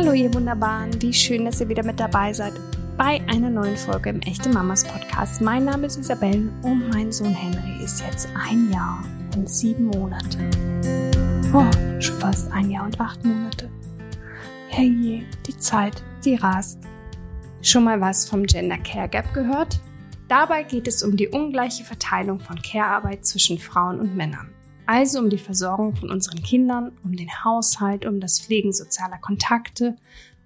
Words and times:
Hallo 0.00 0.12
ihr 0.12 0.32
Wunderbaren, 0.32 1.02
wie 1.02 1.12
schön, 1.12 1.44
dass 1.44 1.60
ihr 1.60 1.68
wieder 1.68 1.82
mit 1.82 1.98
dabei 1.98 2.32
seid 2.32 2.52
bei 2.96 3.20
einer 3.26 3.50
neuen 3.50 3.76
Folge 3.76 4.10
im 4.10 4.20
Echte 4.20 4.48
Mamas 4.48 4.84
Podcast. 4.84 5.40
Mein 5.40 5.64
Name 5.64 5.88
ist 5.88 5.98
Isabelle 5.98 6.52
und 6.62 6.88
mein 6.90 7.10
Sohn 7.10 7.34
Henry 7.34 7.82
ist 7.82 8.00
jetzt 8.02 8.28
ein 8.36 8.70
Jahr 8.70 9.02
und 9.34 9.50
sieben 9.50 9.86
Monate. 9.86 10.38
Oh, 11.52 11.64
schon 12.00 12.16
fast 12.20 12.48
ein 12.52 12.70
Jahr 12.70 12.84
und 12.84 13.00
acht 13.00 13.24
Monate. 13.24 13.68
Hey, 14.68 15.26
die 15.48 15.56
Zeit, 15.56 16.00
die 16.24 16.36
rast. 16.36 16.78
Schon 17.60 17.82
mal 17.82 18.00
was 18.00 18.28
vom 18.28 18.44
Gender 18.44 18.78
Care 18.78 19.08
Gap 19.08 19.34
gehört? 19.34 19.80
Dabei 20.28 20.62
geht 20.62 20.86
es 20.86 21.02
um 21.02 21.16
die 21.16 21.26
ungleiche 21.26 21.82
Verteilung 21.82 22.38
von 22.38 22.62
Care-Arbeit 22.62 23.26
zwischen 23.26 23.58
Frauen 23.58 23.98
und 23.98 24.14
Männern. 24.14 24.47
Also 24.88 25.18
um 25.18 25.28
die 25.28 25.36
Versorgung 25.36 25.94
von 25.96 26.10
unseren 26.10 26.42
Kindern, 26.42 26.96
um 27.04 27.14
den 27.14 27.44
Haushalt, 27.44 28.06
um 28.06 28.20
das 28.20 28.40
Pflegen 28.40 28.72
sozialer 28.72 29.18
Kontakte, 29.18 29.96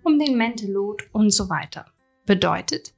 um 0.03 0.19
den 0.19 0.37
Mental 0.37 0.75
und 1.12 1.30
so 1.30 1.48
weiter. 1.48 1.87
Bedeutet, 2.27 2.93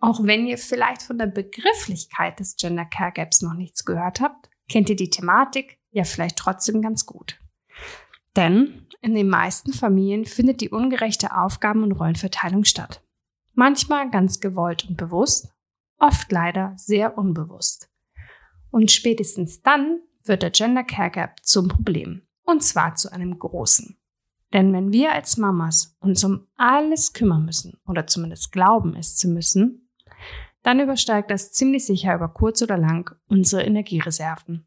auch 0.00 0.24
wenn 0.24 0.48
ihr 0.48 0.58
vielleicht 0.58 1.02
von 1.02 1.16
der 1.16 1.28
Begrifflichkeit 1.28 2.40
des 2.40 2.56
Gender 2.56 2.84
Care 2.84 3.12
Gaps 3.12 3.42
noch 3.42 3.54
nichts 3.54 3.84
gehört 3.84 4.20
habt, 4.20 4.50
kennt 4.68 4.90
ihr 4.90 4.96
die 4.96 5.08
Thematik 5.08 5.78
ja 5.92 6.02
vielleicht 6.02 6.34
trotzdem 6.34 6.82
ganz 6.82 7.06
gut. 7.06 7.38
Denn 8.34 8.88
in 9.00 9.14
den 9.14 9.28
meisten 9.28 9.72
Familien 9.72 10.24
findet 10.24 10.60
die 10.60 10.70
ungerechte 10.70 11.32
Aufgaben- 11.36 11.84
und 11.84 11.92
Rollenverteilung 11.92 12.64
statt. 12.64 13.04
Manchmal 13.54 14.10
ganz 14.10 14.40
gewollt 14.40 14.84
und 14.88 14.96
bewusst, 14.96 15.54
oft 16.00 16.32
leider 16.32 16.72
sehr 16.74 17.16
unbewusst. 17.16 17.88
Und 18.72 18.90
spätestens 18.90 19.62
dann 19.62 20.00
wird 20.28 20.42
der 20.42 20.50
Gender 20.50 20.84
Care 20.84 21.10
Gap 21.10 21.40
zum 21.42 21.68
Problem. 21.68 22.22
Und 22.44 22.62
zwar 22.62 22.94
zu 22.94 23.12
einem 23.12 23.38
großen. 23.38 23.98
Denn 24.52 24.72
wenn 24.72 24.92
wir 24.92 25.12
als 25.12 25.36
Mamas 25.36 25.96
uns 26.00 26.24
um 26.24 26.46
alles 26.56 27.12
kümmern 27.12 27.44
müssen 27.44 27.78
oder 27.86 28.06
zumindest 28.06 28.52
glauben, 28.52 28.96
es 28.96 29.16
zu 29.16 29.28
müssen, 29.28 29.88
dann 30.62 30.80
übersteigt 30.80 31.30
das 31.30 31.52
ziemlich 31.52 31.84
sicher 31.86 32.14
über 32.14 32.28
kurz 32.28 32.62
oder 32.62 32.78
lang 32.78 33.14
unsere 33.28 33.62
Energiereserven. 33.62 34.66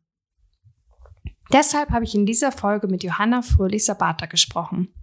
Deshalb 1.52 1.90
habe 1.90 2.06
ich 2.06 2.16
in 2.16 2.26
dieser 2.26 2.52
Folge 2.52 2.88
mit 2.88 3.04
Johanna 3.04 3.42
Fröhlich-Sabata 3.42 4.28
gesprochen. 4.28 4.94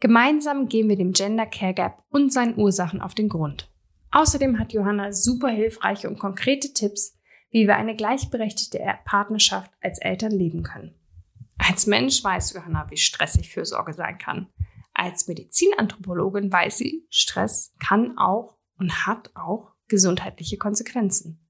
Gemeinsam 0.00 0.68
gehen 0.68 0.88
wir 0.88 0.96
dem 0.96 1.12
Gender 1.12 1.46
Care 1.46 1.74
Gap 1.74 2.02
und 2.10 2.32
seinen 2.32 2.58
Ursachen 2.58 3.00
auf 3.00 3.14
den 3.14 3.28
Grund. 3.28 3.70
Außerdem 4.10 4.58
hat 4.58 4.72
Johanna 4.72 5.12
super 5.12 5.48
hilfreiche 5.48 6.08
und 6.08 6.18
konkrete 6.18 6.72
Tipps, 6.72 7.13
wie 7.54 7.68
wir 7.68 7.76
eine 7.76 7.94
gleichberechtigte 7.94 8.80
Partnerschaft 9.04 9.70
als 9.80 10.00
Eltern 10.00 10.32
leben 10.32 10.64
können. 10.64 10.92
Als 11.56 11.86
Mensch 11.86 12.24
weiß 12.24 12.52
Johanna, 12.52 12.90
wie 12.90 12.96
stressig 12.96 13.52
Fürsorge 13.52 13.92
sein 13.92 14.18
kann. 14.18 14.48
Als 14.92 15.28
Medizinanthropologin 15.28 16.52
weiß 16.52 16.78
sie, 16.78 17.06
Stress 17.10 17.72
kann 17.78 18.18
auch 18.18 18.58
und 18.76 19.06
hat 19.06 19.30
auch 19.36 19.70
gesundheitliche 19.86 20.58
Konsequenzen. 20.58 21.48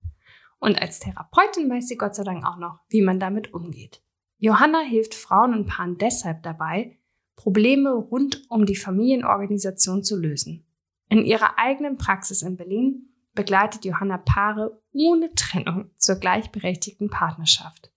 Und 0.59 0.79
als 0.79 1.01
Therapeutin 1.01 1.71
weiß 1.71 1.89
sie 1.89 1.97
Gott 1.97 2.15
sei 2.15 2.25
Dank 2.25 2.45
auch 2.45 2.59
noch, 2.59 2.81
wie 2.91 3.01
man 3.01 3.19
damit 3.19 3.55
umgeht. 3.55 4.03
Johanna 4.37 4.81
hilft 4.81 5.15
Frauen 5.15 5.55
und 5.55 5.69
Paaren 5.69 5.97
deshalb 5.97 6.43
dabei, 6.43 6.99
Probleme 7.35 7.95
rund 7.95 8.43
um 8.51 8.67
die 8.67 8.77
Familienorganisation 8.77 10.05
zu 10.05 10.21
lösen. 10.21 10.67
In 11.09 11.25
ihrer 11.25 11.59
eigenen 11.59 11.97
Praxis 11.97 12.43
in 12.43 12.59
Berlin 12.59 13.09
begleitet 13.33 13.87
Johanna 13.87 14.19
Paare 14.19 14.84
ohne 14.95 15.35
Trennung 15.35 15.91
zur 15.99 16.17
gleichberechtigten 16.17 17.11
Partnerschaft. 17.11 17.93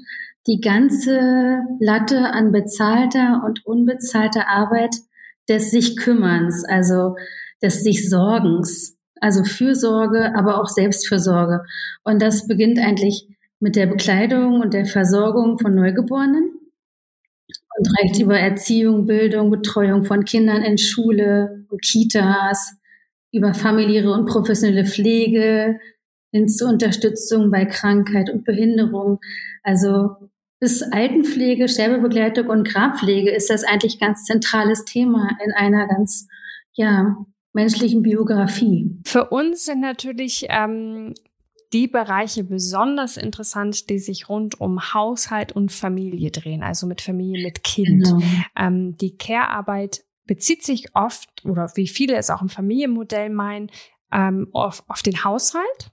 die 0.47 0.61
ganze 0.61 1.61
Latte 1.79 2.31
an 2.31 2.51
bezahlter 2.51 3.41
und 3.45 3.65
unbezahlter 3.65 4.47
Arbeit 4.47 4.95
des 5.49 5.71
sich 5.71 5.97
Kümmerns, 5.97 6.63
also 6.65 7.15
des 7.61 7.83
sich 7.83 8.09
Sorgens, 8.09 8.95
also 9.19 9.43
Fürsorge, 9.43 10.35
aber 10.35 10.61
auch 10.61 10.67
Selbstfürsorge. 10.67 11.63
Und 12.03 12.21
das 12.21 12.47
beginnt 12.47 12.79
eigentlich 12.79 13.27
mit 13.59 13.75
der 13.75 13.87
Bekleidung 13.87 14.61
und 14.61 14.73
der 14.73 14.85
Versorgung 14.85 15.59
von 15.59 15.73
Neugeborenen 15.73 16.53
und 17.77 17.87
reicht 17.99 18.21
über 18.21 18.39
Erziehung, 18.39 19.07
Bildung, 19.07 19.49
Betreuung 19.49 20.05
von 20.05 20.25
Kindern 20.25 20.61
in 20.61 20.77
Schule 20.77 21.65
und 21.69 21.81
Kitas, 21.81 22.78
über 23.31 23.53
familiäre 23.53 24.11
und 24.11 24.25
professionelle 24.25 24.85
Pflege 24.85 25.79
hin 26.31 26.47
zur 26.47 26.69
Unterstützung 26.69 27.51
bei 27.51 27.65
Krankheit 27.65 28.29
und 28.29 28.43
Behinderung. 28.43 29.19
Also 29.63 30.15
bis 30.59 30.81
Altenpflege, 30.83 31.67
Sterbebegleitung 31.69 32.47
und 32.47 32.67
Grabpflege 32.67 33.31
ist 33.31 33.49
das 33.49 33.63
eigentlich 33.63 33.99
ganz 33.99 34.25
zentrales 34.25 34.85
Thema 34.85 35.29
in 35.43 35.51
einer 35.53 35.87
ganz, 35.87 36.27
ja, 36.73 37.17
menschlichen 37.53 38.03
Biografie. 38.03 38.99
Für 39.05 39.29
uns 39.29 39.65
sind 39.65 39.79
natürlich 39.79 40.45
ähm, 40.49 41.13
die 41.73 41.87
Bereiche 41.87 42.43
besonders 42.43 43.17
interessant, 43.17 43.89
die 43.89 43.99
sich 43.99 44.29
rund 44.29 44.59
um 44.59 44.93
Haushalt 44.93 45.51
und 45.51 45.71
Familie 45.71 46.31
drehen, 46.31 46.61
also 46.61 46.87
mit 46.87 47.01
Familie, 47.01 47.43
mit 47.43 47.63
Kind. 47.63 48.05
Genau. 48.05 48.21
Ähm, 48.57 48.97
die 48.97 49.17
Care-Arbeit 49.17 50.03
bezieht 50.29 50.63
sich 50.63 50.95
oft, 50.95 51.43
oder 51.43 51.71
wie 51.73 51.87
viele 51.87 52.15
es 52.15 52.29
auch 52.29 52.43
im 52.43 52.49
Familienmodell 52.49 53.31
meinen, 53.31 53.71
ähm, 54.11 54.47
auf, 54.53 54.83
auf 54.87 55.01
den 55.01 55.23
Haushalt, 55.23 55.91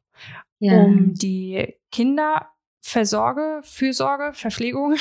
ja. 0.58 0.78
um 0.78 1.14
die 1.14 1.74
Kinderversorge, 1.90 3.60
Fürsorge, 3.62 4.34
Verpflegung 4.34 4.90
mhm. 4.90 4.96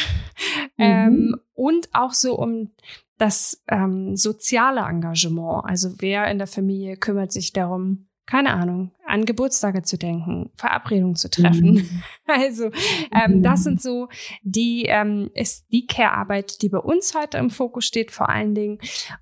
ähm, 0.78 1.42
und 1.54 1.90
auch 1.92 2.14
so 2.14 2.40
um 2.40 2.72
das 3.18 3.62
ähm, 3.68 4.16
soziale 4.16 4.80
Engagement. 4.80 5.66
Also 5.66 5.96
wer 6.00 6.32
in 6.32 6.38
der 6.38 6.48
Familie 6.48 6.96
kümmert 6.96 7.34
sich 7.34 7.52
darum, 7.52 8.08
keine 8.26 8.54
Ahnung, 8.54 8.92
an 9.06 9.26
Geburtstage 9.26 9.84
zu 9.84 9.98
denken, 9.98 10.50
Verabredungen 10.56 11.16
zu 11.16 11.30
treffen. 11.30 11.74
Mhm. 11.74 12.04
Also 12.28 12.72
ähm, 13.14 13.44
das 13.44 13.64
sind 13.64 13.80
so 13.80 14.08
die 14.42 14.86
ähm, 14.88 15.30
ist 15.36 15.68
die 15.72 15.86
Care-Arbeit, 15.86 16.64
die 16.64 16.70
bei 16.70 16.80
uns 16.80 17.14
heute 17.14 17.38
im 17.38 17.52
Fokus 17.52 17.86
steht, 17.86 18.12
vor 18.12 18.30
allen 18.30 18.56
Dingen. 18.56 18.80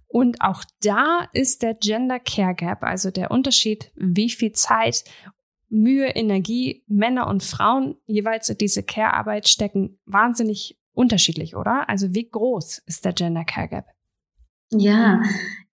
Und 0.08 0.42
auch 0.42 0.64
da 0.82 1.28
ist 1.34 1.64
der 1.64 1.74
Gender 1.74 2.20
Care 2.20 2.56
Gap, 2.56 2.82
also 2.82 3.12
der 3.12 3.30
Unterschied, 3.30 3.92
wie 3.96 4.30
viel 4.30 4.54
Zeit, 4.54 5.04
Mühe, 5.68 6.08
Energie 6.08 6.84
Männer 6.88 7.28
und 7.28 7.44
Frauen 7.44 7.98
jeweils 8.06 8.48
in 8.48 8.58
diese 8.58 8.84
Care-Arbeit 8.84 9.50
stecken, 9.50 10.00
wahnsinnig 10.06 10.80
unterschiedlich, 10.94 11.56
oder? 11.56 11.90
Also 11.90 12.14
wie 12.14 12.30
groß 12.30 12.84
ist 12.86 13.04
der 13.04 13.14
Gender 13.14 13.44
Care 13.44 13.68
Gap? 13.68 13.86
Ja, 14.78 15.22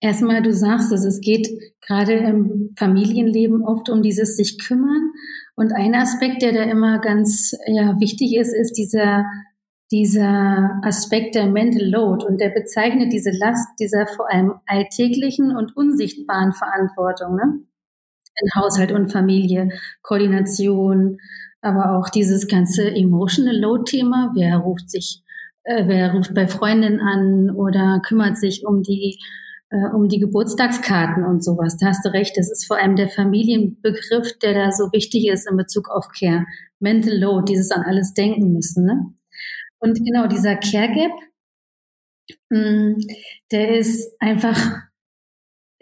erstmal, 0.01 0.43
du 0.43 0.53
sagst 0.53 0.93
es, 0.93 1.05
es 1.05 1.21
geht 1.21 1.49
gerade 1.81 2.15
im 2.15 2.71
Familienleben 2.77 3.63
oft 3.63 3.89
um 3.89 4.03
dieses 4.03 4.37
sich 4.37 4.59
kümmern. 4.59 5.13
Und 5.57 5.73
ein 5.73 5.95
Aspekt, 5.95 6.43
der 6.43 6.53
da 6.53 6.63
immer 6.63 6.99
ganz 6.99 7.53
ja, 7.67 7.99
wichtig 8.01 8.37
ist, 8.37 8.53
ist 8.53 8.75
dieser, 8.75 9.25
dieser 9.91 10.81
Aspekt 10.83 11.35
der 11.35 11.47
Mental 11.47 11.85
Load. 11.85 12.25
Und 12.25 12.41
der 12.41 12.51
bezeichnet 12.51 13.13
diese 13.13 13.31
Last 13.31 13.69
dieser 13.79 14.07
vor 14.07 14.31
allem 14.31 14.55
alltäglichen 14.67 15.57
und 15.57 15.77
unsichtbaren 15.77 16.53
Verantwortung 16.53 17.37
ne? 17.37 17.61
in 18.43 18.51
Haushalt 18.55 18.93
und 18.93 19.13
Familie, 19.13 19.71
Koordination, 20.03 21.19
aber 21.61 21.99
auch 21.99 22.09
dieses 22.09 22.49
ganze 22.49 22.91
Emotional 22.91 23.57
Load-Thema. 23.57 24.33
Wer 24.35 24.57
ruft 24.59 24.91
sich 24.91 25.23
äh, 25.65 25.85
wer 25.87 26.13
ruft 26.13 26.35
bei 26.35 26.49
Freundinnen 26.49 27.01
an 27.01 27.51
oder 27.51 28.01
kümmert 28.05 28.39
sich 28.39 28.65
um 28.67 28.83
die 28.83 29.19
äh, 29.71 29.95
um 29.95 30.09
die 30.09 30.19
Geburtstagskarten 30.19 31.25
und 31.25 31.45
sowas. 31.45 31.77
Da 31.77 31.87
hast 31.87 32.05
du 32.05 32.13
recht, 32.13 32.37
das 32.37 32.51
ist 32.51 32.67
vor 32.67 32.77
allem 32.79 32.97
der 32.97 33.09
Familienbegriff, 33.09 34.39
der 34.39 34.55
da 34.55 34.73
so 34.73 34.93
wichtig 34.93 35.29
ist 35.29 35.49
in 35.49 35.57
Bezug 35.57 35.89
auf 35.91 36.09
Care. 36.09 36.45
Mental 36.81 37.17
Load, 37.17 37.45
dieses 37.53 37.71
an 37.71 37.83
alles 37.83 38.15
denken 38.15 38.53
müssen. 38.53 38.85
Ne? 38.85 39.15
Und 39.79 39.95
genau 40.05 40.27
dieser 40.27 40.57
Care 40.57 40.93
Gap, 40.93 41.13
mm, 42.51 43.01
der 43.53 43.79
ist 43.79 44.21
einfach, 44.21 44.59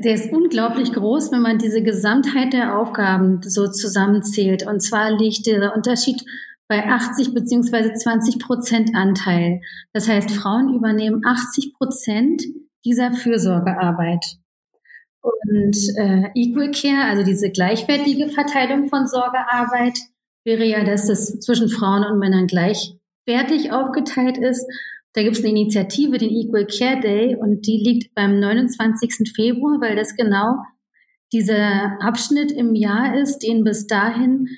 der 0.02 0.14
ist 0.14 0.32
unglaublich 0.32 0.92
groß, 0.92 1.32
wenn 1.32 1.42
man 1.42 1.58
diese 1.58 1.82
Gesamtheit 1.82 2.52
der 2.52 2.78
Aufgaben 2.78 3.40
so 3.42 3.68
zusammenzählt. 3.68 4.66
Und 4.66 4.80
zwar 4.80 5.16
liegt 5.16 5.46
der 5.46 5.74
Unterschied 5.74 6.22
bei 6.68 6.86
80 6.86 7.34
beziehungsweise 7.34 7.94
20 7.94 8.38
Prozent 8.38 8.94
Anteil. 8.94 9.60
Das 9.92 10.08
heißt, 10.08 10.30
Frauen 10.30 10.74
übernehmen 10.74 11.22
80 11.24 11.74
Prozent 11.74 12.42
dieser 12.84 13.12
Fürsorgearbeit. 13.12 14.24
Und 15.20 15.76
äh, 15.96 16.30
Equal 16.34 16.70
Care, 16.70 17.04
also 17.04 17.24
diese 17.24 17.50
gleichwertige 17.50 18.28
Verteilung 18.28 18.88
von 18.88 19.06
Sorgearbeit, 19.06 19.98
wäre 20.44 20.64
ja, 20.64 20.84
dass 20.84 21.08
es 21.08 21.40
zwischen 21.40 21.68
Frauen 21.68 22.04
und 22.04 22.18
Männern 22.18 22.46
gleichwertig 22.46 23.72
aufgeteilt 23.72 24.38
ist. 24.38 24.64
Da 25.14 25.22
gibt 25.22 25.36
es 25.36 25.44
eine 25.44 25.50
Initiative, 25.50 26.18
den 26.18 26.30
Equal 26.30 26.66
Care 26.66 27.00
Day, 27.00 27.34
und 27.34 27.66
die 27.66 27.78
liegt 27.78 28.14
beim 28.14 28.38
29. 28.38 29.32
Februar, 29.34 29.80
weil 29.80 29.96
das 29.96 30.14
genau 30.16 30.56
dieser 31.32 32.00
Abschnitt 32.00 32.52
im 32.52 32.74
Jahr 32.74 33.18
ist, 33.18 33.40
den 33.40 33.64
bis 33.64 33.86
dahin 33.86 34.48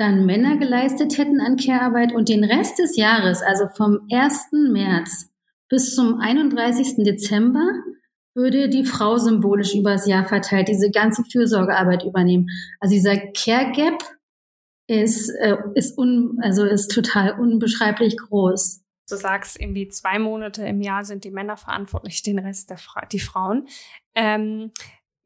dann 0.00 0.24
Männer 0.24 0.56
geleistet 0.56 1.18
hätten 1.18 1.42
an 1.42 1.58
Care-Arbeit 1.58 2.14
und 2.14 2.30
den 2.30 2.42
Rest 2.42 2.78
des 2.78 2.96
Jahres, 2.96 3.42
also 3.42 3.66
vom 3.76 4.08
1. 4.10 4.48
März 4.70 5.28
bis 5.68 5.94
zum 5.94 6.18
31. 6.18 7.04
Dezember 7.04 7.68
würde 8.34 8.70
die 8.70 8.86
Frau 8.86 9.18
symbolisch 9.18 9.74
übers 9.74 10.06
Jahr 10.06 10.24
verteilt 10.24 10.68
diese 10.68 10.90
ganze 10.90 11.22
Fürsorgearbeit 11.24 12.04
übernehmen. 12.04 12.48
Also 12.80 12.94
dieser 12.94 13.18
Care 13.18 13.72
Gap 13.72 14.02
ist, 14.86 15.28
äh, 15.38 15.58
ist, 15.74 15.98
un, 15.98 16.38
also 16.40 16.64
ist 16.64 16.90
total 16.90 17.38
unbeschreiblich 17.38 18.16
groß. 18.16 18.80
Du 19.10 19.16
sagst, 19.16 19.60
irgendwie 19.60 19.88
zwei 19.88 20.18
Monate 20.18 20.64
im 20.64 20.80
Jahr 20.80 21.04
sind 21.04 21.24
die 21.24 21.30
Männer 21.30 21.58
verantwortlich, 21.58 22.22
den 22.22 22.38
Rest 22.38 22.70
der 22.70 22.78
Fra 22.78 23.04
die 23.04 23.20
Frauen. 23.20 23.68
Ähm, 24.14 24.72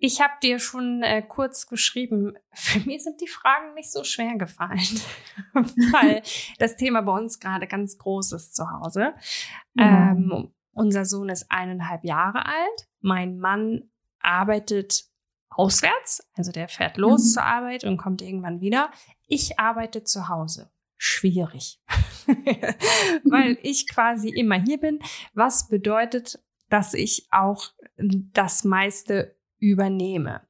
ich 0.04 0.20
habe 0.20 0.34
dir 0.42 0.58
schon 0.58 1.02
äh, 1.02 1.22
kurz 1.22 1.66
geschrieben, 1.66 2.34
für 2.52 2.80
mich 2.80 3.02
sind 3.04 3.22
die 3.22 3.26
Fragen 3.26 3.72
nicht 3.72 3.90
so 3.90 4.04
schwer 4.04 4.36
gefallen, 4.36 5.00
weil 5.54 6.22
das 6.58 6.76
Thema 6.76 7.00
bei 7.00 7.12
uns 7.12 7.40
gerade 7.40 7.66
ganz 7.66 7.96
groß 7.96 8.32
ist 8.32 8.54
zu 8.54 8.70
Hause. 8.70 9.14
Ja. 9.72 10.10
Ähm, 10.10 10.52
unser 10.74 11.06
Sohn 11.06 11.30
ist 11.30 11.50
eineinhalb 11.50 12.04
Jahre 12.04 12.44
alt. 12.44 12.88
Mein 13.00 13.38
Mann 13.38 13.84
arbeitet 14.20 15.04
auswärts, 15.48 16.28
also 16.34 16.52
der 16.52 16.68
fährt 16.68 16.98
los 16.98 17.24
mhm. 17.24 17.28
zur 17.28 17.44
Arbeit 17.44 17.84
und 17.84 17.96
kommt 17.96 18.20
irgendwann 18.20 18.60
wieder. 18.60 18.90
Ich 19.26 19.58
arbeite 19.58 20.04
zu 20.04 20.28
Hause. 20.28 20.70
Schwierig, 20.98 21.80
weil 23.24 23.56
ich 23.62 23.88
quasi 23.88 24.28
immer 24.28 24.60
hier 24.62 24.78
bin, 24.78 24.98
was 25.32 25.68
bedeutet, 25.68 26.40
dass 26.68 26.92
ich 26.92 27.26
auch 27.30 27.72
das 27.96 28.64
meiste 28.64 29.33
übernehme. 29.64 30.42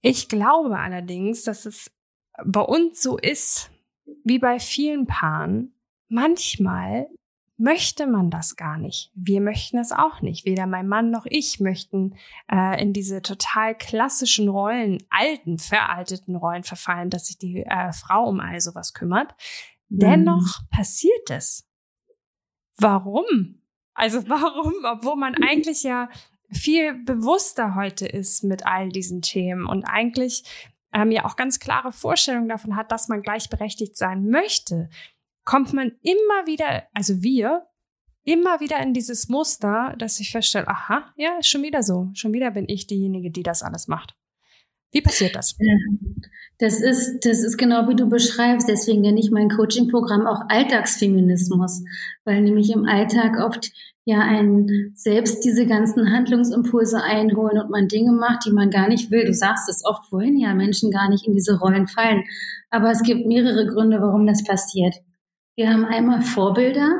Ich 0.00 0.28
glaube 0.28 0.78
allerdings, 0.78 1.42
dass 1.42 1.66
es 1.66 1.90
bei 2.44 2.60
uns 2.60 3.02
so 3.02 3.18
ist, 3.18 3.70
wie 4.24 4.38
bei 4.38 4.60
vielen 4.60 5.06
Paaren, 5.06 5.74
manchmal 6.08 7.08
möchte 7.56 8.06
man 8.06 8.30
das 8.30 8.54
gar 8.54 8.78
nicht. 8.78 9.10
Wir 9.14 9.40
möchten 9.40 9.78
es 9.78 9.90
auch 9.90 10.22
nicht. 10.22 10.44
Weder 10.44 10.66
mein 10.66 10.86
Mann 10.86 11.10
noch 11.10 11.26
ich 11.26 11.58
möchten 11.58 12.14
äh, 12.50 12.80
in 12.80 12.92
diese 12.92 13.20
total 13.20 13.76
klassischen 13.76 14.48
Rollen, 14.48 14.98
alten, 15.10 15.58
veralteten 15.58 16.36
Rollen 16.36 16.62
verfallen, 16.62 17.10
dass 17.10 17.26
sich 17.26 17.38
die 17.38 17.64
äh, 17.64 17.92
Frau 17.92 18.28
um 18.28 18.38
all 18.38 18.60
sowas 18.60 18.94
kümmert. 18.94 19.34
Mhm. 19.88 19.98
Dennoch 19.98 20.60
passiert 20.70 21.30
es. 21.30 21.68
Warum? 22.76 23.60
Also 23.92 24.28
warum, 24.28 24.74
obwohl 24.84 25.16
man 25.16 25.34
eigentlich 25.42 25.82
ja 25.82 26.08
viel 26.50 26.94
bewusster 27.04 27.74
heute 27.74 28.06
ist 28.06 28.44
mit 28.44 28.66
all 28.66 28.88
diesen 28.88 29.22
Themen 29.22 29.66
und 29.66 29.84
eigentlich 29.84 30.44
ähm, 30.92 31.10
ja 31.10 31.24
auch 31.24 31.36
ganz 31.36 31.60
klare 31.60 31.92
Vorstellungen 31.92 32.48
davon 32.48 32.76
hat, 32.76 32.90
dass 32.92 33.08
man 33.08 33.22
gleichberechtigt 33.22 33.96
sein 33.96 34.28
möchte, 34.28 34.88
kommt 35.44 35.72
man 35.72 35.92
immer 36.02 36.46
wieder, 36.46 36.84
also 36.92 37.22
wir, 37.22 37.66
immer 38.24 38.60
wieder 38.60 38.80
in 38.80 38.92
dieses 38.92 39.28
Muster, 39.28 39.94
dass 39.98 40.20
ich 40.20 40.30
feststelle, 40.30 40.68
aha, 40.68 41.12
ja, 41.16 41.38
ist 41.38 41.48
schon 41.48 41.62
wieder 41.62 41.82
so. 41.82 42.10
Schon 42.12 42.32
wieder 42.32 42.50
bin 42.50 42.68
ich 42.68 42.86
diejenige, 42.86 43.30
die 43.30 43.42
das 43.42 43.62
alles 43.62 43.88
macht. 43.88 44.17
Wie 44.92 45.02
passiert 45.02 45.36
das? 45.36 45.56
Das 46.58 46.80
ist, 46.80 47.24
das 47.24 47.44
ist 47.44 47.56
genau 47.56 47.88
wie 47.88 47.94
du 47.94 48.08
beschreibst. 48.08 48.68
Deswegen 48.68 49.02
nenne 49.02 49.20
ich 49.20 49.30
mein 49.30 49.48
Coaching-Programm 49.48 50.26
auch 50.26 50.42
Alltagsfeminismus, 50.48 51.84
weil 52.24 52.42
nämlich 52.42 52.70
im 52.72 52.84
Alltag 52.84 53.38
oft 53.38 53.70
ja 54.04 54.20
einen 54.20 54.92
selbst 54.96 55.44
diese 55.44 55.66
ganzen 55.66 56.10
Handlungsimpulse 56.10 57.02
einholen 57.02 57.60
und 57.60 57.70
man 57.70 57.88
Dinge 57.88 58.12
macht, 58.12 58.46
die 58.46 58.52
man 58.52 58.70
gar 58.70 58.88
nicht 58.88 59.10
will. 59.10 59.26
Du 59.26 59.34
sagst 59.34 59.68
es 59.68 59.84
oft 59.84 60.06
vorhin 60.06 60.38
ja, 60.38 60.54
Menschen 60.54 60.90
gar 60.90 61.08
nicht 61.10 61.26
in 61.26 61.34
diese 61.34 61.58
Rollen 61.58 61.86
fallen. 61.86 62.24
Aber 62.70 62.90
es 62.90 63.02
gibt 63.02 63.26
mehrere 63.26 63.66
Gründe, 63.66 64.00
warum 64.00 64.26
das 64.26 64.42
passiert. 64.42 64.94
Wir 65.54 65.70
haben 65.70 65.84
einmal 65.84 66.22
Vorbilder 66.22 66.98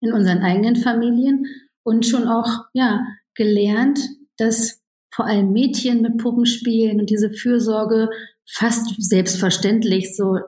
in 0.00 0.12
unseren 0.12 0.38
eigenen 0.38 0.76
Familien 0.76 1.46
und 1.84 2.04
schon 2.04 2.28
auch, 2.28 2.64
ja, 2.72 3.06
gelernt, 3.34 4.00
dass 4.36 4.77
vor 5.18 5.26
allem 5.26 5.50
Mädchen 5.50 6.00
mit 6.00 6.18
Puppen 6.18 6.46
spielen 6.46 7.00
und 7.00 7.10
diese 7.10 7.32
Fürsorge 7.32 8.08
fast 8.46 8.94
selbstverständlich 8.98 10.14
so, 10.14 10.38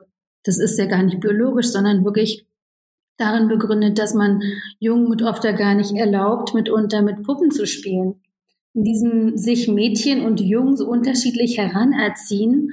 das 0.45 0.57
ist 0.59 0.79
ja 0.79 0.85
gar 0.85 1.03
nicht 1.03 1.19
biologisch, 1.19 1.67
sondern 1.67 2.05
wirklich 2.05 2.45
darin 3.17 3.49
begründet, 3.49 3.99
dass 3.99 4.13
man 4.13 4.41
Jungen 4.79 5.09
mit 5.09 5.23
oft 5.23 5.43
gar 5.43 5.75
nicht 5.75 5.93
erlaubt, 5.93 6.53
mitunter 6.53 7.01
mit 7.01 7.21
Puppen 7.23 7.51
zu 7.51 7.67
spielen. 7.67 8.21
In 8.73 8.83
diesem 8.85 9.37
sich 9.37 9.67
Mädchen 9.67 10.23
und 10.23 10.39
Jungen 10.39 10.77
so 10.77 10.87
unterschiedlich 10.87 11.57
heranerziehen, 11.57 12.71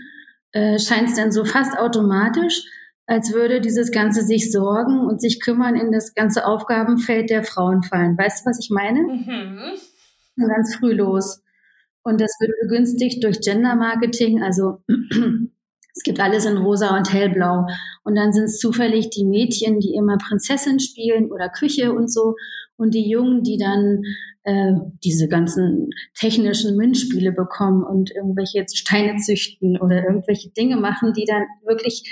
äh, 0.53 0.79
scheint 0.79 1.09
es 1.09 1.17
dann 1.17 1.33
so 1.33 1.45
fast 1.45 1.77
automatisch, 1.77 2.63
als 3.07 3.33
würde 3.33 3.61
dieses 3.61 3.91
ganze 3.91 4.23
sich 4.23 4.53
sorgen 4.53 5.01
und 5.01 5.21
sich 5.21 5.41
kümmern 5.41 5.75
in 5.75 5.91
das 5.91 6.15
ganze 6.15 6.47
Aufgabenfeld 6.47 7.29
der 7.29 7.43
Frauen 7.43 7.83
fallen. 7.83 8.17
Weißt 8.17 8.47
du, 8.47 8.51
was 8.51 8.61
ich 8.61 8.71
meine? 8.71 9.01
Mhm. 9.01 10.47
Ganz 10.47 10.77
früh 10.77 10.93
los. 10.93 11.43
Und 12.03 12.21
das 12.21 12.33
wird 12.41 12.53
begünstigt 12.63 13.23
durch 13.23 13.41
Gender 13.41 13.75
Marketing, 13.75 14.43
also 14.43 14.79
es 15.95 16.03
gibt 16.05 16.21
alles 16.21 16.47
in 16.47 16.57
rosa 16.57 16.97
und 16.97 17.13
hellblau. 17.13 17.67
Und 18.05 18.15
dann 18.15 18.33
sind 18.33 18.45
es 18.45 18.59
zufällig 18.59 19.11
die 19.11 19.25
Mädchen, 19.25 19.81
die 19.81 19.95
immer 19.95 20.17
Prinzessin 20.17 20.81
spielen 20.81 21.31
oder 21.33 21.49
Küche 21.49 21.93
und 21.93 22.13
so. 22.13 22.37
Und 22.77 22.95
die 22.95 23.11
Jungen, 23.11 23.43
die 23.43 23.59
dann 23.59 24.03
äh, 24.45 24.73
diese 25.03 25.29
ganzen 25.29 25.91
technischen 26.19 26.77
MINT-Spiele 26.77 27.33
bekommen 27.33 27.83
und 27.83 28.13
irgendwelche 28.15 28.65
Steine 28.73 29.17
züchten 29.17 29.79
oder 29.79 30.05
irgendwelche 30.05 30.51
Dinge 30.51 30.77
machen, 30.77 31.13
die 31.13 31.25
dann 31.25 31.43
wirklich 31.67 32.05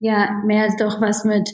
ja 0.00 0.42
mehr 0.44 0.74
doch 0.78 1.00
was 1.00 1.24
mit 1.24 1.50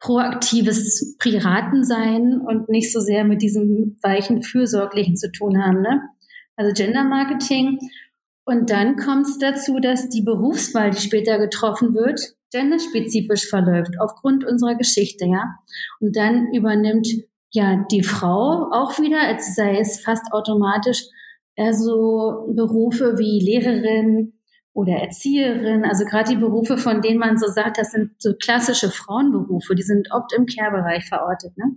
proaktives 0.00 1.16
Piraten 1.18 1.84
sein 1.84 2.40
und 2.40 2.70
nicht 2.70 2.90
so 2.92 3.00
sehr 3.00 3.24
mit 3.24 3.42
diesem 3.42 3.98
weichen 4.02 4.42
Fürsorglichen 4.42 5.16
zu 5.16 5.30
tun 5.30 5.62
haben. 5.62 5.82
Ne? 5.82 6.00
Also 6.60 6.74
Gender 6.74 7.04
Marketing 7.04 7.78
und 8.44 8.68
dann 8.68 8.96
kommt 8.96 9.26
es 9.26 9.38
dazu, 9.38 9.78
dass 9.80 10.10
die 10.10 10.20
Berufswahl, 10.20 10.90
die 10.90 11.00
später 11.00 11.38
getroffen 11.38 11.94
wird, 11.94 12.20
genderspezifisch 12.52 13.48
verläuft, 13.48 13.94
aufgrund 13.98 14.44
unserer 14.44 14.74
Geschichte, 14.74 15.24
ja. 15.24 15.54
Und 16.00 16.16
dann 16.16 16.52
übernimmt 16.52 17.08
ja 17.50 17.86
die 17.90 18.02
Frau 18.02 18.68
auch 18.72 18.98
wieder, 18.98 19.22
als 19.22 19.54
sei 19.54 19.78
es 19.78 20.00
fast 20.00 20.34
automatisch, 20.34 21.04
eher 21.56 21.72
so 21.72 22.52
Berufe 22.54 23.16
wie 23.16 23.40
Lehrerin 23.40 24.34
oder 24.74 24.96
Erzieherin, 24.96 25.86
also 25.86 26.04
gerade 26.04 26.28
die 26.28 26.40
Berufe, 26.40 26.76
von 26.76 27.00
denen 27.00 27.20
man 27.20 27.38
so 27.38 27.46
sagt, 27.46 27.78
das 27.78 27.92
sind 27.92 28.20
so 28.20 28.34
klassische 28.34 28.90
Frauenberufe, 28.90 29.74
die 29.74 29.82
sind 29.82 30.12
oft 30.12 30.34
im 30.34 30.44
Care-Bereich 30.44 31.08
verortet, 31.08 31.56
ne? 31.56 31.76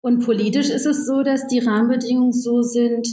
Und 0.00 0.24
politisch 0.24 0.70
ist 0.70 0.86
es 0.86 1.06
so, 1.06 1.22
dass 1.22 1.46
die 1.46 1.60
Rahmenbedingungen 1.60 2.32
so 2.32 2.62
sind, 2.62 3.06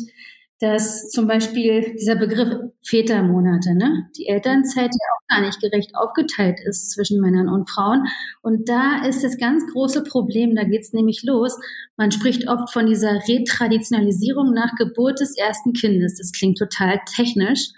dass 0.60 1.10
zum 1.10 1.28
Beispiel 1.28 1.96
dieser 2.00 2.16
Begriff 2.16 2.72
Vätermonate, 2.82 3.76
ne, 3.76 4.10
die 4.18 4.28
Elternzeit 4.28 4.90
ja 4.90 5.08
auch 5.14 5.28
gar 5.28 5.46
nicht 5.46 5.60
gerecht 5.60 5.92
aufgeteilt 5.96 6.60
ist 6.66 6.92
zwischen 6.92 7.20
Männern 7.20 7.50
und 7.50 7.70
Frauen. 7.70 8.06
Und 8.42 8.70
da 8.70 9.06
ist 9.06 9.24
das 9.24 9.38
ganz 9.38 9.64
große 9.74 10.04
Problem, 10.04 10.56
da 10.56 10.64
geht's 10.64 10.94
nämlich 10.94 11.24
los. 11.24 11.58
Man 11.98 12.12
spricht 12.12 12.48
oft 12.48 12.72
von 12.72 12.86
dieser 12.86 13.28
Retraditionalisierung 13.28 14.54
nach 14.54 14.76
Geburt 14.78 15.20
des 15.20 15.38
ersten 15.38 15.74
Kindes. 15.74 16.18
Das 16.18 16.32
klingt 16.32 16.58
total 16.58 17.02
technisch, 17.14 17.72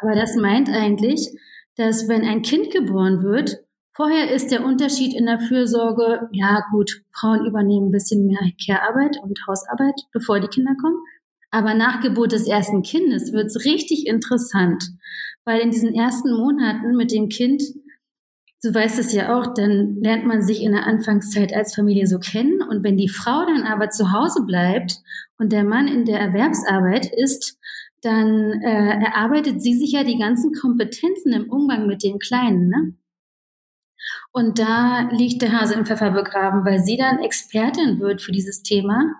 aber 0.00 0.16
das 0.16 0.34
meint 0.34 0.68
eigentlich, 0.68 1.30
dass 1.76 2.08
wenn 2.08 2.22
ein 2.22 2.42
Kind 2.42 2.72
geboren 2.72 3.22
wird, 3.22 3.65
vorher 3.96 4.30
ist 4.30 4.50
der 4.50 4.64
Unterschied 4.64 5.14
in 5.14 5.26
der 5.26 5.40
Fürsorge, 5.40 6.28
ja 6.32 6.62
gut, 6.70 7.02
Frauen 7.12 7.46
übernehmen 7.46 7.88
ein 7.88 7.92
bisschen 7.92 8.26
mehr 8.26 8.38
Care-Arbeit 8.64 9.16
und 9.22 9.38
Hausarbeit, 9.48 9.94
bevor 10.12 10.38
die 10.38 10.48
Kinder 10.48 10.74
kommen. 10.80 10.98
Aber 11.50 11.74
nach 11.74 12.02
Geburt 12.02 12.32
des 12.32 12.46
ersten 12.46 12.82
Kindes 12.82 13.32
wird's 13.32 13.64
richtig 13.64 14.06
interessant, 14.06 14.84
weil 15.44 15.60
in 15.60 15.70
diesen 15.70 15.94
ersten 15.94 16.36
Monaten 16.36 16.96
mit 16.96 17.12
dem 17.12 17.28
Kind, 17.28 17.62
du 18.62 18.74
weißt 18.74 18.98
es 18.98 19.12
ja 19.12 19.38
auch, 19.38 19.54
dann 19.54 19.96
lernt 20.02 20.26
man 20.26 20.42
sich 20.42 20.62
in 20.62 20.72
der 20.72 20.86
Anfangszeit 20.86 21.54
als 21.54 21.74
Familie 21.74 22.06
so 22.06 22.18
kennen. 22.18 22.60
Und 22.62 22.84
wenn 22.84 22.98
die 22.98 23.08
Frau 23.08 23.46
dann 23.46 23.62
aber 23.62 23.88
zu 23.88 24.12
Hause 24.12 24.44
bleibt 24.44 24.98
und 25.38 25.52
der 25.52 25.64
Mann 25.64 25.88
in 25.88 26.04
der 26.04 26.20
Erwerbsarbeit 26.20 27.10
ist, 27.16 27.58
dann 28.02 28.60
äh, 28.62 29.04
erarbeitet 29.04 29.62
sie 29.62 29.74
sich 29.74 29.92
ja 29.92 30.04
die 30.04 30.18
ganzen 30.18 30.52
Kompetenzen 30.52 31.32
im 31.32 31.48
Umgang 31.48 31.86
mit 31.86 32.02
den 32.02 32.18
Kleinen. 32.18 32.68
Ne? 32.68 32.94
Und 34.36 34.58
da 34.58 35.08
liegt 35.12 35.40
der 35.40 35.58
Hase 35.58 35.72
im 35.72 35.86
Pfeffer 35.86 36.10
begraben, 36.10 36.66
weil 36.66 36.80
sie 36.80 36.98
dann 36.98 37.20
Expertin 37.20 38.00
wird 38.00 38.20
für 38.20 38.32
dieses 38.32 38.62
Thema 38.62 39.14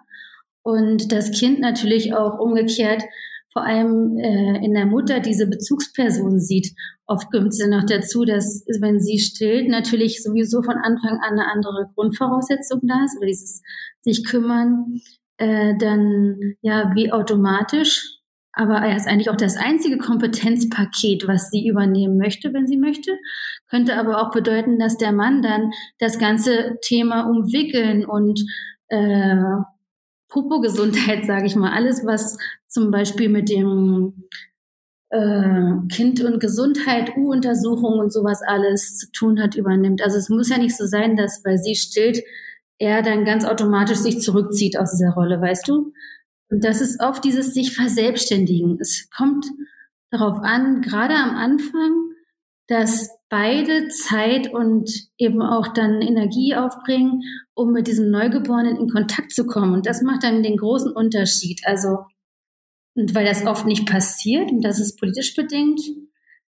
und 0.63 1.11
das 1.11 1.31
Kind 1.31 1.59
natürlich 1.59 2.13
auch 2.13 2.39
umgekehrt 2.39 3.03
vor 3.51 3.65
allem 3.65 4.19
äh, 4.19 4.63
in 4.63 4.75
der 4.75 4.85
Mutter 4.85 5.21
diese 5.21 5.47
Bezugsperson 5.47 6.39
sieht. 6.39 6.75
Oft 7.07 7.31
kommt 7.31 7.55
ja 7.59 7.67
noch 7.67 7.87
dazu, 7.87 8.27
dass 8.27 8.67
wenn 8.81 9.01
sie 9.01 9.19
stillt, 9.19 9.71
natürlich 9.71 10.23
sowieso 10.23 10.63
von 10.63 10.77
Anfang 10.77 11.19
an 11.23 11.39
eine 11.39 11.51
andere 11.51 11.89
Grundvoraussetzung 11.95 12.81
da 12.83 13.03
ist, 13.07 13.17
oder 13.17 13.29
dieses 13.29 13.63
sich 14.03 14.23
kümmern, 14.23 15.01
äh, 15.39 15.73
dann 15.79 16.57
ja 16.61 16.93
wie 16.95 17.11
automatisch 17.11 18.16
aber 18.57 18.77
er 18.77 18.97
ist 18.97 19.07
eigentlich 19.07 19.29
auch 19.29 19.37
das 19.37 19.57
einzige 19.59 19.99
Kompetenzpaket, 19.99 21.29
was 21.29 21.51
sie 21.51 21.69
übernehmen 21.69 22.17
möchte, 22.17 22.55
wenn 22.55 22.67
sie 22.67 22.79
möchte. 22.79 23.13
Könnte 23.69 23.99
aber 23.99 24.21
auch 24.21 24.31
bedeuten, 24.31 24.79
dass 24.79 24.97
der 24.97 25.13
Mann 25.13 25.43
dann 25.43 25.73
das 25.99 26.19
ganze 26.19 26.79
Thema 26.81 27.29
umwickeln 27.29 28.07
und 28.07 28.41
äh, 28.89 29.37
Popo-Gesundheit, 30.29 31.27
sage 31.27 31.47
ich 31.47 31.55
mal, 31.55 31.73
alles, 31.73 32.07
was 32.07 32.39
zum 32.67 32.91
Beispiel 32.91 33.29
mit 33.29 33.51
dem 33.51 34.25
äh, 35.11 35.87
Kind 35.93 36.23
und 36.23 36.41
Gesundheit, 36.41 37.15
U-Untersuchungen 37.15 38.01
und 38.01 38.13
sowas 38.13 38.41
alles 38.47 38.97
zu 38.97 39.13
tun 39.13 39.39
hat, 39.39 39.55
übernimmt. 39.55 40.01
Also 40.03 40.17
es 40.17 40.31
muss 40.31 40.49
ja 40.49 40.57
nicht 40.57 40.77
so 40.77 40.87
sein, 40.87 41.15
dass, 41.15 41.45
weil 41.45 41.59
sie 41.59 41.75
stillt, 41.75 42.23
er 42.79 43.03
dann 43.03 43.27
ganz 43.27 43.45
automatisch 43.45 43.99
sich 43.99 44.21
zurückzieht 44.21 44.79
aus 44.79 44.93
dieser 44.93 45.13
Rolle, 45.13 45.41
weißt 45.43 45.69
du? 45.69 45.93
Und 46.49 46.65
das 46.65 46.81
ist 46.81 47.03
oft 47.03 47.25
dieses 47.25 47.55
sich 47.55 47.75
verselbstständigen. 47.75 48.79
Es 48.81 49.09
kommt 49.11 49.47
darauf 50.11 50.39
an, 50.43 50.81
gerade 50.81 51.15
am 51.15 51.31
Anfang, 51.31 52.11
dass 52.69 53.11
beide 53.29 53.89
Zeit 53.89 54.53
und 54.53 54.91
eben 55.19 55.43
auch 55.43 55.69
dann 55.69 56.01
Energie 56.01 56.55
aufbringen, 56.55 57.23
um 57.55 57.73
mit 57.73 57.87
diesem 57.87 58.11
Neugeborenen 58.11 58.77
in 58.77 58.89
Kontakt 58.89 59.33
zu 59.33 59.47
kommen. 59.47 59.75
Und 59.75 59.87
das 59.87 60.03
macht 60.03 60.25
dann 60.25 60.43
den 60.43 60.57
großen 60.57 60.93
Unterschied. 60.93 61.61
Also, 61.65 62.05
und 62.95 63.15
weil 63.15 63.25
das 63.25 63.47
oft 63.47 63.67
nicht 63.67 63.89
passiert, 63.89 64.51
und 64.51 64.63
das 64.63 64.81
ist 64.81 64.99
politisch 64.99 65.35
bedingt, 65.35 65.81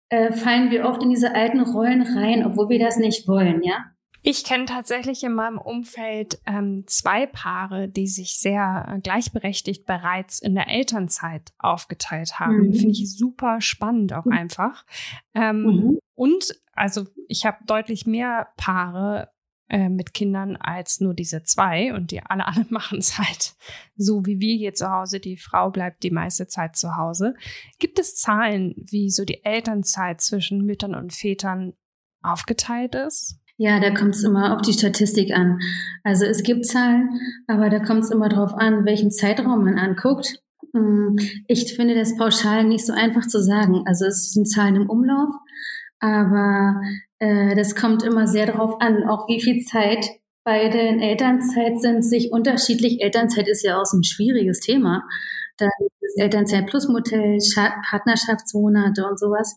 äh, 0.08 0.32
fallen 0.32 0.70
wir 0.70 0.86
oft 0.86 1.02
in 1.02 1.10
diese 1.10 1.34
alten 1.34 1.60
Rollen 1.60 2.02
rein, 2.02 2.44
obwohl 2.46 2.68
wir 2.68 2.78
das 2.78 2.96
nicht 2.96 3.28
wollen, 3.28 3.62
ja. 3.62 3.84
Ich 4.30 4.44
kenne 4.44 4.66
tatsächlich 4.66 5.24
in 5.24 5.32
meinem 5.32 5.56
Umfeld 5.56 6.38
ähm, 6.44 6.84
zwei 6.86 7.24
Paare, 7.24 7.88
die 7.88 8.06
sich 8.06 8.38
sehr 8.38 8.84
äh, 8.86 9.00
gleichberechtigt 9.00 9.86
bereits 9.86 10.38
in 10.38 10.54
der 10.54 10.68
Elternzeit 10.68 11.54
aufgeteilt 11.56 12.38
haben. 12.38 12.66
Mhm. 12.66 12.74
Finde 12.74 12.92
ich 12.92 13.16
super 13.16 13.62
spannend 13.62 14.12
auch 14.12 14.26
mhm. 14.26 14.32
einfach. 14.32 14.84
Ähm, 15.32 15.62
mhm. 15.62 15.98
Und 16.14 16.60
also 16.74 17.06
ich 17.26 17.46
habe 17.46 17.56
deutlich 17.64 18.04
mehr 18.04 18.48
Paare 18.58 19.30
äh, 19.70 19.88
mit 19.88 20.12
Kindern 20.12 20.56
als 20.56 21.00
nur 21.00 21.14
diese 21.14 21.44
zwei 21.44 21.94
und 21.94 22.10
die 22.10 22.20
alle 22.20 22.46
alle 22.46 22.66
machen 22.68 22.98
es 22.98 23.16
halt 23.16 23.54
so 23.96 24.26
wie 24.26 24.40
wir 24.40 24.58
hier 24.58 24.74
zu 24.74 24.90
Hause. 24.90 25.20
Die 25.20 25.38
Frau 25.38 25.70
bleibt 25.70 26.02
die 26.02 26.10
meiste 26.10 26.48
Zeit 26.48 26.76
zu 26.76 26.98
Hause. 26.98 27.32
Gibt 27.78 27.98
es 27.98 28.16
Zahlen, 28.16 28.74
wie 28.76 29.08
so 29.08 29.24
die 29.24 29.42
Elternzeit 29.46 30.20
zwischen 30.20 30.66
Müttern 30.66 30.94
und 30.94 31.14
Vätern 31.14 31.72
aufgeteilt 32.22 32.94
ist? 32.94 33.40
Ja, 33.60 33.80
da 33.80 33.90
kommt 33.90 34.14
es 34.14 34.22
immer 34.22 34.54
auf 34.54 34.62
die 34.62 34.72
Statistik 34.72 35.32
an. 35.36 35.58
Also 36.04 36.24
es 36.24 36.44
gibt 36.44 36.64
Zahlen, 36.64 37.20
aber 37.48 37.68
da 37.70 37.80
kommt 37.80 38.04
es 38.04 38.10
immer 38.12 38.28
darauf 38.28 38.54
an, 38.54 38.84
welchen 38.84 39.10
Zeitraum 39.10 39.64
man 39.64 39.78
anguckt. 39.78 40.40
Mm, 40.72 41.16
ich 41.48 41.74
finde 41.74 41.96
das 41.96 42.16
pauschal 42.16 42.62
nicht 42.62 42.86
so 42.86 42.92
einfach 42.92 43.26
zu 43.26 43.42
sagen. 43.42 43.82
Also 43.84 44.06
es 44.06 44.32
sind 44.32 44.48
Zahlen 44.48 44.76
im 44.76 44.88
Umlauf, 44.88 45.30
aber 45.98 46.80
äh, 47.18 47.56
das 47.56 47.74
kommt 47.74 48.04
immer 48.04 48.28
sehr 48.28 48.46
darauf 48.46 48.80
an, 48.80 49.08
auch 49.08 49.28
wie 49.28 49.40
viel 49.42 49.64
Zeit 49.64 50.06
beide 50.44 50.78
in 50.78 51.00
Elternzeit 51.00 51.80
sind, 51.80 52.04
sich 52.04 52.30
unterschiedlich. 52.30 53.02
Elternzeit 53.02 53.48
ist 53.48 53.64
ja 53.64 53.80
auch 53.80 53.86
so 53.86 53.98
ein 53.98 54.04
schwieriges 54.04 54.60
Thema. 54.60 55.02
Dann 55.56 55.70
ist 56.00 56.16
Elternzeit 56.16 56.66
plus 56.66 56.88
Motel, 56.88 57.38
Partnerschaftsmonate 57.90 59.04
und 59.04 59.18
sowas. 59.18 59.56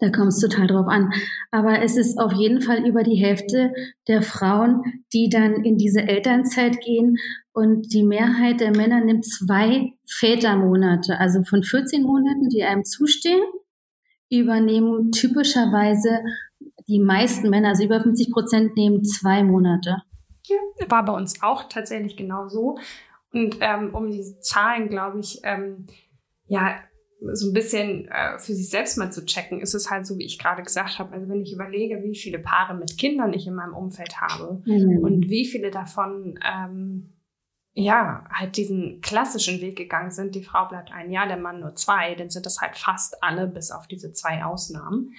Da 0.00 0.10
kommt 0.10 0.28
es 0.28 0.40
total 0.40 0.66
drauf 0.66 0.86
an. 0.88 1.12
Aber 1.50 1.80
es 1.82 1.96
ist 1.96 2.18
auf 2.18 2.32
jeden 2.32 2.60
Fall 2.60 2.86
über 2.86 3.02
die 3.02 3.16
Hälfte 3.16 3.72
der 4.08 4.22
Frauen, 4.22 4.82
die 5.12 5.28
dann 5.28 5.64
in 5.64 5.78
diese 5.78 6.02
Elternzeit 6.02 6.80
gehen. 6.80 7.16
Und 7.52 7.92
die 7.92 8.02
Mehrheit 8.02 8.60
der 8.60 8.76
Männer 8.76 9.02
nimmt 9.02 9.24
zwei 9.24 9.92
Vätermonate, 10.06 11.18
also 11.18 11.42
von 11.44 11.62
14 11.62 12.02
Monaten, 12.02 12.48
die 12.50 12.62
einem 12.62 12.84
zustehen, 12.84 13.42
übernehmen 14.30 15.12
typischerweise 15.12 16.20
die 16.88 17.00
meisten 17.00 17.48
Männer, 17.48 17.70
also 17.70 17.84
über 17.84 18.00
50 18.00 18.30
Prozent, 18.30 18.76
nehmen 18.76 19.04
zwei 19.04 19.42
Monate. 19.42 20.02
Ja, 20.44 20.56
war 20.88 21.04
bei 21.04 21.12
uns 21.12 21.42
auch 21.42 21.68
tatsächlich 21.68 22.16
genau 22.16 22.48
so. 22.48 22.78
Und 23.32 23.56
ähm, 23.60 23.94
um 23.94 24.10
diese 24.10 24.38
Zahlen, 24.40 24.88
glaube 24.88 25.20
ich, 25.20 25.40
ähm, 25.42 25.86
ja, 26.46 26.76
so 27.32 27.48
ein 27.48 27.52
bisschen 27.52 28.08
äh, 28.08 28.38
für 28.38 28.54
sich 28.54 28.68
selbst 28.68 28.98
mal 28.98 29.10
zu 29.10 29.24
checken, 29.24 29.60
ist 29.60 29.74
es 29.74 29.90
halt 29.90 30.06
so, 30.06 30.18
wie 30.18 30.26
ich 30.26 30.38
gerade 30.38 30.62
gesagt 30.62 30.98
habe. 30.98 31.14
Also 31.14 31.28
wenn 31.28 31.42
ich 31.42 31.52
überlege, 31.52 32.02
wie 32.02 32.14
viele 32.14 32.38
Paare 32.38 32.74
mit 32.74 32.98
Kindern 32.98 33.32
ich 33.32 33.46
in 33.46 33.54
meinem 33.54 33.74
Umfeld 33.74 34.20
habe 34.20 34.62
mhm. 34.64 34.98
und 34.98 35.28
wie 35.28 35.46
viele 35.46 35.70
davon 35.70 36.38
ähm, 36.44 37.14
ja 37.72 38.26
halt 38.30 38.56
diesen 38.56 39.00
klassischen 39.00 39.60
Weg 39.60 39.76
gegangen 39.76 40.10
sind, 40.10 40.34
die 40.34 40.42
Frau 40.42 40.68
bleibt 40.68 40.92
ein 40.92 41.10
Jahr, 41.10 41.26
der 41.26 41.38
Mann 41.38 41.60
nur 41.60 41.74
zwei, 41.74 42.14
dann 42.14 42.30
sind 42.30 42.46
das 42.46 42.60
halt 42.60 42.76
fast 42.76 43.22
alle, 43.22 43.46
bis 43.46 43.70
auf 43.70 43.86
diese 43.86 44.12
zwei 44.12 44.44
Ausnahmen 44.44 45.12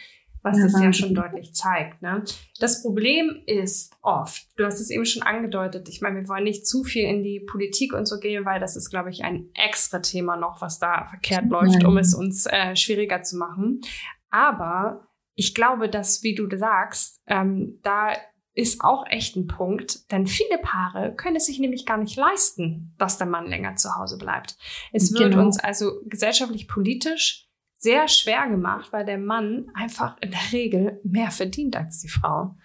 was 0.43 0.59
das 0.59 0.81
ja 0.81 0.93
schon 0.93 1.13
deutlich 1.13 1.53
zeigt. 1.53 2.01
Ne? 2.01 2.23
Das 2.59 2.81
Problem 2.81 3.41
ist 3.45 3.93
oft, 4.01 4.47
du 4.57 4.65
hast 4.65 4.79
es 4.79 4.89
eben 4.89 5.05
schon 5.05 5.23
angedeutet, 5.23 5.89
ich 5.89 6.01
meine, 6.01 6.21
wir 6.21 6.27
wollen 6.27 6.43
nicht 6.43 6.67
zu 6.67 6.83
viel 6.83 7.03
in 7.03 7.23
die 7.23 7.39
Politik 7.39 7.93
und 7.93 8.05
so 8.05 8.19
gehen, 8.19 8.45
weil 8.45 8.59
das 8.59 8.75
ist, 8.75 8.89
glaube 8.89 9.09
ich, 9.09 9.23
ein 9.23 9.49
extra 9.53 9.99
Thema 9.99 10.37
noch, 10.37 10.61
was 10.61 10.79
da 10.79 11.07
verkehrt 11.09 11.49
läuft, 11.49 11.83
um 11.83 11.97
es 11.97 12.13
uns 12.13 12.45
äh, 12.45 12.75
schwieriger 12.75 13.23
zu 13.23 13.37
machen. 13.37 13.81
Aber 14.29 15.07
ich 15.35 15.53
glaube, 15.53 15.89
dass, 15.89 16.23
wie 16.23 16.35
du 16.35 16.47
sagst, 16.57 17.19
ähm, 17.27 17.79
da 17.83 18.13
ist 18.57 18.81
auch 18.81 19.05
echt 19.07 19.35
ein 19.35 19.45
Punkt, 19.45 20.11
denn 20.11 20.25
viele 20.25 20.57
Paare 20.57 21.13
können 21.15 21.35
es 21.35 21.45
sich 21.45 21.59
nämlich 21.59 21.85
gar 21.85 21.97
nicht 21.97 22.17
leisten, 22.17 22.95
dass 22.97 23.19
der 23.19 23.27
Mann 23.27 23.45
länger 23.45 23.75
zu 23.75 23.95
Hause 23.95 24.17
bleibt. 24.17 24.57
Es 24.91 25.13
wird 25.13 25.31
genau. 25.31 25.45
uns 25.45 25.59
also 25.59 26.01
gesellschaftlich 26.05 26.67
politisch 26.67 27.46
sehr 27.77 28.07
schwer 28.07 28.47
gemacht, 28.47 28.91
weil 28.91 29.05
der 29.05 29.17
Mann 29.17 29.67
einfach 29.73 30.17
in 30.21 30.31
der 30.31 30.51
Regel 30.51 30.99
mehr 31.03 31.31
verdient 31.31 31.75
als 31.75 31.99
die 32.01 32.09
Frau. 32.09 32.55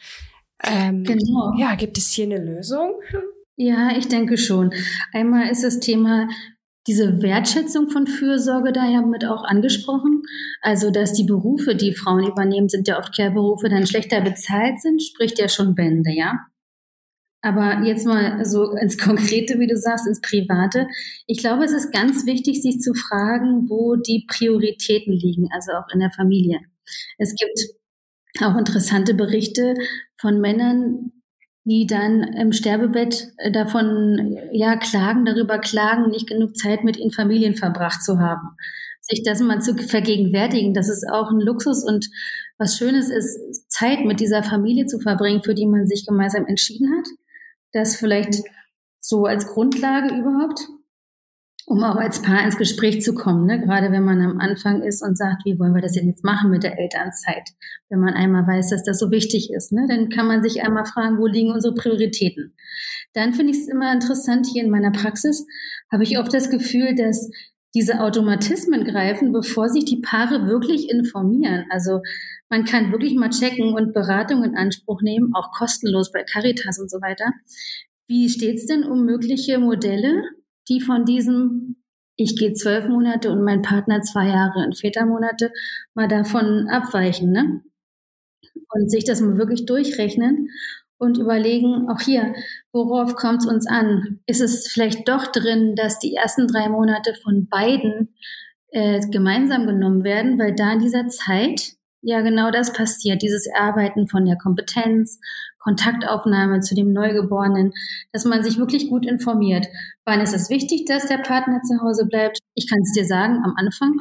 Ähm, 0.62 1.04
genau. 1.04 1.54
Ja, 1.58 1.74
gibt 1.74 1.98
es 1.98 2.12
hier 2.12 2.26
eine 2.26 2.38
Lösung? 2.38 2.94
Ja, 3.56 3.96
ich 3.96 4.08
denke 4.08 4.38
schon. 4.38 4.72
Einmal 5.12 5.50
ist 5.50 5.64
das 5.64 5.80
Thema 5.80 6.28
diese 6.86 7.22
Wertschätzung 7.22 7.90
von 7.90 8.06
Fürsorge 8.06 8.72
da 8.72 8.88
ja 8.88 9.02
mit 9.02 9.24
auch 9.24 9.44
angesprochen. 9.44 10.22
Also, 10.62 10.90
dass 10.90 11.12
die 11.12 11.24
Berufe, 11.24 11.76
die 11.76 11.94
Frauen 11.94 12.26
übernehmen, 12.26 12.68
sind 12.68 12.88
ja 12.88 12.98
oft 12.98 13.14
Care-Berufe, 13.14 13.68
dann 13.68 13.86
schlechter 13.86 14.20
bezahlt 14.20 14.80
sind, 14.80 15.02
spricht 15.02 15.38
ja 15.38 15.48
schon 15.48 15.74
Bände, 15.74 16.10
ja. 16.10 16.46
Aber 17.42 17.82
jetzt 17.82 18.06
mal 18.06 18.44
so 18.44 18.70
ins 18.70 18.96
Konkrete, 18.96 19.58
wie 19.58 19.66
du 19.66 19.76
sagst, 19.76 20.06
ins 20.06 20.20
Private. 20.20 20.86
Ich 21.26 21.38
glaube, 21.38 21.64
es 21.64 21.72
ist 21.72 21.92
ganz 21.92 22.24
wichtig, 22.24 22.62
sich 22.62 22.78
zu 22.78 22.94
fragen, 22.94 23.68
wo 23.68 23.96
die 23.96 24.24
Prioritäten 24.28 25.12
liegen, 25.12 25.48
also 25.52 25.72
auch 25.72 25.92
in 25.92 25.98
der 25.98 26.12
Familie. 26.12 26.60
Es 27.18 27.34
gibt 27.34 27.58
auch 28.40 28.56
interessante 28.56 29.14
Berichte 29.14 29.74
von 30.16 30.40
Männern, 30.40 31.10
die 31.64 31.86
dann 31.86 32.22
im 32.22 32.52
Sterbebett 32.52 33.32
davon, 33.52 34.38
ja, 34.52 34.76
klagen, 34.76 35.24
darüber 35.24 35.58
klagen, 35.58 36.10
nicht 36.10 36.28
genug 36.28 36.56
Zeit 36.56 36.84
mit 36.84 36.96
ihren 36.96 37.12
Familien 37.12 37.56
verbracht 37.56 38.02
zu 38.04 38.20
haben. 38.20 38.56
Sich 39.00 39.24
das 39.24 39.40
mal 39.40 39.60
zu 39.60 39.74
vergegenwärtigen, 39.76 40.74
dass 40.74 40.88
es 40.88 41.04
auch 41.10 41.30
ein 41.30 41.40
Luxus 41.40 41.84
und 41.84 42.08
was 42.56 42.76
Schönes 42.76 43.10
ist, 43.10 43.68
Zeit 43.68 44.04
mit 44.04 44.20
dieser 44.20 44.44
Familie 44.44 44.86
zu 44.86 45.00
verbringen, 45.00 45.42
für 45.42 45.54
die 45.54 45.66
man 45.66 45.88
sich 45.88 46.06
gemeinsam 46.06 46.46
entschieden 46.46 46.96
hat 46.96 47.06
das 47.72 47.96
vielleicht 47.96 48.42
so 49.00 49.24
als 49.24 49.46
Grundlage 49.46 50.14
überhaupt. 50.14 50.68
um 51.64 51.84
auch 51.84 51.94
als 51.94 52.20
Paar 52.20 52.44
ins 52.44 52.56
Gespräch 52.58 53.02
zu 53.02 53.14
kommen, 53.14 53.46
ne? 53.46 53.60
gerade 53.60 53.92
wenn 53.92 54.02
man 54.02 54.20
am 54.20 54.40
Anfang 54.40 54.82
ist 54.82 55.00
und 55.00 55.16
sagt, 55.16 55.44
wie 55.44 55.60
wollen 55.60 55.74
wir 55.74 55.80
das 55.80 55.92
denn 55.92 56.08
jetzt 56.08 56.24
machen 56.24 56.50
mit 56.50 56.64
der 56.64 56.76
Elternzeit? 56.76 57.50
Wenn 57.88 58.00
man 58.00 58.14
einmal 58.14 58.44
weiß, 58.44 58.70
dass 58.70 58.82
das 58.82 58.98
so 58.98 59.12
wichtig 59.12 59.52
ist, 59.52 59.70
ne? 59.70 59.86
dann 59.88 60.08
kann 60.08 60.26
man 60.26 60.42
sich 60.42 60.64
einmal 60.64 60.84
fragen, 60.84 61.18
wo 61.18 61.26
liegen 61.28 61.52
unsere 61.52 61.72
Prioritäten? 61.72 62.56
Dann 63.14 63.32
finde 63.32 63.52
ich 63.52 63.60
es 63.60 63.68
immer 63.68 63.92
interessant, 63.92 64.46
hier 64.52 64.64
in 64.64 64.70
meiner 64.70 64.90
Praxis 64.90 65.46
habe 65.90 66.02
ich 66.02 66.18
oft 66.18 66.34
das 66.34 66.50
Gefühl, 66.50 66.96
dass 66.96 67.30
diese 67.74 68.00
Automatismen 68.00 68.84
greifen, 68.84 69.32
bevor 69.32 69.68
sich 69.68 69.84
die 69.84 70.00
Paare 70.00 70.46
wirklich 70.46 70.90
informieren. 70.90 71.64
Also 71.70 72.00
man 72.52 72.66
kann 72.66 72.92
wirklich 72.92 73.14
mal 73.14 73.30
checken 73.30 73.72
und 73.72 73.94
Beratung 73.94 74.44
in 74.44 74.54
Anspruch 74.54 75.00
nehmen, 75.00 75.34
auch 75.34 75.52
kostenlos 75.52 76.12
bei 76.12 76.22
Caritas 76.22 76.78
und 76.78 76.90
so 76.90 77.00
weiter. 77.00 77.32
Wie 78.06 78.28
steht's 78.28 78.66
denn 78.66 78.84
um 78.84 79.06
mögliche 79.06 79.58
Modelle, 79.58 80.22
die 80.68 80.82
von 80.82 81.06
diesem 81.06 81.76
ich 82.16 82.36
gehe 82.36 82.52
zwölf 82.52 82.86
Monate 82.88 83.32
und 83.32 83.42
mein 83.42 83.62
Partner 83.62 84.02
zwei 84.02 84.28
Jahre 84.28 84.64
in 84.66 84.74
Vätermonate 84.74 85.50
mal 85.94 86.08
davon 86.08 86.68
abweichen, 86.68 87.32
ne? 87.32 87.62
Und 88.68 88.90
sich 88.90 89.04
das 89.04 89.22
mal 89.22 89.38
wirklich 89.38 89.64
durchrechnen 89.64 90.50
und 90.98 91.16
überlegen, 91.16 91.88
auch 91.88 92.02
hier, 92.02 92.34
worauf 92.70 93.14
kommt 93.14 93.44
es 93.44 93.48
uns 93.48 93.66
an? 93.66 94.20
Ist 94.26 94.42
es 94.42 94.68
vielleicht 94.68 95.08
doch 95.08 95.28
drin, 95.28 95.74
dass 95.74 95.98
die 95.98 96.14
ersten 96.14 96.46
drei 96.48 96.68
Monate 96.68 97.14
von 97.14 97.48
beiden 97.48 98.14
äh, 98.72 99.00
gemeinsam 99.08 99.66
genommen 99.66 100.04
werden, 100.04 100.38
weil 100.38 100.54
da 100.54 100.74
in 100.74 100.80
dieser 100.80 101.08
Zeit 101.08 101.76
ja 102.02 102.20
genau 102.20 102.50
das 102.50 102.72
passiert, 102.72 103.22
dieses 103.22 103.46
Erarbeiten 103.46 104.08
von 104.08 104.24
der 104.24 104.36
Kompetenz, 104.36 105.18
Kontaktaufnahme 105.60 106.60
zu 106.60 106.74
dem 106.74 106.92
Neugeborenen, 106.92 107.72
dass 108.12 108.24
man 108.24 108.42
sich 108.42 108.58
wirklich 108.58 108.88
gut 108.88 109.06
informiert. 109.06 109.66
Wann 110.04 110.20
ist 110.20 110.34
es 110.34 110.50
wichtig, 110.50 110.86
dass 110.86 111.06
der 111.06 111.18
Partner 111.18 111.62
zu 111.62 111.80
Hause 111.82 112.06
bleibt? 112.06 112.38
Ich 112.54 112.68
kann 112.68 112.80
es 112.80 112.92
dir 112.92 113.06
sagen, 113.06 113.40
am 113.44 113.54
Anfang. 113.56 113.92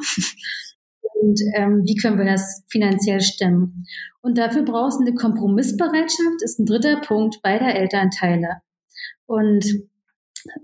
Und 1.14 1.40
ähm, 1.54 1.82
wie 1.84 1.94
können 1.94 2.18
wir 2.18 2.24
das 2.24 2.64
finanziell 2.68 3.20
stemmen? 3.20 3.86
Und 4.22 4.38
dafür 4.38 4.62
brauchst 4.62 4.98
du 4.98 5.06
eine 5.06 5.14
Kompromissbereitschaft, 5.14 6.42
ist 6.42 6.58
ein 6.58 6.66
dritter 6.66 7.00
Punkt 7.00 7.42
beider 7.42 7.74
Elternteile. 7.74 8.60
Und 9.26 9.64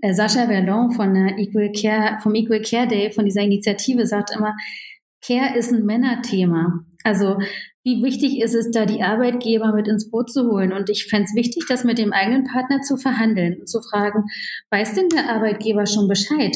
äh, 0.01 0.13
Sascha 0.13 0.47
Verlon 0.47 0.91
von 0.91 1.13
der 1.13 1.37
Equal 1.37 1.71
Care, 1.71 2.19
vom 2.21 2.35
Equal 2.35 2.61
Care 2.61 2.87
Day, 2.87 3.11
von 3.11 3.23
dieser 3.23 3.41
Initiative, 3.41 4.05
sagt 4.05 4.31
immer, 4.35 4.55
Care 5.25 5.57
ist 5.57 5.71
ein 5.71 5.85
Männerthema. 5.85 6.85
Also 7.03 7.39
wie 7.83 8.03
wichtig 8.03 8.41
ist 8.41 8.55
es, 8.55 8.71
da 8.71 8.85
die 8.85 9.01
Arbeitgeber 9.01 9.73
mit 9.73 9.87
ins 9.87 10.11
Boot 10.11 10.31
zu 10.31 10.49
holen? 10.49 10.73
Und 10.73 10.89
ich 10.89 11.05
fände 11.05 11.25
es 11.29 11.35
wichtig, 11.35 11.65
das 11.67 11.83
mit 11.83 11.97
dem 11.97 12.13
eigenen 12.13 12.43
Partner 12.43 12.81
zu 12.81 12.97
verhandeln 12.97 13.59
und 13.59 13.69
zu 13.69 13.81
fragen, 13.81 14.25
weiß 14.69 14.95
denn 14.95 15.09
der 15.09 15.29
Arbeitgeber 15.29 15.85
schon 15.85 16.07
Bescheid? 16.07 16.55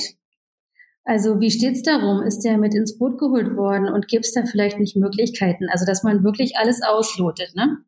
Also 1.05 1.39
wie 1.39 1.51
steht's 1.51 1.81
darum? 1.81 2.21
Ist 2.21 2.41
der 2.41 2.57
mit 2.57 2.73
ins 2.73 2.97
Boot 2.97 3.17
geholt 3.17 3.55
worden 3.55 3.87
und 3.87 4.07
gibt 4.07 4.25
es 4.25 4.33
da 4.33 4.45
vielleicht 4.45 4.79
nicht 4.79 4.95
Möglichkeiten? 4.95 5.67
Also 5.69 5.85
dass 5.85 6.03
man 6.03 6.23
wirklich 6.23 6.57
alles 6.57 6.81
auslotet, 6.81 7.55
ne? 7.55 7.79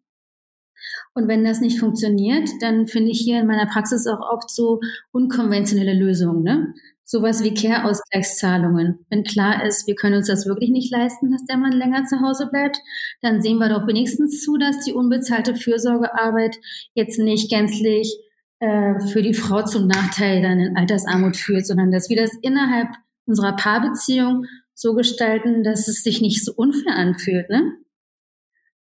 Und 1.14 1.30
wenn 1.30 1.46
das 1.46 1.62
nicht 1.62 1.80
funktioniert, 1.80 2.50
dann 2.62 2.88
finde 2.88 3.12
ich 3.12 3.20
hier 3.20 3.40
in 3.40 3.48
meiner 3.48 3.68
Praxis 3.68 4.06
auch 4.06 4.20
oft 4.20 4.50
so 4.50 4.82
unkonventionelle 5.12 5.94
Lösungen, 5.94 6.44
ne? 6.44 6.74
Sowas 7.08 7.44
wie 7.44 7.54
Care-Ausgleichszahlungen. 7.54 9.06
Wenn 9.10 9.24
klar 9.24 9.64
ist, 9.64 9.86
wir 9.86 9.94
können 9.94 10.18
uns 10.18 10.28
das 10.28 10.48
wirklich 10.48 10.72
nicht 10.72 10.92
leisten, 10.92 11.32
dass 11.32 11.46
der 11.46 11.58
Mann 11.58 11.72
länger 11.72 12.06
zu 12.06 12.20
Hause 12.20 12.48
bleibt, 12.52 12.78
dann 13.22 13.42
sehen 13.42 13.60
wir 13.60 13.70
doch 13.70 13.86
wenigstens 13.86 14.42
zu, 14.44 14.58
dass 14.58 14.84
die 14.84 14.94
unbezahlte 14.94 15.56
Fürsorgearbeit 15.56 16.58
jetzt 16.96 17.20
nicht 17.20 17.52
gänzlich 17.52 18.12
äh, 18.60 19.00
für 19.00 19.22
die 19.22 19.36
Frau 19.36 19.64
zum 19.64 19.86
Nachteil 19.86 20.42
dann 20.42 20.60
in 20.60 20.76
Altersarmut 20.76 21.38
führt, 21.38 21.68
sondern 21.68 21.92
dass 21.92 22.10
wir 22.10 22.18
das 22.18 22.32
innerhalb 22.42 22.90
unserer 23.28 23.56
Paarbeziehung 23.56 24.46
so 24.74 24.96
gestalten, 24.96 25.64
dass 25.64 25.88
es 25.88 26.04
sich 26.04 26.22
nicht 26.22 26.44
so 26.44 26.54
unfair 26.56 26.96
anfühlt. 26.96 27.50
Ne? 27.50 27.74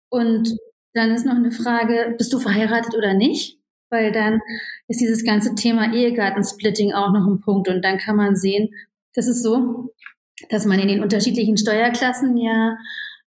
Und 0.09 0.57
dann 0.95 1.11
ist 1.11 1.26
noch 1.26 1.35
eine 1.35 1.52
Frage, 1.52 2.14
bist 2.16 2.33
du 2.33 2.38
verheiratet 2.38 2.95
oder 2.95 3.12
nicht? 3.12 3.59
Weil 3.94 4.12
dann 4.12 4.40
ist 4.88 5.00
dieses 5.00 5.24
ganze 5.24 5.54
Thema 5.54 5.94
Ehegattensplitting 5.94 6.92
auch 6.92 7.12
noch 7.12 7.26
ein 7.26 7.40
Punkt 7.40 7.69
und 7.69 7.82
dann 7.82 7.99
kann 7.99 8.16
man 8.16 8.36
sehen, 8.36 8.69
das 9.14 9.28
ist 9.28 9.42
so, 9.42 9.95
dass 10.50 10.66
man 10.66 10.80
in 10.80 10.88
den 10.88 11.02
unterschiedlichen 11.02 11.56
Steuerklassen 11.56 12.36
ja 12.36 12.76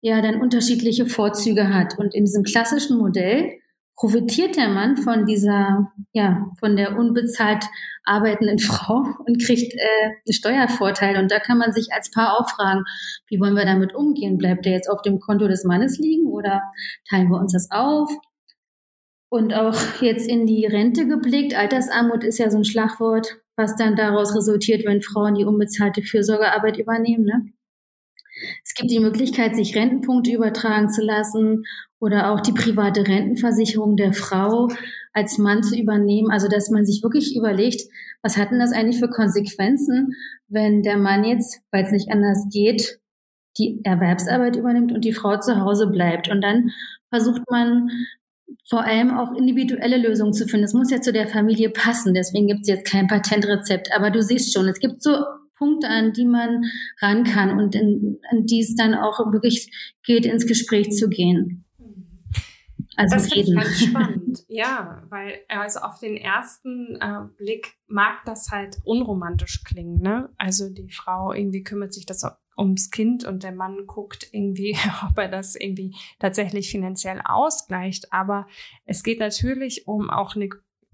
ja 0.00 0.20
dann 0.20 0.40
unterschiedliche 0.40 1.06
Vorzüge 1.06 1.72
hat 1.72 1.98
und 1.98 2.14
in 2.14 2.24
diesem 2.24 2.42
klassischen 2.42 2.98
Modell 2.98 3.58
profitiert 3.96 4.56
der 4.56 4.68
Mann 4.68 4.96
von 4.96 5.26
dieser 5.26 5.92
ja 6.12 6.50
von 6.58 6.76
der 6.76 6.96
unbezahlt 6.96 7.64
arbeitenden 8.04 8.58
Frau 8.70 9.04
und 9.26 9.44
kriegt 9.44 9.74
äh, 9.74 10.06
einen 10.06 10.32
Steuervorteil 10.32 11.18
und 11.18 11.30
da 11.30 11.38
kann 11.38 11.58
man 11.58 11.72
sich 11.72 11.88
als 11.92 12.10
Paar 12.10 12.38
auch 12.38 12.48
fragen, 12.50 12.82
wie 13.28 13.40
wollen 13.40 13.54
wir 13.54 13.64
damit 13.64 13.94
umgehen? 13.94 14.38
Bleibt 14.38 14.64
der 14.64 14.72
jetzt 14.72 14.88
auf 14.88 15.02
dem 15.02 15.20
Konto 15.20 15.46
des 15.46 15.64
Mannes 15.64 15.98
liegen 15.98 16.26
oder 16.26 16.60
teilen 17.08 17.28
wir 17.28 17.38
uns 17.38 17.52
das 17.52 17.70
auf? 17.70 18.10
Und 19.32 19.54
auch 19.54 19.80
jetzt 20.02 20.28
in 20.28 20.44
die 20.44 20.66
Rente 20.66 21.08
geblickt. 21.08 21.54
Altersarmut 21.56 22.22
ist 22.22 22.38
ja 22.38 22.50
so 22.50 22.58
ein 22.58 22.66
Schlagwort, 22.66 23.38
was 23.56 23.76
dann 23.76 23.96
daraus 23.96 24.36
resultiert, 24.36 24.84
wenn 24.84 25.00
Frauen 25.00 25.36
die 25.36 25.46
unbezahlte 25.46 26.02
Fürsorgearbeit 26.02 26.76
übernehmen. 26.76 27.24
Ne? 27.24 27.46
Es 28.62 28.74
gibt 28.74 28.90
die 28.90 29.00
Möglichkeit, 29.00 29.56
sich 29.56 29.74
Rentenpunkte 29.74 30.32
übertragen 30.32 30.90
zu 30.90 31.02
lassen 31.02 31.64
oder 31.98 32.30
auch 32.30 32.40
die 32.40 32.52
private 32.52 33.08
Rentenversicherung 33.08 33.96
der 33.96 34.12
Frau 34.12 34.68
als 35.14 35.38
Mann 35.38 35.62
zu 35.62 35.78
übernehmen. 35.78 36.30
Also, 36.30 36.46
dass 36.46 36.68
man 36.68 36.84
sich 36.84 37.02
wirklich 37.02 37.34
überlegt, 37.34 37.80
was 38.20 38.36
hat 38.36 38.50
denn 38.50 38.58
das 38.58 38.72
eigentlich 38.72 39.00
für 39.00 39.08
Konsequenzen, 39.08 40.12
wenn 40.48 40.82
der 40.82 40.98
Mann 40.98 41.24
jetzt, 41.24 41.62
weil 41.70 41.84
es 41.84 41.90
nicht 41.90 42.10
anders 42.10 42.48
geht, 42.52 43.00
die 43.56 43.80
Erwerbsarbeit 43.82 44.56
übernimmt 44.56 44.92
und 44.92 45.06
die 45.06 45.14
Frau 45.14 45.38
zu 45.38 45.58
Hause 45.58 45.86
bleibt. 45.86 46.28
Und 46.28 46.42
dann 46.42 46.70
versucht 47.08 47.40
man 47.50 47.88
vor 48.68 48.84
allem 48.84 49.10
auch 49.10 49.32
individuelle 49.34 49.96
Lösungen 49.96 50.32
zu 50.32 50.46
finden. 50.46 50.64
Es 50.64 50.74
muss 50.74 50.90
ja 50.90 51.00
zu 51.00 51.12
der 51.12 51.28
Familie 51.28 51.70
passen, 51.70 52.14
deswegen 52.14 52.46
gibt 52.46 52.62
es 52.62 52.68
jetzt 52.68 52.90
kein 52.90 53.06
Patentrezept. 53.06 53.90
Aber 53.94 54.10
du 54.10 54.22
siehst 54.22 54.52
schon, 54.52 54.68
es 54.68 54.78
gibt 54.78 55.02
so 55.02 55.16
Punkte, 55.56 55.88
an 55.88 56.12
die 56.12 56.26
man 56.26 56.64
ran 57.00 57.24
kann 57.24 57.58
und 57.58 57.74
in, 57.74 58.18
an 58.30 58.46
die 58.46 58.60
es 58.60 58.74
dann 58.74 58.94
auch 58.94 59.18
wirklich 59.32 59.70
geht, 60.04 60.26
ins 60.26 60.46
Gespräch 60.46 60.90
zu 60.90 61.08
gehen. 61.08 61.64
Also 62.96 63.16
das 63.16 63.32
finde 63.32 63.48
ich 63.48 63.54
ganz 63.54 63.80
spannend. 63.86 64.44
Ja, 64.48 65.02
weil 65.08 65.40
also 65.48 65.80
auf 65.80 65.98
den 65.98 66.16
ersten 66.16 66.96
äh, 67.00 67.20
Blick 67.38 67.74
mag 67.86 68.24
das 68.26 68.50
halt 68.50 68.78
unromantisch 68.84 69.62
klingen. 69.64 70.00
Ne? 70.00 70.28
Also 70.36 70.68
die 70.68 70.90
Frau 70.90 71.32
irgendwie 71.32 71.62
kümmert 71.62 71.94
sich 71.94 72.06
das 72.06 72.24
ums 72.56 72.90
Kind 72.90 73.24
und 73.24 73.42
der 73.42 73.52
Mann 73.52 73.86
guckt 73.86 74.28
irgendwie, 74.32 74.76
ob 75.08 75.18
er 75.18 75.28
das 75.28 75.54
irgendwie 75.54 75.94
tatsächlich 76.18 76.70
finanziell 76.70 77.20
ausgleicht. 77.24 78.12
Aber 78.12 78.46
es 78.84 79.02
geht 79.02 79.20
natürlich 79.20 79.86
um 79.86 80.10
auch 80.10 80.36
eine, 80.36 80.48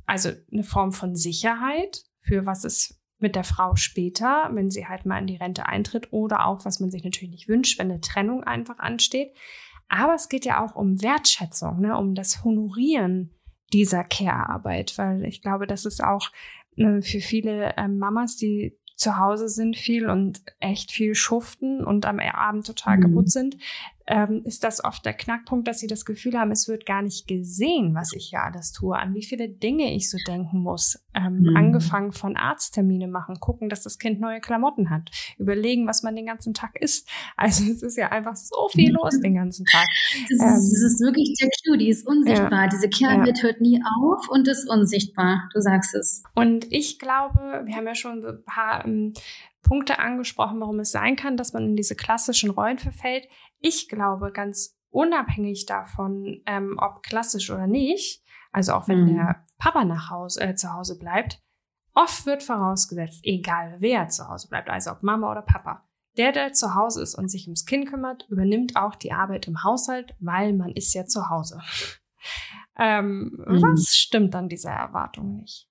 also 0.07 0.31
eine 0.53 0.65
Form 0.65 0.93
von 0.93 1.15
Sicherheit 1.17 2.03
für 2.21 2.47
was 2.47 2.65
es 2.65 3.01
mit 3.19 3.35
der 3.35 3.45
Frau 3.45 3.75
später, 3.75 4.51
wenn 4.53 4.71
sie 4.71 4.87
halt 4.87 5.05
mal 5.05 5.19
in 5.19 5.27
die 5.27 5.37
Rente 5.37 5.67
eintritt 5.67 6.13
oder 6.13 6.47
auch, 6.47 6.65
was 6.65 6.79
man 6.79 6.91
sich 6.91 7.03
natürlich 7.03 7.31
nicht 7.31 7.49
wünscht, 7.49 7.79
wenn 7.79 7.91
eine 7.91 8.01
Trennung 8.01 8.45
einfach 8.45 8.79
ansteht. 8.79 9.35
Aber 9.89 10.15
es 10.15 10.29
geht 10.29 10.45
ja 10.45 10.65
auch 10.65 10.77
um 10.77 11.03
Wertschätzung, 11.03 11.81
ne, 11.81 11.97
um 11.97 12.15
das 12.15 12.45
Honorieren 12.45 13.35
dieser 13.73 14.05
Care-Arbeit, 14.05 14.97
weil 14.99 15.25
ich 15.25 15.43
glaube, 15.43 15.67
das 15.67 15.85
ist 15.85 16.03
auch 16.03 16.31
äh, 16.77 17.01
für 17.01 17.21
viele 17.21 17.77
äh, 17.77 17.89
Mamas, 17.89 18.37
die 18.37 18.79
zu 18.99 19.17
Hause 19.17 19.49
sind 19.49 19.77
viel 19.77 20.11
und 20.11 20.43
echt 20.59 20.91
viel 20.91 21.15
schuften 21.15 21.85
und 21.85 22.05
am 22.05 22.19
Abend 22.19 22.67
total 22.67 22.99
mhm. 22.99 23.03
kaputt 23.03 23.31
sind, 23.31 23.57
ähm, 24.09 24.41
ist 24.45 24.65
das 24.65 24.83
oft 24.83 25.05
der 25.05 25.13
Knackpunkt, 25.13 25.69
dass 25.69 25.81
sie 25.81 25.87
das 25.87 26.07
Gefühl 26.07 26.39
haben, 26.39 26.51
es 26.51 26.67
wird 26.67 26.87
gar 26.87 27.03
nicht 27.03 27.29
gesehen, 27.29 27.95
was 27.95 28.15
ich 28.15 28.31
hier 28.31 28.43
alles 28.43 28.73
tue, 28.73 28.97
an 28.97 29.15
wie 29.15 29.23
viele 29.23 29.51
Dinge 29.51 29.95
ich 29.95 30.11
so 30.11 30.17
denken 30.27 30.61
muss. 30.61 30.99
Ähm, 31.15 31.41
mhm. 31.41 31.57
Angefangen 31.57 32.13
von 32.13 32.37
Arzttermine 32.37 33.07
machen, 33.07 33.39
gucken, 33.39 33.69
dass 33.69 33.83
das 33.83 33.99
Kind 33.99 34.19
neue 34.19 34.41
Klamotten 34.41 34.89
hat, 34.89 35.11
überlegen, 35.37 35.87
was 35.87 36.03
man 36.03 36.17
den 36.17 36.25
ganzen 36.25 36.55
Tag 36.55 36.75
isst. 36.81 37.09
Also 37.37 37.71
es 37.71 37.83
ist 37.83 37.97
ja 37.97 38.11
einfach 38.11 38.35
so 38.35 38.69
viel 38.73 38.93
los 38.93 39.21
den 39.21 39.35
ganzen 39.35 39.65
Tag. 39.65 39.87
Das, 40.29 40.41
ähm, 40.41 40.55
ist, 40.57 40.73
das 40.73 40.93
ist, 40.93 41.01
wirklich 41.01 41.35
der 41.41 41.49
Cue, 41.65 41.79
die 41.79 41.89
ist 41.89 42.07
unsichtbar. 42.07 42.65
Ja, 42.65 42.69
Diese 42.69 42.89
Kernwelt 42.89 43.39
ja. 43.39 43.45
hört 43.45 43.61
nie 43.61 43.81
auf 44.01 44.29
und 44.29 44.49
ist 44.49 44.69
unsichtbar. 44.69 45.49
Du 45.55 45.61
sagst 45.61 45.95
es. 45.95 46.23
Und 46.35 46.67
ich 46.71 46.99
glaube, 46.99 47.63
wir 47.65 47.77
haben 47.77 47.87
ja 47.87 47.95
schon 47.95 48.25
ein 48.25 48.43
paar 48.45 48.85
ähm, 48.85 49.13
Punkte 49.63 49.99
angesprochen, 49.99 50.61
warum 50.61 50.81
es 50.81 50.91
sein 50.91 51.17
kann, 51.17 51.37
dass 51.37 51.53
man 51.53 51.65
in 51.65 51.77
diese 51.77 51.95
klassischen 51.95 52.51
Rollen 52.51 52.79
verfällt. 52.79 53.29
Ich 53.61 53.89
glaube, 53.89 54.33
ganz 54.33 54.77
unabhängig 54.91 55.67
davon, 55.67 56.43
ähm, 56.47 56.77
ob 56.79 57.03
klassisch 57.03 57.51
oder 57.51 57.67
nicht, 57.67 58.23
also 58.53 58.73
auch 58.73 58.89
wenn 58.89 59.03
mhm. 59.03 59.15
der 59.17 59.45
Papa 59.59 59.85
nach 59.85 60.11
Hause, 60.11 60.41
äh, 60.41 60.55
zu 60.55 60.73
Hause 60.73 60.99
bleibt, 60.99 61.43
oft 61.95 62.27
wird 62.27 62.43
vorausgesetzt, 62.43 63.21
egal 63.25 63.77
wer 63.79 64.09
zu 64.09 64.29
Hause 64.29 64.49
bleibt, 64.49 64.71
also 64.71 64.93
ob 64.93 65.03
Mama 65.03 65.31
oder 65.31 65.43
Papa, 65.43 65.89
der, 66.17 66.33
der 66.33 66.53
zu 66.53 66.75
Hause 66.75 67.03
ist 67.03 67.15
und 67.15 67.29
sich 67.29 67.47
ums 67.47 67.67
Kind 67.67 67.89
kümmert, 67.89 68.27
übernimmt 68.29 68.77
auch 68.77 68.95
die 68.95 69.13
Arbeit 69.13 69.47
im 69.47 69.63
Haushalt, 69.63 70.15
weil 70.21 70.53
man 70.53 70.73
ist 70.73 70.95
ja 70.95 71.05
zu 71.07 71.29
Hause. 71.29 71.61
ähm, 72.79 73.45
mhm. 73.47 73.63
Was 73.63 73.97
stimmt 73.97 74.35
an 74.35 74.49
dieser 74.49 74.71
Erwartung 74.71 75.37
nicht? 75.37 75.69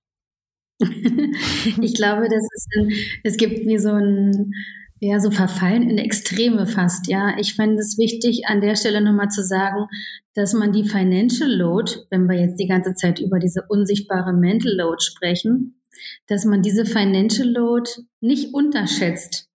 ich 0.80 1.95
glaube, 1.95 2.30
das 2.30 2.43
ist 2.54 2.67
ein, 2.78 2.91
es 3.23 3.38
gibt 3.38 3.65
wie 3.65 3.80
so 3.80 3.91
ein, 3.93 4.54
ja, 5.00 5.20
so 5.20 5.32
verfallen 5.32 5.90
in 5.90 5.98
Extreme 5.98 6.66
fast, 6.66 7.08
ja. 7.08 7.38
Ich 7.40 7.56
fände 7.56 7.82
es 7.82 7.98
wichtig, 7.98 8.48
an 8.48 8.62
der 8.62 8.76
Stelle 8.76 9.02
nochmal 9.02 9.30
zu 9.30 9.44
sagen, 9.44 9.88
dass 10.34 10.54
man 10.54 10.72
die 10.72 10.84
Financial 10.84 11.50
Load, 11.50 11.92
wenn 12.10 12.28
wir 12.28 12.40
jetzt 12.40 12.60
die 12.60 12.68
ganze 12.68 12.94
Zeit 12.96 13.20
über 13.20 13.40
diese 13.40 13.64
unsichtbare 13.70 14.34
Mental 14.34 14.74
Load 14.76 14.98
sprechen, 15.04 15.82
dass 16.28 16.46
man 16.46 16.62
diese 16.62 16.86
Financial 16.86 17.48
Load 17.48 17.90
nicht 18.22 18.54
unterschätzt. 18.54 19.48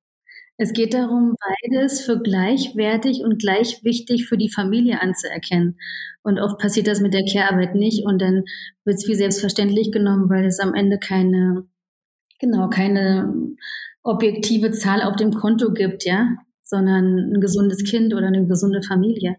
Es 0.58 0.74
geht 0.74 0.94
darum, 0.94 1.36
beides 1.64 2.02
für 2.02 2.20
gleichwertig 2.20 3.24
und 3.24 3.40
gleich 3.40 3.84
wichtig 3.84 4.28
für 4.28 4.38
die 4.38 4.52
Familie 4.52 5.02
anzuerkennen. 5.02 5.80
Und 6.22 6.40
oft 6.40 6.60
passiert 6.60 6.86
das 6.86 7.02
mit 7.02 7.16
der 7.16 7.26
Care-Arbeit 7.26 7.74
nicht 7.74 8.06
und 8.06 8.22
dann 8.22 8.44
wird 8.86 8.98
es 8.98 9.08
wie 9.08 9.16
selbstverständlich 9.16 9.92
genommen, 9.92 10.30
weil 10.30 10.46
es 10.46 10.60
am 10.60 10.76
Ende 10.76 11.00
keine, 11.00 11.66
genau, 12.38 12.70
keine 12.70 13.34
objektive 14.04 14.72
Zahl 14.72 15.02
auf 15.02 15.16
dem 15.16 15.32
Konto 15.32 15.72
gibt, 15.72 16.06
ja, 16.06 16.36
sondern 16.64 17.34
ein 17.34 17.42
gesundes 17.42 17.84
Kind 17.84 18.14
oder 18.14 18.28
eine 18.28 18.48
gesunde 18.48 18.82
Familie. 18.82 19.38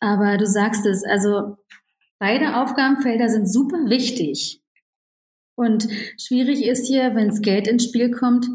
Aber 0.00 0.36
du 0.36 0.46
sagst 0.46 0.84
es, 0.86 1.04
also 1.04 1.56
beide 2.18 2.60
Aufgabenfelder 2.60 3.28
sind 3.28 3.50
super 3.50 3.88
wichtig. 3.88 4.60
Und 5.54 5.86
schwierig 6.18 6.66
ist 6.66 6.86
hier, 6.86 7.14
wenn 7.14 7.28
es 7.28 7.42
Geld 7.42 7.68
ins 7.68 7.84
Spiel 7.84 8.10
kommt, 8.10 8.46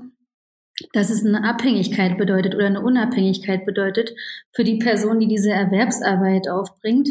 dass 0.94 1.10
es 1.10 1.26
eine 1.26 1.44
Abhängigkeit 1.44 2.18
bedeutet 2.18 2.56
oder 2.56 2.68
eine 2.68 2.82
Unabhängigkeit 2.82 3.66
bedeutet 3.66 4.14
für 4.54 4.64
die 4.64 4.78
Person, 4.78 5.20
die 5.20 5.28
diese 5.28 5.52
Erwerbsarbeit 5.52 6.50
aufbringt. 6.50 7.10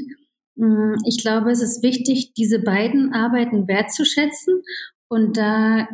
Mm, 0.56 0.94
ich 1.04 1.22
glaube, 1.22 1.50
es 1.50 1.62
ist 1.62 1.82
wichtig, 1.82 2.32
diese 2.34 2.60
beiden 2.60 3.12
Arbeiten 3.12 3.66
wertzuschätzen 3.66 4.62
und 5.08 5.36
da, 5.36 5.88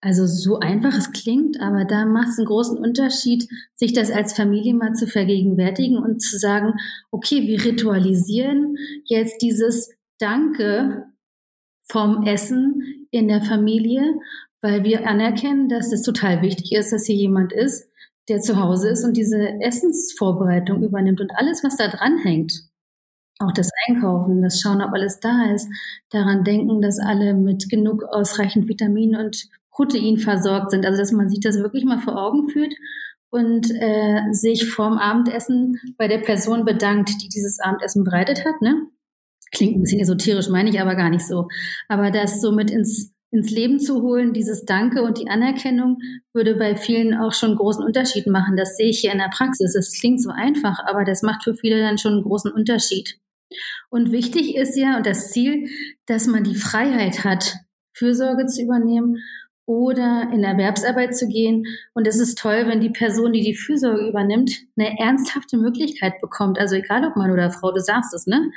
also 0.00 0.26
so 0.26 0.60
einfach 0.60 0.96
es 0.96 1.12
klingt, 1.12 1.60
aber 1.60 1.84
da 1.84 2.04
macht 2.06 2.28
es 2.28 2.38
einen 2.38 2.46
großen 2.46 2.78
Unterschied, 2.78 3.48
sich 3.74 3.92
das 3.92 4.10
als 4.10 4.32
Familie 4.32 4.74
mal 4.74 4.92
zu 4.94 5.06
vergegenwärtigen 5.06 5.98
und 5.98 6.20
zu 6.20 6.38
sagen, 6.38 6.74
okay, 7.10 7.46
wir 7.46 7.64
ritualisieren 7.64 8.76
jetzt 9.04 9.42
dieses 9.42 9.90
Danke 10.18 11.06
vom 11.90 12.26
Essen 12.26 13.06
in 13.10 13.28
der 13.28 13.42
Familie 13.42 14.20
weil 14.60 14.84
wir 14.84 15.06
anerkennen, 15.06 15.68
dass 15.68 15.92
es 15.92 16.02
total 16.02 16.42
wichtig 16.42 16.72
ist, 16.72 16.92
dass 16.92 17.06
hier 17.06 17.16
jemand 17.16 17.52
ist, 17.52 17.88
der 18.28 18.40
zu 18.40 18.60
Hause 18.60 18.90
ist 18.90 19.04
und 19.04 19.16
diese 19.16 19.60
Essensvorbereitung 19.60 20.82
übernimmt 20.82 21.20
und 21.20 21.30
alles, 21.36 21.62
was 21.64 21.76
da 21.76 21.88
dran 21.88 22.18
hängt. 22.18 22.64
Auch 23.38 23.52
das 23.52 23.70
Einkaufen, 23.86 24.42
das 24.42 24.60
Schauen, 24.60 24.82
ob 24.82 24.92
alles 24.92 25.20
da 25.20 25.52
ist, 25.52 25.68
daran 26.10 26.42
denken, 26.42 26.82
dass 26.82 26.98
alle 26.98 27.34
mit 27.34 27.70
genug 27.70 28.02
ausreichend 28.02 28.68
Vitamin 28.68 29.14
und 29.14 29.48
Protein 29.78 30.16
versorgt 30.16 30.72
sind. 30.72 30.84
Also 30.84 30.98
dass 30.98 31.12
man 31.12 31.28
sich 31.28 31.38
das 31.40 31.58
wirklich 31.58 31.84
mal 31.84 32.00
vor 32.00 32.20
Augen 32.20 32.48
führt 32.48 32.74
und 33.30 33.70
äh, 33.70 34.32
sich 34.32 34.68
vorm 34.68 34.98
Abendessen 34.98 35.78
bei 35.96 36.08
der 36.08 36.18
Person 36.18 36.64
bedankt, 36.64 37.10
die 37.22 37.28
dieses 37.28 37.60
Abendessen 37.60 38.02
bereitet 38.02 38.44
hat. 38.44 38.60
Ne? 38.60 38.88
Klingt 39.52 39.76
ein 39.76 39.82
bisschen 39.82 40.00
esoterisch, 40.00 40.48
meine 40.48 40.68
ich 40.70 40.80
aber 40.80 40.96
gar 40.96 41.10
nicht 41.10 41.26
so. 41.26 41.46
Aber 41.88 42.10
das 42.10 42.40
so 42.40 42.52
mit 42.52 42.70
ins 42.70 43.14
ins 43.30 43.50
Leben 43.50 43.78
zu 43.78 44.00
holen, 44.00 44.32
dieses 44.32 44.64
Danke 44.64 45.02
und 45.02 45.18
die 45.18 45.28
Anerkennung 45.28 45.98
würde 46.32 46.54
bei 46.54 46.76
vielen 46.76 47.12
auch 47.12 47.34
schon 47.34 47.56
großen 47.56 47.84
Unterschied 47.84 48.26
machen. 48.26 48.56
Das 48.56 48.78
sehe 48.78 48.88
ich 48.88 49.00
hier 49.00 49.12
in 49.12 49.18
der 49.18 49.28
Praxis. 49.28 49.74
Es 49.74 50.00
klingt 50.00 50.22
so 50.22 50.30
einfach, 50.30 50.78
aber 50.86 51.04
das 51.04 51.20
macht 51.20 51.44
für 51.44 51.52
viele 51.52 51.78
dann 51.78 51.98
schon 51.98 52.14
einen 52.14 52.22
großen 52.22 52.50
Unterschied. 52.50 53.20
Und 53.90 54.12
wichtig 54.12 54.56
ist 54.56 54.78
ja 54.78 54.96
und 54.96 55.04
das 55.04 55.30
Ziel, 55.30 55.68
dass 56.06 56.26
man 56.26 56.42
die 56.42 56.54
Freiheit 56.54 57.22
hat, 57.22 57.56
Fürsorge 57.92 58.46
zu 58.46 58.62
übernehmen 58.62 59.18
oder 59.68 60.30
in 60.32 60.44
Erwerbsarbeit 60.44 61.14
zu 61.14 61.28
gehen. 61.28 61.64
Und 61.92 62.06
es 62.06 62.18
ist 62.18 62.38
toll, 62.38 62.64
wenn 62.66 62.80
die 62.80 62.88
Person, 62.88 63.34
die 63.34 63.42
die 63.42 63.54
Fürsorge 63.54 64.08
übernimmt, 64.08 64.50
eine 64.78 64.98
ernsthafte 64.98 65.58
Möglichkeit 65.58 66.14
bekommt. 66.22 66.58
Also 66.58 66.74
egal 66.74 67.04
ob 67.04 67.16
Mann 67.16 67.30
oder 67.30 67.50
Frau, 67.50 67.70
du 67.70 67.80
sagst 67.80 68.14
es, 68.14 68.26
ne? 68.26 68.50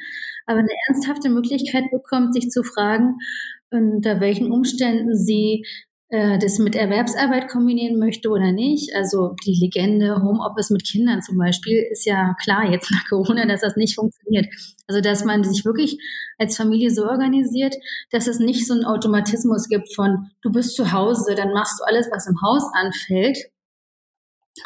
Aber 0.45 0.60
eine 0.60 0.69
ernsthafte 0.88 1.30
Möglichkeit 1.30 1.84
bekommt, 1.91 2.34
sich 2.34 2.50
zu 2.50 2.63
fragen, 2.63 3.17
unter 3.71 4.21
welchen 4.21 4.52
Umständen 4.52 5.15
sie 5.17 5.65
äh, 6.12 6.38
das 6.38 6.60
mit 6.60 6.76
Erwerbsarbeit 6.76 7.47
kombinieren 7.47 7.97
möchte 7.97 8.30
oder 8.30 8.52
nicht. 8.52 8.93
Also 8.93 9.34
die 9.45 9.58
Legende 9.58 10.21
Homeoffice 10.21 10.69
mit 10.69 10.84
Kindern 10.84 11.21
zum 11.21 11.38
Beispiel 11.38 11.88
ist 11.89 12.06
ja 12.06 12.36
klar 12.43 12.69
jetzt 12.69 12.91
nach 12.91 13.08
Corona, 13.08 13.45
dass 13.45 13.62
das 13.62 13.78
nicht 13.78 13.95
funktioniert. 13.95 14.47
Also 14.88 15.00
dass 15.00 15.24
man 15.24 15.45
sich 15.45 15.63
wirklich 15.63 15.97
als 16.38 16.58
Familie 16.58 16.91
so 16.91 17.06
organisiert, 17.06 17.76
dass 18.12 18.28
es 18.28 18.39
nicht 18.39 18.67
so 18.67 18.74
einen 18.74 18.84
Automatismus 18.84 19.69
gibt 19.69 19.95
von 19.95 20.30
du 20.41 20.52
bist 20.52 20.76
zu 20.76 20.91
Hause, 20.91 21.34
dann 21.34 21.54
machst 21.54 21.80
du 21.80 21.86
alles, 21.86 22.10
was 22.12 22.28
im 22.28 22.41
Haus 22.41 22.63
anfällt, 22.74 23.38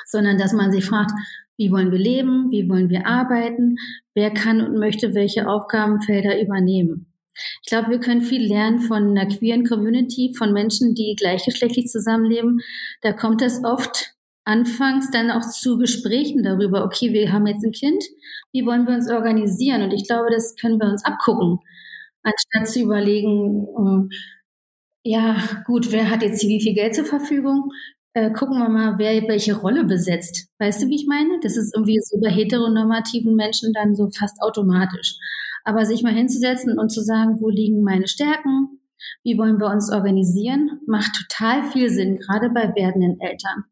sondern 0.05 0.39
dass 0.39 0.51
man 0.51 0.71
sich 0.71 0.83
fragt, 0.83 1.11
wie 1.57 1.71
wollen 1.71 1.91
wir 1.91 1.99
leben, 1.99 2.49
wie 2.49 2.67
wollen 2.67 2.89
wir 2.89 3.05
arbeiten, 3.05 3.75
wer 4.15 4.31
kann 4.31 4.61
und 4.61 4.79
möchte 4.79 5.13
welche 5.13 5.47
Aufgabenfelder 5.47 6.41
übernehmen. 6.41 7.14
Ich 7.63 7.69
glaube, 7.69 7.89
wir 7.91 7.99
können 7.99 8.21
viel 8.21 8.45
lernen 8.47 8.79
von 8.79 9.17
einer 9.17 9.27
queeren 9.27 9.65
Community, 9.65 10.33
von 10.37 10.53
Menschen, 10.53 10.95
die 10.95 11.15
gleichgeschlechtlich 11.17 11.87
zusammenleben. 11.87 12.59
Da 13.01 13.13
kommt 13.13 13.41
es 13.41 13.63
oft 13.63 14.15
anfangs 14.45 15.09
dann 15.11 15.31
auch 15.31 15.41
zu 15.49 15.77
Gesprächen 15.77 16.43
darüber, 16.43 16.85
okay, 16.85 17.11
wir 17.13 17.31
haben 17.33 17.47
jetzt 17.47 17.65
ein 17.65 17.71
Kind, 17.71 18.03
wie 18.53 18.65
wollen 18.65 18.87
wir 18.87 18.93
uns 18.95 19.09
organisieren? 19.09 19.81
Und 19.81 19.91
ich 19.91 20.07
glaube, 20.07 20.29
das 20.31 20.55
können 20.55 20.79
wir 20.79 20.87
uns 20.87 21.03
abgucken, 21.03 21.59
anstatt 22.23 22.67
zu 22.69 22.81
überlegen, 22.81 23.67
ähm, 23.77 24.09
ja, 25.03 25.37
gut, 25.65 25.91
wer 25.91 26.09
hat 26.09 26.23
jetzt 26.23 26.43
wie 26.43 26.61
viel 26.61 26.73
Geld 26.73 26.95
zur 26.95 27.05
Verfügung? 27.05 27.71
Äh, 28.13 28.31
gucken 28.31 28.57
wir 28.57 28.69
mal, 28.69 28.97
wer 28.97 29.27
welche 29.27 29.55
Rolle 29.55 29.83
besetzt. 29.83 30.47
Weißt 30.59 30.81
du, 30.83 30.87
wie 30.87 30.95
ich 30.95 31.07
meine? 31.07 31.39
Das 31.43 31.57
ist 31.57 31.75
irgendwie 31.75 31.99
so 32.01 32.19
bei 32.21 32.29
heteronormativen 32.31 33.35
Menschen 33.35 33.73
dann 33.73 33.95
so 33.95 34.09
fast 34.17 34.41
automatisch. 34.41 35.15
Aber 35.65 35.85
sich 35.85 36.03
mal 36.03 36.13
hinzusetzen 36.13 36.79
und 36.79 36.89
zu 36.89 37.01
sagen, 37.01 37.41
wo 37.41 37.49
liegen 37.49 37.83
meine 37.83 38.07
Stärken? 38.07 38.79
Wie 39.23 39.37
wollen 39.37 39.59
wir 39.59 39.67
uns 39.67 39.91
organisieren? 39.91 40.79
Macht 40.87 41.13
total 41.15 41.63
viel 41.71 41.89
Sinn, 41.89 42.17
gerade 42.17 42.49
bei 42.49 42.73
werdenden 42.75 43.19
Eltern. 43.19 43.65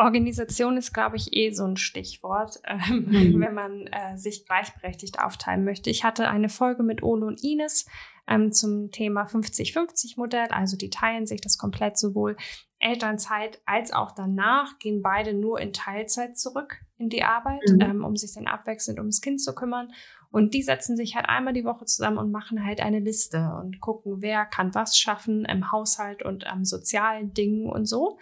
Organisation 0.00 0.76
ist, 0.76 0.92
glaube 0.92 1.16
ich, 1.16 1.34
eh 1.36 1.52
so 1.52 1.64
ein 1.64 1.76
Stichwort, 1.76 2.60
ähm, 2.66 3.06
mhm. 3.06 3.40
wenn 3.40 3.54
man 3.54 3.86
äh, 3.86 4.16
sich 4.16 4.46
gleichberechtigt 4.46 5.20
aufteilen 5.20 5.64
möchte. 5.64 5.90
Ich 5.90 6.04
hatte 6.04 6.28
eine 6.28 6.48
Folge 6.48 6.82
mit 6.82 7.02
Ole 7.02 7.26
und 7.26 7.42
Ines 7.44 7.86
ähm, 8.26 8.52
zum 8.52 8.90
Thema 8.90 9.26
50-50-Modell, 9.26 10.48
also 10.50 10.76
die 10.76 10.90
teilen 10.90 11.26
sich 11.26 11.40
das 11.40 11.58
komplett 11.58 11.98
sowohl 11.98 12.36
Elternzeit 12.80 13.60
als 13.66 13.92
auch 13.92 14.12
danach, 14.12 14.78
gehen 14.78 15.02
beide 15.02 15.34
nur 15.34 15.60
in 15.60 15.72
Teilzeit 15.72 16.38
zurück 16.38 16.80
in 16.96 17.08
die 17.08 17.22
Arbeit, 17.22 17.62
mhm. 17.68 17.80
ähm, 17.80 18.04
um 18.04 18.16
sich 18.16 18.32
dann 18.34 18.46
abwechselnd 18.46 18.98
ums 18.98 19.20
Kind 19.20 19.40
zu 19.40 19.54
kümmern. 19.54 19.92
Und 20.30 20.54
die 20.54 20.62
setzen 20.62 20.96
sich 20.96 21.16
halt 21.16 21.28
einmal 21.28 21.52
die 21.52 21.64
Woche 21.64 21.84
zusammen 21.84 22.18
und 22.18 22.30
machen 22.30 22.64
halt 22.64 22.80
eine 22.80 23.00
Liste 23.00 23.52
und 23.60 23.80
gucken, 23.80 24.22
wer 24.22 24.46
kann 24.46 24.74
was 24.74 24.96
schaffen 24.96 25.44
im 25.44 25.72
Haushalt 25.72 26.22
und 26.22 26.46
am 26.46 26.64
sozialen 26.64 27.34
Dingen 27.34 27.68
und 27.68 27.86
so. 27.86 28.18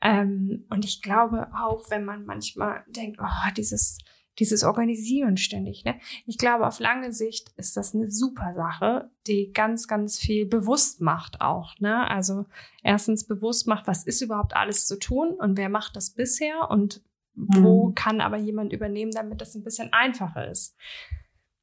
Ähm, 0.00 0.66
und 0.70 0.84
ich 0.84 1.02
glaube 1.02 1.48
auch, 1.54 1.90
wenn 1.90 2.04
man 2.04 2.24
manchmal 2.24 2.84
denkt, 2.88 3.18
oh, 3.20 3.50
dieses, 3.56 3.98
dieses 4.38 4.64
Organisieren 4.64 5.36
ständig, 5.36 5.84
ne? 5.84 5.98
Ich 6.26 6.38
glaube, 6.38 6.66
auf 6.66 6.78
lange 6.78 7.12
Sicht 7.12 7.52
ist 7.56 7.76
das 7.76 7.94
eine 7.94 8.10
super 8.10 8.54
Sache, 8.54 9.10
die 9.26 9.52
ganz, 9.52 9.88
ganz 9.88 10.18
viel 10.18 10.46
bewusst 10.46 11.00
macht 11.00 11.40
auch, 11.40 11.78
ne? 11.80 12.08
Also 12.08 12.46
erstens 12.82 13.26
bewusst 13.26 13.66
macht, 13.66 13.86
was 13.86 14.04
ist 14.04 14.20
überhaupt 14.20 14.54
alles 14.54 14.86
zu 14.86 14.98
tun 14.98 15.34
und 15.34 15.56
wer 15.56 15.68
macht 15.68 15.96
das 15.96 16.10
bisher 16.10 16.70
und 16.70 17.02
wo 17.34 17.88
mhm. 17.88 17.94
kann 17.94 18.20
aber 18.20 18.36
jemand 18.36 18.72
übernehmen, 18.72 19.12
damit 19.12 19.40
das 19.40 19.54
ein 19.54 19.62
bisschen 19.62 19.92
einfacher 19.92 20.48
ist. 20.48 20.76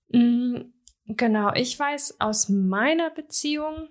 Mm, 0.09 0.57
genau, 1.05 1.53
ich 1.53 1.77
weiß 1.77 2.19
aus 2.21 2.49
meiner 2.49 3.09
Beziehung, 3.09 3.89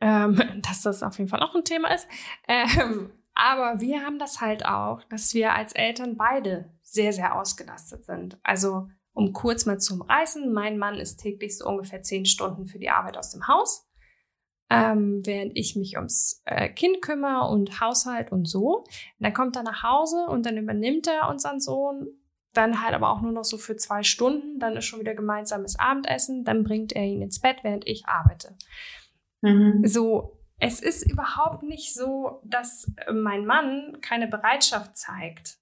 ähm, 0.00 0.36
dass 0.62 0.82
das 0.82 1.02
auf 1.02 1.18
jeden 1.18 1.30
Fall 1.30 1.40
auch 1.40 1.54
ein 1.54 1.64
Thema 1.64 1.94
ist. 1.94 2.06
Ähm, 2.46 3.10
aber 3.34 3.80
wir 3.80 4.04
haben 4.04 4.18
das 4.18 4.40
halt 4.40 4.64
auch, 4.64 5.02
dass 5.04 5.34
wir 5.34 5.54
als 5.54 5.72
Eltern 5.72 6.16
beide 6.16 6.70
sehr, 6.94 7.12
sehr 7.12 7.38
ausgelastet 7.38 8.04
sind. 8.04 8.38
Also, 8.42 8.88
um 9.12 9.32
kurz 9.32 9.66
mal 9.66 9.78
zu 9.78 9.94
umreißen, 9.94 10.52
mein 10.52 10.78
Mann 10.78 10.96
ist 10.96 11.16
täglich 11.16 11.58
so 11.58 11.66
ungefähr 11.66 12.02
zehn 12.02 12.26
Stunden 12.26 12.66
für 12.66 12.78
die 12.78 12.90
Arbeit 12.90 13.16
aus 13.16 13.30
dem 13.30 13.46
Haus, 13.46 13.88
ähm, 14.70 15.20
während 15.24 15.56
ich 15.56 15.76
mich 15.76 15.96
ums 15.96 16.42
äh, 16.46 16.68
Kind 16.68 17.02
kümmere 17.02 17.48
und 17.48 17.80
Haushalt 17.80 18.32
und 18.32 18.46
so. 18.46 18.78
Und 18.78 18.88
dann 19.20 19.34
kommt 19.34 19.56
er 19.56 19.62
nach 19.62 19.82
Hause 19.82 20.26
und 20.28 20.46
dann 20.46 20.56
übernimmt 20.56 21.06
er 21.06 21.28
unseren 21.28 21.60
Sohn 21.60 22.08
dann 22.56 22.82
halt 22.82 22.94
aber 22.94 23.10
auch 23.10 23.20
nur 23.20 23.32
noch 23.32 23.44
so 23.44 23.58
für 23.58 23.76
zwei 23.76 24.02
Stunden, 24.02 24.58
dann 24.58 24.76
ist 24.76 24.84
schon 24.84 25.00
wieder 25.00 25.14
gemeinsames 25.14 25.78
Abendessen, 25.78 26.44
dann 26.44 26.64
bringt 26.64 26.92
er 26.92 27.02
ihn 27.02 27.22
ins 27.22 27.40
Bett, 27.40 27.58
während 27.62 27.86
ich 27.86 28.06
arbeite. 28.06 28.56
Mhm. 29.42 29.82
So, 29.84 30.38
es 30.58 30.80
ist 30.80 31.02
überhaupt 31.10 31.62
nicht 31.62 31.94
so, 31.94 32.40
dass 32.44 32.90
mein 33.12 33.44
Mann 33.44 33.98
keine 34.00 34.28
Bereitschaft 34.28 34.96
zeigt, 34.96 35.58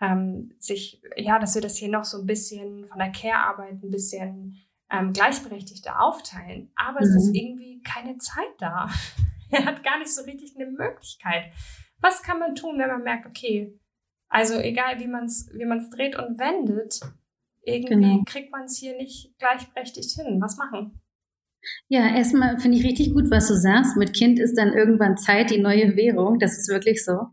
ähm, 0.00 0.52
sich, 0.58 1.02
ja, 1.16 1.38
dass 1.38 1.54
wir 1.54 1.62
das 1.62 1.76
hier 1.76 1.88
noch 1.88 2.04
so 2.04 2.20
ein 2.20 2.26
bisschen 2.26 2.86
von 2.86 2.98
der 2.98 3.12
Care-Arbeit 3.12 3.82
ein 3.82 3.90
bisschen 3.90 4.56
ähm, 4.90 5.12
gleichberechtigter 5.12 6.00
aufteilen. 6.00 6.70
Aber 6.76 7.00
mhm. 7.00 7.06
es 7.06 7.14
ist 7.16 7.34
irgendwie 7.34 7.82
keine 7.82 8.18
Zeit 8.18 8.54
da. 8.58 8.88
er 9.50 9.64
hat 9.64 9.82
gar 9.82 9.98
nicht 9.98 10.14
so 10.14 10.22
richtig 10.22 10.54
eine 10.56 10.70
Möglichkeit. 10.70 11.52
Was 12.00 12.22
kann 12.22 12.38
man 12.38 12.54
tun, 12.54 12.78
wenn 12.78 12.88
man 12.88 13.02
merkt, 13.02 13.26
okay, 13.26 13.78
also 14.28 14.58
egal 14.58 14.98
wie 15.00 15.06
man 15.06 15.24
es 15.24 15.48
wie 15.54 15.64
man's 15.64 15.88
dreht 15.90 16.18
und 16.18 16.38
wendet, 16.38 17.00
irgendwie 17.62 17.94
genau. 17.94 18.24
kriegt 18.26 18.52
man 18.52 18.64
es 18.64 18.78
hier 18.78 18.96
nicht 18.96 19.36
gleichberechtigt 19.38 20.12
hin. 20.12 20.40
Was 20.40 20.56
machen? 20.56 21.00
Ja, 21.88 22.14
erstmal 22.14 22.58
finde 22.58 22.78
ich 22.78 22.84
richtig 22.84 23.12
gut, 23.12 23.30
was 23.30 23.48
du 23.48 23.54
sagst. 23.54 23.96
Mit 23.96 24.14
Kind 24.14 24.38
ist 24.38 24.56
dann 24.56 24.72
irgendwann 24.72 25.16
Zeit 25.16 25.50
die 25.50 25.60
neue 25.60 25.96
Währung. 25.96 26.38
Das 26.38 26.56
ist 26.56 26.68
wirklich 26.68 27.04
so. 27.04 27.28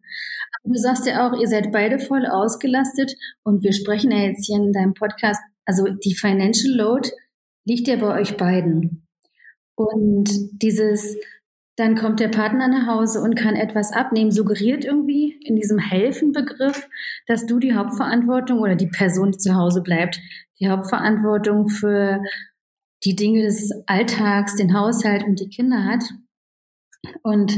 Du 0.64 0.76
sagst 0.76 1.06
ja 1.06 1.28
auch, 1.28 1.38
ihr 1.40 1.48
seid 1.48 1.72
beide 1.72 2.00
voll 2.00 2.26
ausgelastet 2.26 3.16
und 3.44 3.64
wir 3.64 3.74
sprechen 3.74 4.12
ja 4.12 4.20
jetzt 4.20 4.46
hier 4.46 4.58
in 4.58 4.72
deinem 4.72 4.94
Podcast. 4.94 5.42
Also 5.66 5.88
die 5.90 6.16
Financial 6.16 6.74
Load 6.74 7.10
liegt 7.66 7.88
ja 7.88 7.98
bei 7.98 8.20
euch 8.20 8.38
beiden. 8.38 9.08
Und 9.76 10.30
dieses, 10.62 11.18
dann 11.76 11.96
kommt 11.96 12.20
der 12.20 12.30
Partner 12.30 12.68
nach 12.68 12.88
Hause 12.88 13.22
und 13.22 13.36
kann 13.36 13.56
etwas 13.56 13.92
abnehmen, 13.92 14.32
suggeriert 14.32 14.86
irgendwie 14.86 15.38
in 15.44 15.56
diesem 15.56 15.80
Helfen-Begriff, 15.80 16.88
dass 17.28 17.46
du 17.46 17.60
die 17.60 17.74
Hauptverantwortung 17.74 18.60
oder 18.60 18.76
die 18.76 18.88
Person, 18.88 19.32
die 19.32 19.40
zu 19.40 19.56
Hause 19.56 19.82
bleibt, 19.82 20.20
die 20.60 20.70
Hauptverantwortung 20.70 21.68
für 21.68 22.22
die 23.04 23.16
Dinge 23.16 23.44
des 23.44 23.72
Alltags, 23.86 24.56
den 24.56 24.78
Haushalt 24.78 25.24
und 25.24 25.40
die 25.40 25.50
Kinder 25.50 25.84
hat. 25.84 26.04
Und 27.22 27.54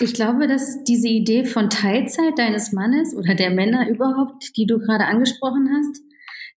ich 0.00 0.14
glaube, 0.14 0.48
dass 0.48 0.82
diese 0.84 1.08
Idee 1.08 1.44
von 1.44 1.70
Teilzeit 1.70 2.38
deines 2.38 2.72
Mannes 2.72 3.14
oder 3.14 3.34
der 3.34 3.50
Männer 3.50 3.88
überhaupt, 3.88 4.56
die 4.56 4.66
du 4.66 4.78
gerade 4.78 5.04
angesprochen 5.06 5.68
hast, 5.72 6.02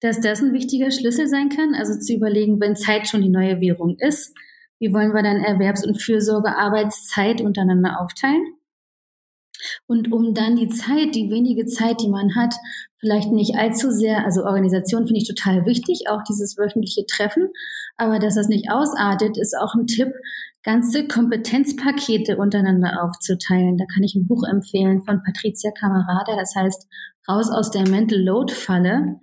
dass 0.00 0.20
das 0.20 0.40
ein 0.40 0.55
wichtiger 0.55 0.90
Schlüssel 0.90 1.29
sein 1.29 1.50
kann. 1.50 1.74
Also 1.74 1.98
zu 1.98 2.14
überlegen, 2.14 2.61
wenn 2.61 2.76
Zeit 2.76 3.09
schon 3.09 3.22
die 3.22 3.29
neue 3.29 3.61
Währung 3.61 3.96
ist, 3.98 4.35
wie 4.79 4.92
wollen 4.94 5.12
wir 5.12 5.22
dann 5.22 5.44
Erwerbs- 5.44 5.87
und 5.87 6.00
Fürsorgearbeitszeit 6.00 7.42
untereinander 7.42 8.00
aufteilen? 8.00 8.55
Und 9.87 10.11
um 10.11 10.33
dann 10.33 10.57
die 10.57 10.68
Zeit, 10.68 11.14
die 11.14 11.31
wenige 11.31 11.66
Zeit, 11.66 12.00
die 12.00 12.09
man 12.09 12.35
hat, 12.35 12.55
vielleicht 12.98 13.31
nicht 13.31 13.57
allzu 13.57 13.90
sehr, 13.90 14.24
also 14.24 14.44
Organisation 14.44 15.07
finde 15.07 15.20
ich 15.20 15.29
total 15.29 15.66
wichtig, 15.66 16.05
auch 16.09 16.22
dieses 16.22 16.57
wöchentliche 16.57 17.05
Treffen, 17.05 17.50
aber 17.98 18.18
dass 18.18 18.37
das 18.37 18.48
nicht 18.48 18.70
ausartet, 18.70 19.37
ist 19.37 19.55
auch 19.55 19.74
ein 19.74 19.87
Tipp, 19.87 20.12
ganze 20.62 21.09
Kompetenzpakete 21.09 22.37
untereinander 22.37 23.03
aufzuteilen. 23.03 23.79
Da 23.79 23.85
kann 23.92 24.03
ich 24.03 24.14
ein 24.14 24.27
Buch 24.27 24.44
empfehlen 24.49 25.03
von 25.03 25.23
Patricia 25.23 25.70
Camarada, 25.73 26.37
das 26.37 26.55
heißt 26.55 26.87
Raus 27.29 27.51
aus 27.51 27.70
der 27.70 27.88
Mental 27.88 28.18
Load 28.18 28.53
Falle. 28.53 29.20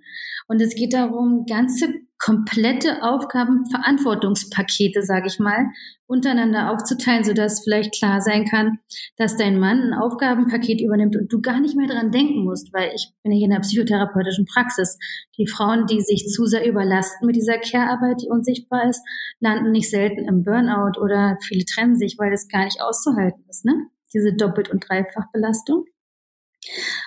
Und 0.48 0.62
es 0.62 0.74
geht 0.74 0.94
darum, 0.94 1.44
ganze 1.46 1.92
komplette 2.18 3.02
Aufgabenverantwortungspakete, 3.02 5.02
sage 5.02 5.28
ich 5.28 5.38
mal, 5.38 5.66
untereinander 6.06 6.72
aufzuteilen, 6.72 7.22
sodass 7.22 7.62
vielleicht 7.62 7.94
klar 7.94 8.20
sein 8.20 8.46
kann, 8.46 8.78
dass 9.16 9.36
dein 9.36 9.58
Mann 9.58 9.92
ein 9.92 9.94
Aufgabenpaket 9.94 10.80
übernimmt 10.80 11.16
und 11.16 11.32
du 11.32 11.40
gar 11.40 11.60
nicht 11.60 11.76
mehr 11.76 11.86
dran 11.86 12.10
denken 12.10 12.44
musst, 12.44 12.72
weil 12.72 12.90
ich 12.94 13.12
bin 13.22 13.32
ja 13.32 13.36
hier 13.36 13.44
in 13.44 13.52
der 13.52 13.60
psychotherapeutischen 13.60 14.46
Praxis. 14.46 14.98
Die 15.36 15.46
Frauen, 15.46 15.86
die 15.86 16.00
sich 16.00 16.26
zu 16.26 16.46
sehr 16.46 16.66
überlasten 16.66 17.26
mit 17.26 17.36
dieser 17.36 17.58
Care-Arbeit, 17.58 18.22
die 18.22 18.28
unsichtbar 18.28 18.88
ist, 18.88 19.02
landen 19.38 19.70
nicht 19.70 19.90
selten 19.90 20.26
im 20.26 20.44
Burnout 20.44 21.00
oder 21.00 21.36
viele 21.42 21.66
trennen 21.66 21.96
sich, 21.96 22.16
weil 22.18 22.32
es 22.32 22.48
gar 22.48 22.64
nicht 22.64 22.80
auszuhalten 22.80 23.44
ist, 23.48 23.64
ne? 23.64 23.74
Diese 24.14 24.32
Doppelt- 24.32 24.70
und 24.70 24.88
Dreifachbelastung. 24.88 25.84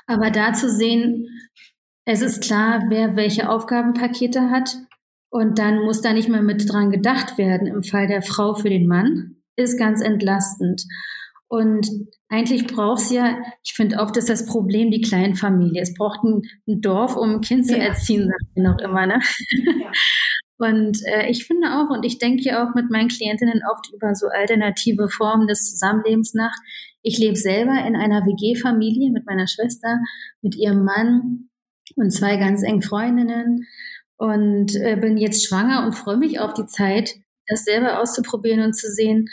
Aber 0.06 0.30
da 0.30 0.54
zu 0.54 0.70
sehen, 0.70 1.28
es 2.06 2.22
ist 2.22 2.44
klar, 2.44 2.84
wer 2.90 3.16
welche 3.16 3.50
Aufgabenpakete 3.50 4.50
hat 4.50 4.78
und 5.30 5.60
dann 5.60 5.80
muss 5.80 6.02
da 6.02 6.14
nicht 6.14 6.30
mehr 6.30 6.42
mit 6.42 6.72
dran 6.72 6.92
gedacht 6.92 7.38
werden 7.38 7.68
im 7.68 7.84
Fall 7.84 8.08
der 8.08 8.22
Frau 8.22 8.54
für 8.54 8.70
den 8.70 8.88
Mann, 8.88 9.38
ist 9.56 9.78
ganz 9.78 10.02
entlastend. 10.02 10.84
Und 11.48 11.88
eigentlich 12.30 12.68
braucht 12.68 13.02
es 13.02 13.12
ja, 13.12 13.38
ich 13.64 13.74
finde 13.74 13.98
oft 13.98 14.16
ist 14.16 14.30
das 14.30 14.46
Problem 14.46 14.90
die 14.90 15.02
Kleinfamilie. 15.02 15.82
Es 15.82 15.94
braucht 15.94 16.24
ein, 16.24 16.42
ein 16.68 16.80
Dorf, 16.80 17.18
um 17.18 17.30
ein 17.30 17.42
Kind 17.42 17.68
zu 17.68 17.78
ja. 17.78 17.84
erziehen, 17.84 18.30
sagt 18.30 18.56
wir 18.56 18.64
noch 18.64 18.80
immer. 18.80 19.06
Ne? 19.06 19.20
Ja. 19.52 19.92
Und 20.58 21.00
äh, 21.08 21.28
ich 21.28 21.48
finde 21.48 21.70
auch, 21.72 21.90
und 21.90 22.06
ich 22.06 22.20
denke 22.20 22.44
ja 22.44 22.64
auch 22.64 22.76
mit 22.76 22.92
meinen 22.92 23.08
Klientinnen 23.08 23.64
oft 23.72 23.92
über 23.96 24.14
so 24.14 24.28
alternative 24.28 25.10
Formen 25.10 25.48
des 25.48 25.72
Zusammenlebens 25.72 26.36
nach. 26.36 26.54
Ich 27.02 27.18
lebe 27.18 27.36
selber 27.36 27.84
in 27.84 27.96
einer 27.96 28.28
WG-Familie 28.28 29.10
mit 29.10 29.26
meiner 29.26 29.48
Schwester, 29.48 29.98
mit 30.44 30.56
ihrem 30.56 30.84
Mann 30.84 31.50
und 31.96 32.12
zwei 32.12 32.38
ganz 32.38 32.64
engen 32.64 32.82
Freundinnen 32.82 33.68
und 34.18 34.76
äh, 34.76 34.96
bin 34.96 35.18
jetzt 35.18 35.46
schwanger 35.46 35.86
und 35.86 35.94
freue 35.94 36.18
mich 36.18 36.40
auf 36.40 36.54
die 36.54 36.66
Zeit, 36.66 37.16
das 37.48 37.64
selber 37.64 38.00
auszuprobieren 38.00 38.62
und 38.62 38.74
zu 38.74 38.88
sehen, 38.92 39.30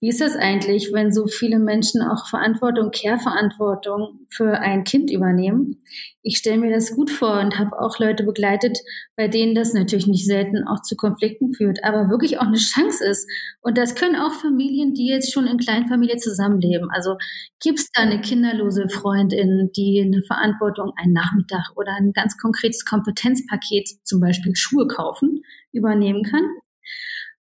wie 0.00 0.08
ist 0.08 0.22
das 0.22 0.34
eigentlich, 0.34 0.92
wenn 0.94 1.12
so 1.12 1.26
viele 1.26 1.58
Menschen 1.58 2.00
auch 2.00 2.26
Verantwortung, 2.26 2.90
Care-Verantwortung 2.90 4.26
für 4.30 4.58
ein 4.58 4.84
Kind 4.84 5.10
übernehmen? 5.10 5.82
Ich 6.22 6.38
stelle 6.38 6.56
mir 6.56 6.70
das 6.70 6.94
gut 6.96 7.10
vor 7.10 7.38
und 7.40 7.58
habe 7.58 7.78
auch 7.78 7.98
Leute 7.98 8.24
begleitet, 8.24 8.78
bei 9.14 9.28
denen 9.28 9.54
das 9.54 9.74
natürlich 9.74 10.06
nicht 10.06 10.24
selten 10.24 10.66
auch 10.66 10.80
zu 10.80 10.96
Konflikten 10.96 11.52
führt, 11.52 11.84
aber 11.84 12.08
wirklich 12.08 12.38
auch 12.38 12.46
eine 12.46 12.56
Chance 12.56 13.04
ist. 13.04 13.28
Und 13.60 13.76
das 13.76 13.94
können 13.94 14.16
auch 14.16 14.32
Familien, 14.32 14.94
die 14.94 15.06
jetzt 15.06 15.32
schon 15.34 15.46
in 15.46 15.58
Kleinfamilie 15.58 16.16
zusammenleben. 16.16 16.88
Also 16.90 17.16
gibt 17.62 17.78
es 17.78 17.90
da 17.92 18.02
eine 18.02 18.22
kinderlose 18.22 18.88
Freundin, 18.88 19.70
die 19.76 20.02
eine 20.02 20.22
Verantwortung, 20.22 20.92
einen 20.96 21.12
Nachmittag 21.12 21.72
oder 21.76 21.92
ein 21.94 22.12
ganz 22.12 22.38
konkretes 22.38 22.86
Kompetenzpaket, 22.86 23.88
zum 24.04 24.20
Beispiel 24.20 24.56
Schuhe 24.56 24.86
kaufen, 24.86 25.42
übernehmen 25.72 26.22
kann? 26.22 26.44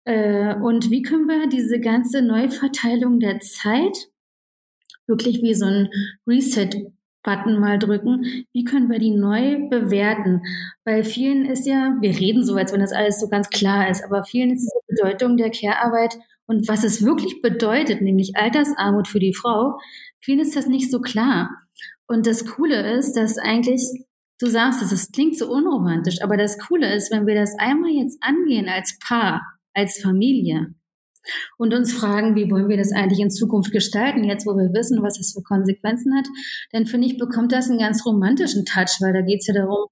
Äh, 0.09 0.55
und 0.55 0.91
wie 0.91 1.03
können 1.03 1.27
wir 1.27 1.49
diese 1.49 1.81
ganze 1.81 2.23
Neuverteilung 2.23 3.21
der 3.21 3.41
Zeit 3.41 4.09
wirklich 5.07 5.43
wie 5.43 5.53
so 5.53 5.67
ein 5.67 5.91
Reset-Button 6.27 7.61
mal 7.61 7.79
drücken? 7.79 8.47
Wie 8.55 8.65
können 8.65 8.91
wir 8.91 9.01
die 9.01 9.15
neu 9.15 9.69
bewerten? 9.69 10.41
Weil 10.87 11.05
vielen 11.05 11.45
ist 11.45 11.67
ja, 11.67 11.95
wir 12.01 12.19
reden 12.19 12.43
so, 12.43 12.55
als 12.55 12.73
wenn 12.73 12.81
das 12.81 12.95
alles 12.95 13.21
so 13.21 13.29
ganz 13.29 13.51
klar 13.51 13.91
ist, 13.91 14.03
aber 14.03 14.25
vielen 14.25 14.53
ist 14.53 14.63
diese 14.63 14.81
Bedeutung 14.89 15.37
der 15.37 15.51
Care-Arbeit 15.51 16.19
und 16.47 16.67
was 16.69 16.85
es 16.85 17.05
wirklich 17.05 17.43
bedeutet, 17.43 18.01
nämlich 18.01 18.35
Altersarmut 18.35 19.09
für 19.09 19.21
die 19.21 19.35
Frau, 19.35 19.79
vielen 20.21 20.41
ist 20.41 20.57
das 20.57 20.69
nicht 20.69 20.91
so 20.91 21.03
klar. 21.03 21.51
Und 22.07 22.27
das 22.27 22.47
Coole 22.47 22.97
ist, 22.97 23.13
dass 23.13 23.37
eigentlich 23.37 23.83
Du 24.41 24.47
sagst 24.47 24.83
es, 24.83 24.93
es 24.93 25.11
klingt 25.11 25.37
so 25.37 25.51
unromantisch, 25.51 26.23
aber 26.23 26.37
das 26.37 26.61
Coole 26.61 26.95
ist, 26.95 27.11
wenn 27.11 27.27
wir 27.27 27.35
das 27.35 27.59
einmal 27.59 27.91
jetzt 27.91 28.19
angehen 28.23 28.69
als 28.69 28.97
Paar, 29.01 29.58
als 29.79 30.01
Familie 30.01 30.75
und 31.59 31.75
uns 31.75 31.93
fragen, 31.93 32.35
wie 32.35 32.51
wollen 32.51 32.69
wir 32.69 32.77
das 32.77 32.93
eigentlich 32.93 33.21
in 33.21 33.31
Zukunft 33.31 33.73
gestalten, 33.73 34.25
jetzt 34.25 34.47
wo 34.47 34.53
wir 34.53 34.73
wissen, 34.73 35.03
was 35.03 35.19
das 35.19 35.33
für 35.33 35.43
Konsequenzen 35.43 36.17
hat, 36.17 36.27
dann 36.73 36.87
finde 36.87 37.07
ich, 37.07 37.19
bekommt 37.19 37.53
das 37.53 37.69
einen 37.69 37.79
ganz 37.79 38.05
romantischen 38.05 38.65
Touch, 38.65 38.99
weil 39.01 39.13
da 39.13 39.21
geht 39.21 39.41
es 39.41 39.47
ja 39.47 39.55
darum, 39.55 39.87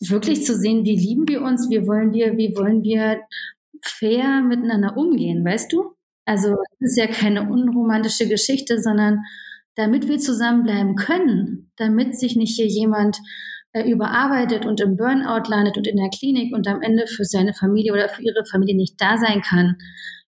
wirklich 0.00 0.44
zu 0.44 0.56
sehen, 0.56 0.84
wie 0.84 0.96
lieben 0.96 1.28
wir 1.28 1.42
uns, 1.42 1.68
wie 1.70 1.86
wollen 1.86 2.12
wir, 2.12 2.36
wie 2.36 2.56
wollen 2.56 2.82
wir 2.82 3.20
fair 3.84 4.42
miteinander 4.42 4.96
umgehen, 4.96 5.44
weißt 5.44 5.72
du? 5.72 5.94
Also 6.24 6.56
es 6.80 6.92
ist 6.92 6.96
ja 6.96 7.06
keine 7.06 7.50
unromantische 7.50 8.28
Geschichte, 8.28 8.80
sondern 8.80 9.20
damit 9.74 10.08
wir 10.08 10.18
zusammenbleiben 10.18 10.96
können, 10.96 11.72
damit 11.76 12.18
sich 12.18 12.36
nicht 12.36 12.56
hier 12.56 12.66
jemand 12.66 13.18
überarbeitet 13.80 14.66
und 14.66 14.80
im 14.80 14.96
Burnout 14.96 15.48
landet 15.48 15.76
und 15.78 15.86
in 15.86 15.96
der 15.96 16.10
Klinik 16.10 16.54
und 16.54 16.68
am 16.68 16.82
Ende 16.82 17.06
für 17.06 17.24
seine 17.24 17.54
Familie 17.54 17.92
oder 17.92 18.08
für 18.08 18.22
ihre 18.22 18.44
Familie 18.44 18.76
nicht 18.76 19.00
da 19.00 19.16
sein 19.16 19.40
kann, 19.40 19.76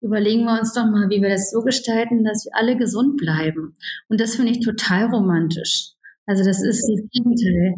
überlegen 0.03 0.45
wir 0.45 0.59
uns 0.59 0.75
doch 0.75 0.85
mal, 0.85 1.09
wie 1.09 1.23
wir 1.23 1.31
das 1.31 1.51
so 1.51 1.63
gestalten, 1.63 2.25
dass 2.25 2.45
wir 2.45 2.53
alle 2.55 2.77
gesund 2.77 3.17
bleiben. 3.17 3.77
Und 4.09 4.21
das 4.21 4.37
finde 4.37 4.53
ich 4.53 4.61
total 4.61 5.07
romantisch. 5.07 5.93
Also 6.27 6.45
das 6.45 6.63
ist 6.63 6.87
das 6.87 7.11
Gegenteil. 7.13 7.75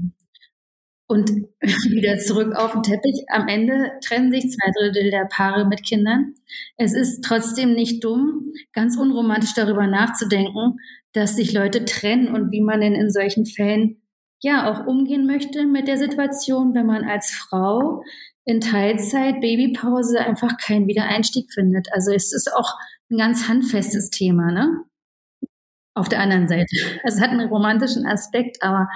Und 1.06 1.30
wieder 1.60 2.18
zurück 2.18 2.54
auf 2.54 2.72
den 2.72 2.82
Teppich. 2.82 3.24
Am 3.28 3.48
Ende 3.48 3.92
trennen 4.04 4.32
sich 4.32 4.50
zwei 4.50 4.70
Drittel 4.78 5.10
der 5.10 5.26
Paare 5.30 5.66
mit 5.66 5.84
Kindern. 5.84 6.34
Es 6.76 6.94
ist 6.94 7.22
trotzdem 7.22 7.74
nicht 7.74 8.02
dumm, 8.02 8.52
ganz 8.72 8.96
unromantisch 8.96 9.54
darüber 9.54 9.86
nachzudenken, 9.86 10.78
dass 11.12 11.36
sich 11.36 11.52
Leute 11.52 11.84
trennen 11.84 12.28
und 12.28 12.50
wie 12.50 12.62
man 12.62 12.80
denn 12.80 12.94
in 12.94 13.10
solchen 13.10 13.46
Fällen 13.46 14.01
ja 14.42 14.70
auch 14.70 14.86
umgehen 14.86 15.26
möchte 15.26 15.66
mit 15.66 15.88
der 15.88 15.96
Situation, 15.96 16.74
wenn 16.74 16.86
man 16.86 17.04
als 17.04 17.30
Frau 17.30 18.02
in 18.44 18.60
Teilzeit 18.60 19.40
Babypause 19.40 20.20
einfach 20.20 20.56
keinen 20.58 20.88
Wiedereinstieg 20.88 21.52
findet. 21.52 21.88
Also 21.92 22.12
es 22.12 22.32
ist 22.32 22.52
auch 22.52 22.74
ein 23.10 23.18
ganz 23.18 23.48
handfestes 23.48 24.10
Thema, 24.10 24.50
ne? 24.50 24.84
Auf 25.94 26.08
der 26.08 26.20
anderen 26.20 26.48
Seite. 26.48 26.74
Es 27.04 27.20
hat 27.20 27.30
einen 27.30 27.48
romantischen 27.48 28.06
Aspekt, 28.06 28.62
aber 28.62 28.88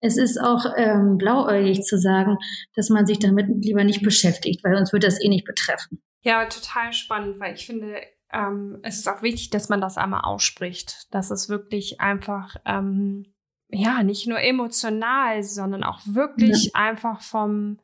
es 0.00 0.16
ist 0.16 0.38
auch 0.38 0.64
ähm, 0.76 1.16
blauäugig 1.16 1.82
zu 1.82 1.98
sagen, 1.98 2.36
dass 2.74 2.88
man 2.88 3.06
sich 3.06 3.18
damit 3.18 3.46
lieber 3.48 3.84
nicht 3.84 4.02
beschäftigt, 4.02 4.64
weil 4.64 4.74
uns 4.74 4.92
wird 4.92 5.04
das 5.04 5.22
eh 5.22 5.28
nicht 5.28 5.44
betreffen. 5.44 6.02
Ja, 6.22 6.46
total 6.46 6.92
spannend, 6.92 7.38
weil 7.38 7.54
ich 7.54 7.66
finde, 7.66 8.00
ähm, 8.32 8.80
es 8.82 8.98
ist 8.98 9.08
auch 9.08 9.22
wichtig, 9.22 9.50
dass 9.50 9.68
man 9.68 9.80
das 9.80 9.96
einmal 9.96 10.22
ausspricht, 10.22 11.06
dass 11.12 11.30
es 11.30 11.48
wirklich 11.48 12.00
einfach 12.00 12.56
ähm, 12.64 13.26
ja, 13.70 14.02
nicht 14.02 14.26
nur 14.26 14.40
emotional, 14.40 15.42
sondern 15.42 15.84
auch 15.84 16.00
wirklich 16.06 16.66
ja. 16.66 16.70
einfach 16.74 17.20
vom, 17.22 17.78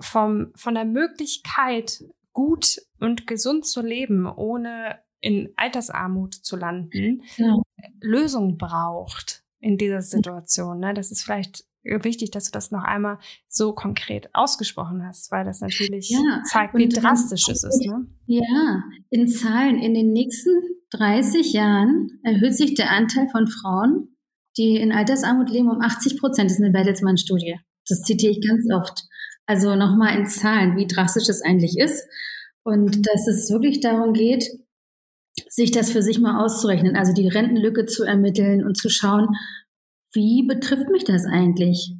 vom, 0.00 0.52
von 0.54 0.74
der 0.74 0.84
Möglichkeit, 0.84 2.04
gut 2.32 2.80
und 2.98 3.26
gesund 3.26 3.64
zu 3.64 3.80
leben, 3.80 4.26
ohne 4.26 4.98
in 5.20 5.52
Altersarmut 5.56 6.34
zu 6.34 6.56
landen, 6.56 7.22
ja. 7.36 7.56
Lösung 8.00 8.58
braucht 8.58 9.44
in 9.60 9.78
dieser 9.78 10.02
Situation. 10.02 10.80
Ne? 10.80 10.92
Das 10.92 11.10
ist 11.10 11.22
vielleicht 11.22 11.64
wichtig, 11.82 12.30
dass 12.30 12.44
du 12.44 12.50
das 12.52 12.70
noch 12.70 12.82
einmal 12.82 13.18
so 13.48 13.72
konkret 13.72 14.28
ausgesprochen 14.34 15.06
hast, 15.06 15.30
weil 15.30 15.44
das 15.44 15.60
natürlich 15.60 16.10
ja, 16.10 16.42
zeigt, 16.44 16.74
wie 16.74 16.88
drastisch 16.88 17.48
es 17.48 17.62
ist. 17.62 17.86
Ne? 17.86 18.06
Ja, 18.26 18.82
in 19.10 19.28
Zahlen. 19.28 19.78
In 19.78 19.94
den 19.94 20.12
nächsten 20.12 20.50
30 20.90 21.52
Jahren 21.52 22.20
erhöht 22.22 22.54
sich 22.54 22.74
der 22.74 22.90
Anteil 22.90 23.28
von 23.28 23.46
Frauen, 23.46 24.13
die 24.56 24.76
in 24.76 24.92
Altersarmut 24.92 25.50
leben, 25.50 25.70
um 25.70 25.80
80 25.80 26.18
Prozent. 26.18 26.50
Das 26.50 26.58
ist 26.58 26.62
eine 26.62 26.72
Bertelsmann-Studie. 26.72 27.58
Das 27.88 28.02
zitiere 28.02 28.32
ich 28.32 28.46
ganz 28.46 28.66
oft. 28.72 29.02
Also 29.46 29.74
nochmal 29.74 30.16
in 30.18 30.26
Zahlen, 30.26 30.76
wie 30.76 30.86
drastisch 30.86 31.28
es 31.28 31.42
eigentlich 31.42 31.76
ist. 31.78 32.06
Und 32.62 33.06
dass 33.06 33.26
es 33.26 33.50
wirklich 33.50 33.80
darum 33.80 34.14
geht, 34.14 34.48
sich 35.48 35.70
das 35.70 35.90
für 35.90 36.02
sich 36.02 36.20
mal 36.20 36.42
auszurechnen, 36.42 36.96
also 36.96 37.12
die 37.12 37.28
Rentenlücke 37.28 37.86
zu 37.86 38.04
ermitteln 38.04 38.64
und 38.64 38.76
zu 38.76 38.88
schauen, 38.88 39.28
wie 40.12 40.46
betrifft 40.46 40.88
mich 40.90 41.04
das 41.04 41.26
eigentlich? 41.26 41.92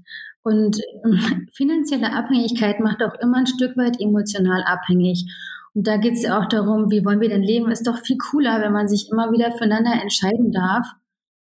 Und 0.42 0.78
ähm, 1.04 1.48
finanzielle 1.52 2.12
Abhängigkeit 2.12 2.80
macht 2.80 3.02
auch 3.02 3.14
immer 3.20 3.38
ein 3.38 3.46
Stück 3.46 3.76
weit 3.76 4.00
emotional 4.00 4.62
abhängig. 4.62 5.26
Und 5.74 5.86
da 5.86 5.96
geht 5.96 6.14
es 6.14 6.22
ja 6.22 6.38
auch 6.38 6.48
darum, 6.48 6.90
wie 6.90 7.04
wollen 7.04 7.20
wir 7.20 7.28
denn 7.28 7.42
leben? 7.42 7.70
Ist 7.70 7.86
doch 7.86 7.98
viel 7.98 8.16
cooler, 8.18 8.60
wenn 8.62 8.72
man 8.72 8.86
sich 8.86 9.10
immer 9.10 9.32
wieder 9.32 9.50
füreinander 9.52 10.00
entscheiden 10.00 10.52
darf 10.52 10.86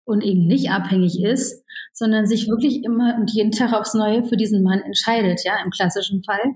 und 0.05 0.21
eben 0.23 0.47
nicht 0.47 0.69
abhängig 0.69 1.21
ist, 1.23 1.63
sondern 1.93 2.25
sich 2.25 2.47
wirklich 2.47 2.83
immer 2.83 3.15
und 3.15 3.31
jeden 3.31 3.51
Tag 3.51 3.73
aufs 3.73 3.93
Neue 3.93 4.23
für 4.25 4.37
diesen 4.37 4.63
Mann 4.63 4.81
entscheidet, 4.81 5.43
ja, 5.43 5.63
im 5.63 5.71
klassischen 5.71 6.23
Fall. 6.23 6.55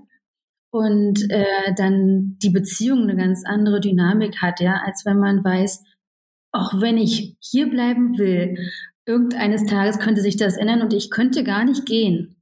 Und 0.70 1.30
äh, 1.30 1.74
dann 1.76 2.36
die 2.42 2.50
Beziehung 2.50 3.02
eine 3.02 3.16
ganz 3.16 3.44
andere 3.46 3.80
Dynamik 3.80 4.42
hat, 4.42 4.60
ja, 4.60 4.82
als 4.84 5.04
wenn 5.06 5.18
man 5.18 5.42
weiß, 5.42 5.82
auch 6.52 6.80
wenn 6.80 6.98
ich 6.98 7.36
hier 7.40 7.70
bleiben 7.70 8.18
will, 8.18 8.56
irgendeines 9.06 9.64
Tages 9.64 9.98
könnte 9.98 10.20
sich 10.20 10.36
das 10.36 10.56
ändern 10.56 10.82
und 10.82 10.92
ich 10.92 11.10
könnte 11.10 11.42
gar 11.42 11.64
nicht 11.64 11.86
gehen. 11.86 12.36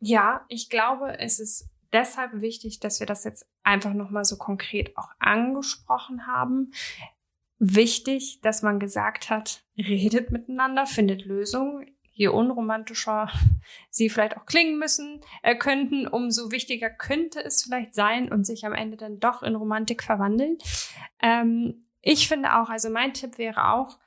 Ja, 0.00 0.44
ich 0.48 0.68
glaube, 0.68 1.18
es 1.18 1.40
ist 1.40 1.68
deshalb 1.92 2.40
wichtig, 2.40 2.80
dass 2.80 3.00
wir 3.00 3.06
das 3.06 3.24
jetzt 3.24 3.46
einfach 3.62 3.94
nochmal 3.94 4.24
so 4.24 4.36
konkret 4.36 4.96
auch 4.96 5.08
angesprochen 5.18 6.26
haben. 6.26 6.72
Wichtig, 7.58 8.40
dass 8.42 8.62
man 8.62 8.78
gesagt 8.78 9.30
hat, 9.30 9.64
redet 9.76 10.30
miteinander, 10.30 10.86
findet 10.86 11.24
Lösungen. 11.24 11.90
Je 12.12 12.28
unromantischer 12.28 13.30
sie 13.90 14.08
vielleicht 14.08 14.36
auch 14.36 14.46
klingen 14.46 14.78
müssen, 14.78 15.20
äh, 15.42 15.56
könnten, 15.56 16.08
umso 16.08 16.50
wichtiger 16.50 16.90
könnte 16.90 17.44
es 17.44 17.62
vielleicht 17.62 17.94
sein 17.94 18.32
und 18.32 18.44
sich 18.44 18.66
am 18.66 18.72
Ende 18.72 18.96
dann 18.96 19.20
doch 19.20 19.42
in 19.42 19.54
Romantik 19.54 20.02
verwandeln. 20.02 20.58
Ähm, 21.22 21.86
ich 22.00 22.28
finde 22.28 22.56
auch, 22.56 22.70
also 22.70 22.90
mein 22.90 23.12
Tipp 23.12 23.38
wäre 23.38 23.72
auch, 23.72 23.98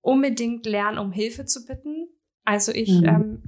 unbedingt 0.00 0.64
lernen, 0.64 0.98
um 0.98 1.12
Hilfe 1.12 1.44
zu 1.44 1.66
bitten. 1.66 2.08
Also 2.44 2.72
ich, 2.72 2.90
mhm. 2.90 3.04
ähm, 3.04 3.42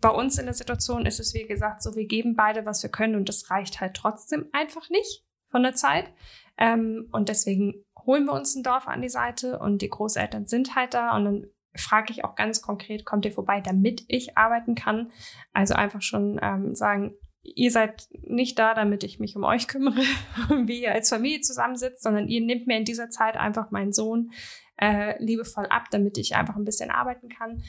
bei 0.00 0.10
uns 0.10 0.38
in 0.38 0.46
der 0.46 0.54
Situation 0.54 1.06
ist 1.06 1.20
es, 1.20 1.34
wie 1.34 1.46
gesagt, 1.46 1.82
so, 1.82 1.94
wir 1.94 2.06
geben 2.06 2.34
beide, 2.34 2.66
was 2.66 2.82
wir 2.82 2.90
können 2.90 3.16
und 3.16 3.28
das 3.28 3.50
reicht 3.50 3.80
halt 3.80 3.94
trotzdem 3.94 4.46
einfach 4.52 4.90
nicht 4.90 5.24
von 5.50 5.62
der 5.62 5.74
Zeit. 5.74 6.10
Ähm, 6.56 7.08
und 7.12 7.28
deswegen 7.28 7.84
holen 8.08 8.24
wir 8.24 8.32
uns 8.32 8.56
ein 8.56 8.64
Dorf 8.64 8.88
an 8.88 9.02
die 9.02 9.10
Seite 9.10 9.58
und 9.58 9.82
die 9.82 9.90
Großeltern 9.90 10.46
sind 10.46 10.74
halt 10.74 10.94
da 10.94 11.14
und 11.14 11.24
dann 11.26 11.46
frage 11.76 12.10
ich 12.10 12.24
auch 12.24 12.34
ganz 12.34 12.62
konkret, 12.62 13.04
kommt 13.04 13.26
ihr 13.26 13.32
vorbei, 13.32 13.60
damit 13.60 14.02
ich 14.08 14.36
arbeiten 14.36 14.74
kann? 14.74 15.12
Also 15.52 15.74
einfach 15.74 16.00
schon 16.02 16.40
ähm, 16.42 16.74
sagen, 16.74 17.14
ihr 17.42 17.70
seid 17.70 18.08
nicht 18.22 18.58
da, 18.58 18.74
damit 18.74 19.04
ich 19.04 19.20
mich 19.20 19.36
um 19.36 19.44
euch 19.44 19.68
kümmere, 19.68 20.00
wie 20.64 20.82
ihr 20.82 20.92
als 20.92 21.10
Familie 21.10 21.42
zusammensitzt, 21.42 22.02
sondern 22.02 22.28
ihr 22.28 22.40
nehmt 22.40 22.66
mir 22.66 22.78
in 22.78 22.84
dieser 22.84 23.10
Zeit 23.10 23.36
einfach 23.36 23.70
meinen 23.70 23.92
Sohn 23.92 24.32
äh, 24.80 25.22
liebevoll 25.22 25.66
ab, 25.66 25.84
damit 25.90 26.16
ich 26.16 26.34
einfach 26.34 26.56
ein 26.56 26.64
bisschen 26.64 26.90
arbeiten 26.90 27.28
kann. 27.28 27.62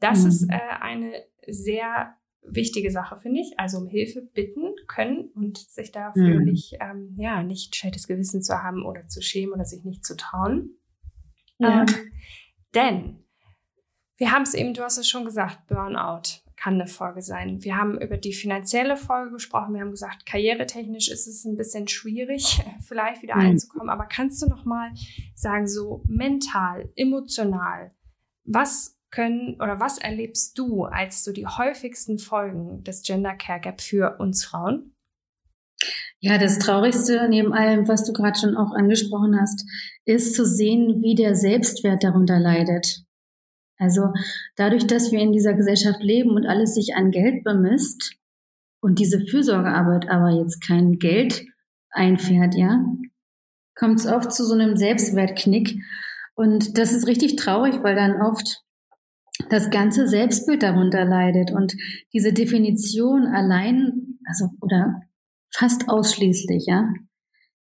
Das 0.00 0.22
mhm. 0.22 0.28
ist 0.28 0.50
äh, 0.50 0.58
eine 0.80 1.24
sehr 1.46 2.16
wichtige 2.48 2.90
Sache, 2.90 3.18
finde 3.18 3.40
ich. 3.40 3.58
Also 3.58 3.78
um 3.78 3.86
Hilfe 3.86 4.22
bitten 4.22 4.74
können 4.86 5.30
und 5.34 5.58
sich 5.58 5.92
dafür 5.92 6.40
mhm. 6.40 6.44
nicht, 6.44 6.76
ähm, 6.80 7.14
ja, 7.18 7.42
nicht 7.42 7.76
schlechtes 7.76 8.06
Gewissen 8.06 8.42
zu 8.42 8.62
haben 8.62 8.84
oder 8.84 9.06
zu 9.08 9.20
schämen 9.22 9.54
oder 9.54 9.64
sich 9.64 9.84
nicht 9.84 10.04
zu 10.04 10.16
trauen. 10.16 10.70
Ja. 11.58 11.82
Ähm, 11.82 11.86
denn 12.74 13.24
wir 14.16 14.32
haben 14.32 14.42
es 14.42 14.54
eben, 14.54 14.74
du 14.74 14.82
hast 14.82 14.98
es 14.98 15.08
schon 15.08 15.24
gesagt, 15.24 15.66
Burnout 15.66 16.42
kann 16.56 16.74
eine 16.74 16.86
Folge 16.86 17.20
sein. 17.20 17.62
Wir 17.62 17.76
haben 17.76 18.00
über 18.00 18.16
die 18.16 18.32
finanzielle 18.32 18.96
Folge 18.96 19.32
gesprochen. 19.32 19.74
Wir 19.74 19.82
haben 19.82 19.90
gesagt, 19.90 20.24
karrieretechnisch 20.24 21.08
ist 21.08 21.26
es 21.26 21.44
ein 21.44 21.56
bisschen 21.56 21.86
schwierig, 21.86 22.62
vielleicht 22.80 23.22
wieder 23.22 23.36
mhm. 23.36 23.42
einzukommen. 23.42 23.90
Aber 23.90 24.06
kannst 24.06 24.42
du 24.42 24.46
noch 24.46 24.64
mal 24.64 24.90
sagen, 25.34 25.68
so 25.68 26.02
mental, 26.06 26.90
emotional, 26.96 27.92
was 28.44 28.95
können 29.10 29.54
oder 29.56 29.80
was 29.80 29.98
erlebst 29.98 30.58
du 30.58 30.84
als 30.84 31.24
so 31.24 31.32
die 31.32 31.46
häufigsten 31.46 32.18
Folgen 32.18 32.82
des 32.84 33.02
Gender 33.02 33.34
Care 33.34 33.60
Gap 33.60 33.80
für 33.80 34.16
uns 34.18 34.44
Frauen? 34.44 34.92
Ja, 36.20 36.38
das 36.38 36.58
Traurigste 36.58 37.28
neben 37.28 37.52
allem, 37.52 37.88
was 37.88 38.04
du 38.04 38.12
gerade 38.12 38.38
schon 38.38 38.56
auch 38.56 38.72
angesprochen 38.72 39.38
hast, 39.40 39.64
ist 40.04 40.34
zu 40.34 40.46
sehen, 40.46 41.02
wie 41.02 41.14
der 41.14 41.34
Selbstwert 41.34 42.02
darunter 42.02 42.40
leidet. 42.40 43.04
Also 43.78 44.12
dadurch, 44.56 44.86
dass 44.86 45.12
wir 45.12 45.20
in 45.20 45.32
dieser 45.32 45.54
Gesellschaft 45.54 46.02
leben 46.02 46.30
und 46.30 46.46
alles 46.46 46.74
sich 46.74 46.94
an 46.94 47.10
Geld 47.10 47.44
bemisst 47.44 48.16
und 48.80 48.98
diese 48.98 49.20
Fürsorgearbeit 49.20 50.08
aber 50.08 50.30
jetzt 50.30 50.66
kein 50.66 50.98
Geld 50.98 51.44
einfährt, 51.90 52.54
ja, 52.54 52.84
kommt 53.74 54.00
es 54.00 54.06
oft 54.06 54.32
zu 54.32 54.44
so 54.44 54.54
einem 54.54 54.76
Selbstwertknick. 54.76 55.78
Und 56.34 56.78
das 56.78 56.92
ist 56.92 57.06
richtig 57.06 57.36
traurig, 57.36 57.82
weil 57.82 57.94
dann 57.94 58.20
oft 58.20 58.62
das 59.48 59.70
ganze 59.70 60.08
Selbstbild 60.08 60.62
darunter 60.62 61.04
leidet 61.04 61.50
und 61.52 61.74
diese 62.12 62.32
Definition 62.32 63.26
allein, 63.26 64.18
also 64.26 64.50
oder 64.60 65.02
fast 65.50 65.88
ausschließlich, 65.88 66.66
ja, 66.66 66.88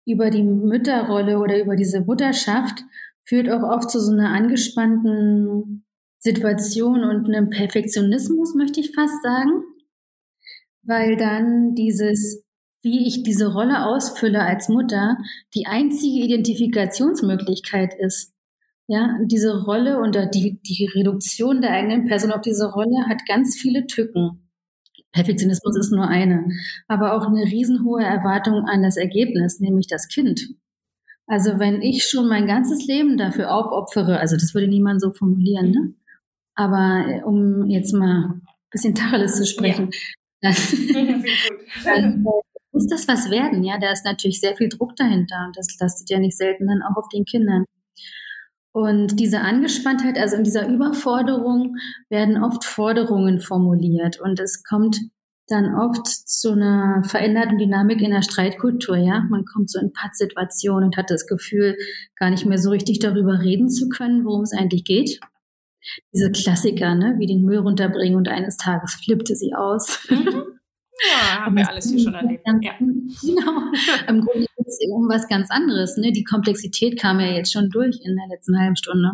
über 0.05 0.29
die 0.29 0.43
Mütterrolle 0.43 1.39
oder 1.39 1.59
über 1.59 1.75
diese 1.75 2.01
Mutterschaft 2.01 2.83
führt 3.25 3.49
auch 3.49 3.63
oft 3.63 3.89
zu 3.89 3.99
so 3.99 4.11
einer 4.11 4.29
angespannten 4.29 5.85
Situation 6.19 7.03
und 7.03 7.27
einem 7.27 7.49
Perfektionismus, 7.49 8.55
möchte 8.55 8.79
ich 8.79 8.93
fast 8.93 9.21
sagen, 9.23 9.63
weil 10.83 11.17
dann 11.17 11.73
dieses, 11.73 12.43
wie 12.81 13.07
ich 13.07 13.23
diese 13.23 13.51
Rolle 13.51 13.85
ausfülle 13.85 14.41
als 14.41 14.69
Mutter, 14.69 15.17
die 15.55 15.65
einzige 15.65 16.23
Identifikationsmöglichkeit 16.23 17.95
ist. 17.99 18.34
Ja, 18.87 19.17
diese 19.23 19.63
Rolle 19.63 19.99
und 19.99 20.15
die, 20.33 20.59
die 20.61 20.89
Reduktion 20.93 21.61
der 21.61 21.71
eigenen 21.71 22.07
Person 22.07 22.31
auf 22.31 22.41
diese 22.41 22.71
Rolle 22.71 23.07
hat 23.07 23.25
ganz 23.27 23.57
viele 23.57 23.87
Tücken. 23.87 24.47
Perfektionismus 25.11 25.77
ist 25.77 25.91
nur 25.91 26.07
eine, 26.07 26.45
aber 26.87 27.13
auch 27.13 27.25
eine 27.25 27.45
riesenhohe 27.45 28.03
Erwartung 28.03 28.65
an 28.65 28.83
das 28.83 28.97
Ergebnis, 28.97 29.59
nämlich 29.59 29.87
das 29.87 30.07
Kind. 30.07 30.49
Also 31.25 31.57
wenn 31.57 31.81
ich 31.81 32.03
schon 32.03 32.27
mein 32.27 32.45
ganzes 32.45 32.85
Leben 32.85 33.17
dafür 33.17 33.51
aufopfere, 33.55 34.19
also 34.19 34.35
das 34.35 34.53
würde 34.53 34.67
niemand 34.67 35.01
so 35.01 35.11
formulieren, 35.11 35.71
ne? 35.71 35.93
Aber 36.53 37.05
äh, 37.07 37.23
um 37.23 37.67
jetzt 37.69 37.93
mal 37.93 38.25
ein 38.25 38.41
bisschen 38.69 38.93
Tacheles 38.93 39.35
zu 39.35 39.45
sprechen, 39.45 39.89
ja. 40.41 40.51
dann, 40.93 41.23
dann 41.83 42.25
muss 42.71 42.87
das 42.87 43.07
was 43.07 43.31
werden. 43.31 43.63
Ja, 43.63 43.79
da 43.79 43.91
ist 43.91 44.05
natürlich 44.05 44.39
sehr 44.39 44.55
viel 44.55 44.69
Druck 44.69 44.95
dahinter 44.95 45.45
und 45.47 45.57
das 45.57 45.67
lastet 45.79 46.09
ja 46.09 46.19
nicht 46.19 46.37
selten 46.37 46.67
dann 46.67 46.83
auch 46.83 46.97
auf 46.97 47.09
den 47.09 47.25
Kindern. 47.25 47.65
Und 48.75 49.21
diese 49.21 49.39
Angespanntheit, 49.39 50.17
also 50.17 50.35
in 50.35 50.43
dieser 50.43 50.67
Überforderung 50.67 51.77
werden 52.09 52.43
oft 52.43 52.65
Forderungen 52.65 53.39
formuliert 53.39 54.19
und 54.19 54.37
es 54.37 54.65
kommt 54.65 54.99
dann 55.47 55.75
oft 55.75 56.05
zu 56.05 56.51
einer 56.51 57.01
veränderten 57.05 57.57
Dynamik 57.57 58.01
in 58.01 58.11
der 58.11 58.21
Streitkultur, 58.21 58.97
ja. 58.97 59.23
Man 59.29 59.45
kommt 59.45 59.69
so 59.69 59.79
in 59.79 59.93
Pattsituationen 59.93 60.87
und 60.87 60.97
hat 60.97 61.09
das 61.09 61.25
Gefühl, 61.25 61.77
gar 62.17 62.29
nicht 62.29 62.45
mehr 62.45 62.57
so 62.57 62.69
richtig 62.69 62.99
darüber 62.99 63.39
reden 63.39 63.69
zu 63.69 63.87
können, 63.87 64.25
worum 64.25 64.41
es 64.41 64.51
eigentlich 64.51 64.83
geht 64.83 65.21
diese 66.13 66.31
Klassiker, 66.31 66.95
ne, 66.95 67.15
wie 67.19 67.27
den 67.27 67.43
Müll 67.43 67.59
runterbringen 67.59 68.17
und 68.17 68.27
eines 68.27 68.57
Tages 68.57 68.95
flippte 68.95 69.35
sie 69.35 69.53
aus. 69.53 70.05
Mhm. 70.09 70.43
Ja, 71.11 71.45
haben 71.45 71.57
wir 71.57 71.69
alles 71.69 71.89
hier 71.89 71.99
schon 71.99 72.13
erlebt. 72.13 72.45
Ja. 72.61 72.73
Genau. 72.79 73.61
Im 74.07 74.21
Grunde 74.21 74.47
es 74.67 74.79
um 74.89 75.07
was 75.09 75.27
ganz 75.27 75.49
anderes. 75.49 75.97
Ne? 75.97 76.11
Die 76.11 76.23
Komplexität 76.23 76.99
kam 76.99 77.19
ja 77.19 77.27
jetzt 77.27 77.51
schon 77.51 77.69
durch 77.69 77.99
in 78.03 78.15
der 78.15 78.27
letzten 78.29 78.59
halben 78.59 78.75
Stunde. 78.75 79.11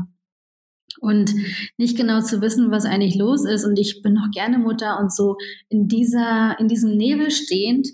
Und 0.99 1.33
nicht 1.77 1.97
genau 1.97 2.21
zu 2.21 2.41
wissen, 2.41 2.69
was 2.69 2.85
eigentlich 2.85 3.15
los 3.15 3.45
ist. 3.45 3.65
Und 3.65 3.79
ich 3.79 4.01
bin 4.01 4.13
noch 4.13 4.29
gerne 4.31 4.57
Mutter 4.57 4.99
und 4.99 5.13
so 5.13 5.37
in 5.69 5.87
dieser, 5.87 6.57
in 6.59 6.67
diesem 6.67 6.97
Nebel 6.97 7.31
stehend, 7.31 7.87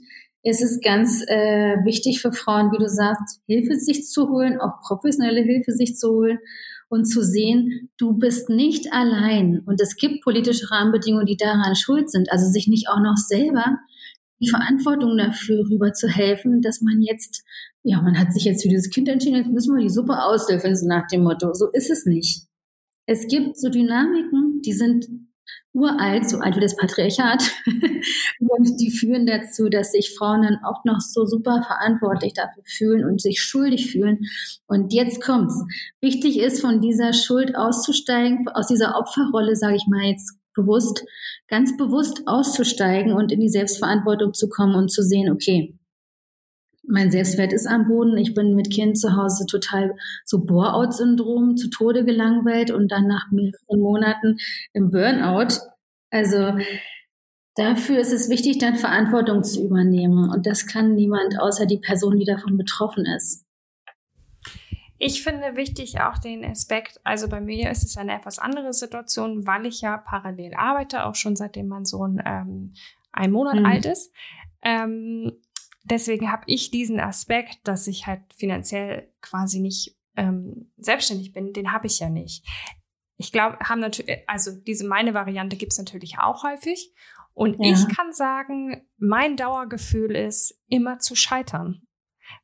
ist 0.43 0.63
es 0.63 0.79
ganz 0.81 1.23
äh, 1.27 1.75
wichtig 1.83 2.21
für 2.21 2.31
Frauen, 2.31 2.71
wie 2.71 2.77
du 2.77 2.87
sagst, 2.87 3.41
Hilfe 3.47 3.75
sich 3.75 4.07
zu 4.07 4.29
holen, 4.29 4.59
auch 4.59 4.81
professionelle 4.81 5.41
Hilfe 5.41 5.73
sich 5.73 5.95
zu 5.95 6.09
holen 6.09 6.39
und 6.89 7.05
zu 7.05 7.21
sehen, 7.21 7.89
du 7.97 8.13
bist 8.13 8.49
nicht 8.49 8.93
allein 8.93 9.61
und 9.65 9.81
es 9.81 9.97
gibt 9.97 10.23
politische 10.23 10.71
Rahmenbedingungen, 10.71 11.25
die 11.25 11.35
daran 11.35 11.75
schuld 11.75 12.09
sind. 12.09 12.31
Also 12.31 12.49
sich 12.49 12.67
nicht 12.67 12.87
auch 12.89 13.01
noch 13.01 13.17
selber 13.17 13.77
die 14.39 14.49
Verantwortung 14.49 15.17
dafür 15.17 15.65
rüber 15.69 15.93
zu 15.93 16.07
helfen, 16.07 16.61
dass 16.61 16.81
man 16.81 17.01
jetzt, 17.01 17.43
ja, 17.83 18.01
man 18.01 18.17
hat 18.17 18.33
sich 18.33 18.43
jetzt 18.43 18.63
für 18.63 18.69
dieses 18.69 18.89
Kind 18.89 19.07
entschieden, 19.09 19.37
jetzt 19.37 19.51
müssen 19.51 19.75
wir 19.75 19.83
die 19.83 19.89
Suppe 19.89 20.23
auslöffeln, 20.23 20.75
so 20.75 20.87
nach 20.87 21.07
dem 21.07 21.23
Motto. 21.23 21.53
So 21.53 21.69
ist 21.71 21.89
es 21.89 22.05
nicht. 22.05 22.47
Es 23.05 23.27
gibt 23.27 23.57
so 23.57 23.69
Dynamiken, 23.69 24.61
die 24.63 24.73
sind 24.73 25.07
uralt, 25.73 26.29
so 26.29 26.39
alt 26.39 26.55
wie 26.55 26.61
das 26.61 26.75
Patriarchat. 26.75 27.51
und 28.39 28.79
die 28.79 28.91
führen 28.91 29.25
dazu, 29.25 29.69
dass 29.69 29.91
sich 29.91 30.15
Frauen 30.17 30.41
dann 30.41 30.59
oft 30.67 30.85
noch 30.85 30.99
so 30.99 31.25
super 31.25 31.63
verantwortlich 31.65 32.33
dafür 32.33 32.63
fühlen 32.65 33.05
und 33.05 33.21
sich 33.21 33.41
schuldig 33.41 33.91
fühlen. 33.91 34.19
Und 34.67 34.93
jetzt 34.93 35.21
kommt's. 35.21 35.55
Wichtig 36.01 36.39
ist, 36.39 36.61
von 36.61 36.81
dieser 36.81 37.13
Schuld 37.13 37.55
auszusteigen, 37.55 38.47
aus 38.53 38.67
dieser 38.67 38.97
Opferrolle, 38.97 39.55
sage 39.55 39.75
ich 39.75 39.85
mal 39.87 40.03
jetzt 40.03 40.37
bewusst, 40.57 41.05
ganz 41.47 41.77
bewusst 41.77 42.23
auszusteigen 42.25 43.13
und 43.13 43.31
in 43.31 43.39
die 43.39 43.49
Selbstverantwortung 43.49 44.33
zu 44.33 44.49
kommen 44.49 44.75
und 44.75 44.91
zu 44.91 45.03
sehen, 45.03 45.31
okay, 45.31 45.77
mein 46.89 47.11
Selbstwert 47.11 47.53
ist 47.53 47.67
am 47.67 47.87
Boden. 47.87 48.17
Ich 48.17 48.33
bin 48.33 48.55
mit 48.55 48.71
Kind 48.71 48.97
zu 48.97 49.15
Hause 49.15 49.45
total 49.45 49.95
so 50.25 50.43
Bore-out-Syndrom 50.45 51.57
zu 51.57 51.69
Tode 51.69 52.05
gelangweilt 52.05 52.71
und 52.71 52.91
dann 52.91 53.07
nach 53.07 53.29
mehreren 53.31 53.79
Monaten 53.79 54.37
im 54.73 54.89
Burnout. 54.89 55.59
Also 56.11 56.53
dafür 57.55 57.99
ist 57.99 58.13
es 58.13 58.29
wichtig, 58.29 58.57
dann 58.59 58.77
Verantwortung 58.77 59.43
zu 59.43 59.65
übernehmen. 59.65 60.29
Und 60.29 60.45
das 60.47 60.65
kann 60.65 60.95
niemand 60.95 61.39
außer 61.39 61.65
die 61.65 61.79
Person, 61.79 62.17
die 62.17 62.25
davon 62.25 62.57
betroffen 62.57 63.05
ist. 63.05 63.46
Ich 64.99 65.23
finde 65.23 65.55
wichtig 65.55 66.01
auch 66.01 66.17
den 66.17 66.43
Aspekt, 66.43 66.99
also 67.03 67.27
bei 67.29 67.39
mir 67.39 67.69
ist 67.69 67.83
es 67.83 67.97
eine 67.97 68.15
etwas 68.15 68.39
andere 68.39 68.73
Situation, 68.73 69.45
weil 69.45 69.65
ich 69.65 69.81
ja 69.81 69.97
parallel 69.97 70.55
arbeite, 70.55 71.05
auch 71.05 71.15
schon 71.15 71.35
seitdem 71.35 71.67
mein 71.67 71.85
Sohn 71.85 72.21
ähm, 72.25 72.73
ein 73.11 73.31
Monat 73.31 73.55
mhm. 73.55 73.65
alt 73.65 73.85
ist. 73.85 74.11
Ähm, 74.61 75.33
deswegen 75.83 76.31
habe 76.31 76.43
ich 76.47 76.71
diesen 76.71 76.99
Aspekt, 76.99 77.59
dass 77.63 77.87
ich 77.87 78.07
halt 78.07 78.21
finanziell 78.35 79.11
quasi 79.21 79.59
nicht 79.59 79.95
ähm, 80.15 80.71
selbstständig 80.77 81.31
bin, 81.31 81.53
den 81.53 81.71
habe 81.71 81.87
ich 81.87 81.99
ja 81.99 82.09
nicht. 82.09 82.43
Ich 83.17 83.31
glaube, 83.31 83.57
haben 83.59 83.79
natürlich, 83.79 84.17
also 84.27 84.51
diese 84.51 84.87
meine 84.87 85.13
Variante 85.13 85.57
gibt 85.57 85.73
es 85.73 85.79
natürlich 85.79 86.19
auch 86.19 86.43
häufig. 86.43 86.93
Und 87.33 87.59
ja. 87.59 87.71
ich 87.71 87.87
kann 87.95 88.13
sagen, 88.13 88.87
mein 88.97 89.37
Dauergefühl 89.37 90.15
ist, 90.15 90.59
immer 90.69 90.97
zu 90.99 91.15
scheitern. 91.15 91.86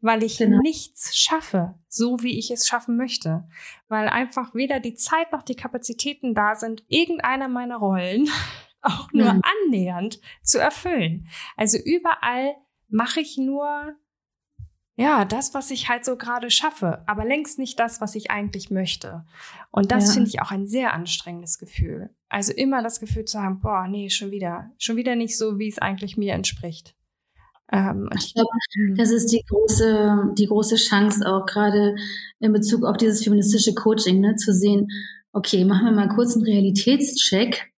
Weil 0.02 0.24
ich 0.24 0.38
genau. 0.38 0.60
nichts 0.60 1.18
schaffe, 1.18 1.76
so 1.88 2.22
wie 2.22 2.38
ich 2.38 2.52
es 2.52 2.68
schaffen 2.68 2.98
möchte. 2.98 3.48
Weil 3.88 4.10
einfach 4.10 4.54
weder 4.54 4.80
die 4.80 4.96
Zeit 4.96 5.32
noch 5.32 5.44
die 5.44 5.56
Kapazitäten 5.56 6.36
da 6.36 6.56
sind, 6.56 6.84
irgendeiner 6.88 7.48
meiner 7.48 7.78
Rollen 7.78 8.30
auch 8.82 9.12
nur 9.12 9.26
ja. 9.26 9.40
annähernd 9.66 10.20
zu 10.42 10.60
erfüllen. 10.60 11.28
Also 11.56 11.78
überall 11.78 12.56
mache 12.90 13.22
ich 13.22 13.38
nur 13.38 13.96
ja, 14.96 15.26
das, 15.26 15.56
was 15.56 15.72
ich 15.72 15.90
halt 15.90 16.06
so 16.06 16.18
gerade 16.18 16.52
schaffe, 16.52 17.04
aber 17.08 17.26
längst 17.26 17.58
nicht 17.58 17.80
das, 17.80 18.00
was 18.00 18.14
ich 18.14 18.30
eigentlich 18.30 18.70
möchte. 18.70 19.26
Und 19.72 19.92
das 19.92 20.08
ja. 20.08 20.14
finde 20.14 20.30
ich 20.30 20.42
auch 20.42 20.52
ein 20.52 20.68
sehr 20.68 20.94
anstrengendes 20.94 21.58
Gefühl. 21.58 22.12
Also 22.30 22.54
immer 22.54 22.84
das 22.84 23.00
Gefühl 23.00 23.26
zu 23.26 23.42
haben, 23.42 23.60
boah, 23.60 23.88
nee, 23.88 24.12
schon 24.12 24.30
wieder, 24.30 24.72
schon 24.78 24.96
wieder 24.96 25.16
nicht 25.16 25.36
so, 25.36 25.58
wie 25.58 25.68
es 25.68 25.80
eigentlich 25.80 26.16
mir 26.16 26.34
entspricht. 26.34 26.96
Ähm, 27.74 28.08
ich 28.16 28.34
glaube, 28.36 28.50
das 28.96 29.10
ist 29.10 29.32
die 29.32 29.44
große, 29.50 30.34
die 30.38 30.46
große 30.46 30.76
Chance 30.76 31.26
auch 31.26 31.46
gerade 31.46 31.96
in 32.40 32.54
Bezug 32.54 32.86
auf 32.86 32.98
dieses 32.98 33.24
feministische 33.24 33.74
Coaching, 33.74 34.22
ne, 34.22 34.36
zu 34.36 34.54
sehen, 34.54 34.88
okay, 35.34 35.66
machen 35.66 35.86
wir 35.86 35.92
mal 35.92 36.08
kurz 36.08 36.36
einen 36.36 36.46
Realitätscheck 36.46 37.72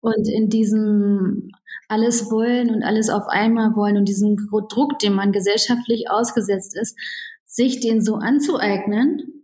und 0.00 0.28
in 0.28 0.48
diesem 0.48 1.50
alles 1.88 2.30
wollen 2.30 2.70
und 2.70 2.84
alles 2.84 3.10
auf 3.10 3.26
einmal 3.26 3.74
wollen 3.74 3.96
und 3.96 4.08
diesen 4.08 4.36
Druck, 4.68 5.00
dem 5.00 5.14
man 5.14 5.32
gesellschaftlich 5.32 6.08
ausgesetzt 6.08 6.76
ist, 6.76 6.96
sich 7.44 7.80
den 7.80 8.00
so 8.00 8.14
anzueignen, 8.14 9.39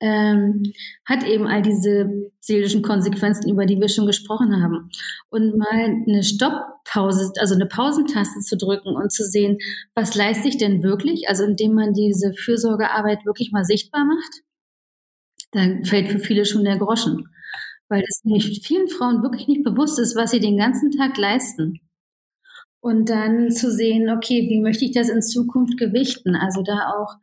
ähm, 0.00 0.62
hat 1.04 1.24
eben 1.24 1.46
all 1.46 1.62
diese 1.62 2.30
seelischen 2.40 2.82
Konsequenzen, 2.82 3.50
über 3.50 3.66
die 3.66 3.80
wir 3.80 3.88
schon 3.88 4.06
gesprochen 4.06 4.62
haben. 4.62 4.90
Und 5.30 5.56
mal 5.56 5.68
eine 6.06 6.22
Stopppause, 6.22 7.32
also 7.38 7.54
eine 7.54 7.66
Pausentaste 7.66 8.40
zu 8.40 8.56
drücken 8.56 8.94
und 8.94 9.12
zu 9.12 9.24
sehen, 9.24 9.58
was 9.94 10.14
leiste 10.14 10.48
ich 10.48 10.58
denn 10.58 10.82
wirklich, 10.82 11.28
also 11.28 11.44
indem 11.44 11.74
man 11.74 11.94
diese 11.94 12.34
Fürsorgearbeit 12.34 13.24
wirklich 13.24 13.52
mal 13.52 13.64
sichtbar 13.64 14.04
macht, 14.04 14.42
dann 15.52 15.84
fällt 15.84 16.08
für 16.10 16.18
viele 16.18 16.44
schon 16.44 16.64
der 16.64 16.76
Groschen 16.76 17.28
weil 17.88 18.02
es 18.08 18.24
nämlich 18.24 18.62
vielen 18.66 18.88
Frauen 18.88 19.22
wirklich 19.22 19.46
nicht 19.46 19.64
bewusst 19.64 19.98
ist, 19.98 20.16
was 20.16 20.30
sie 20.30 20.40
den 20.40 20.56
ganzen 20.56 20.90
Tag 20.90 21.16
leisten. 21.16 21.80
Und 22.80 23.08
dann 23.10 23.50
zu 23.50 23.70
sehen, 23.70 24.10
okay, 24.10 24.48
wie 24.48 24.60
möchte 24.60 24.84
ich 24.84 24.92
das 24.92 25.08
in 25.08 25.22
Zukunft 25.22 25.76
gewichten? 25.76 26.36
Also 26.36 26.62
da 26.62 26.92
auch 26.92 27.16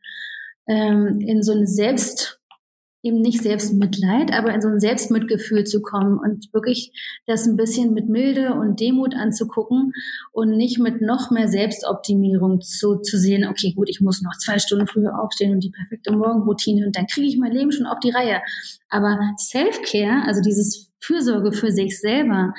ähm, 0.67 1.21
in 1.21 1.41
so 1.41 1.53
eine 1.53 1.67
Selbst, 1.67 2.41
eben 3.03 3.19
nicht 3.19 3.43
Selbstmitleid, 3.43 4.33
aber 4.33 4.53
in 4.53 4.61
so 4.61 4.69
ein 4.69 4.79
Selbstmitgefühl 4.79 5.65
zu 5.65 5.81
kommen 5.81 6.17
und 6.17 6.51
wirklich 6.53 6.91
das 7.27 7.45
ein 7.45 7.57
bisschen 7.57 7.93
mit 7.93 8.07
Milde 8.07 8.53
und 8.53 8.79
Demut 8.79 9.13
anzugucken 9.13 9.91
und 10.31 10.51
nicht 10.51 10.79
mit 10.79 11.01
noch 11.01 11.29
mehr 11.29 11.49
Selbstoptimierung 11.49 12.61
zu, 12.61 12.95
zu 12.95 13.17
sehen, 13.17 13.45
okay, 13.45 13.73
gut, 13.75 13.89
ich 13.89 13.99
muss 13.99 14.21
noch 14.21 14.37
zwei 14.37 14.57
Stunden 14.57 14.87
früher 14.87 15.19
aufstehen 15.19 15.51
und 15.51 15.63
die 15.63 15.69
perfekte 15.69 16.13
Morgenroutine 16.13 16.85
und 16.85 16.95
dann 16.95 17.07
kriege 17.07 17.27
ich 17.27 17.37
mein 17.37 17.51
Leben 17.51 17.73
schon 17.73 17.85
auf 17.85 17.99
die 17.99 18.11
Reihe. 18.11 18.41
Aber 18.89 19.19
Self-Care, 19.37 20.25
also 20.25 20.41
dieses 20.41 20.89
Fürsorge 20.99 21.51
für 21.51 21.71
sich 21.71 21.99
selber, 21.99 22.53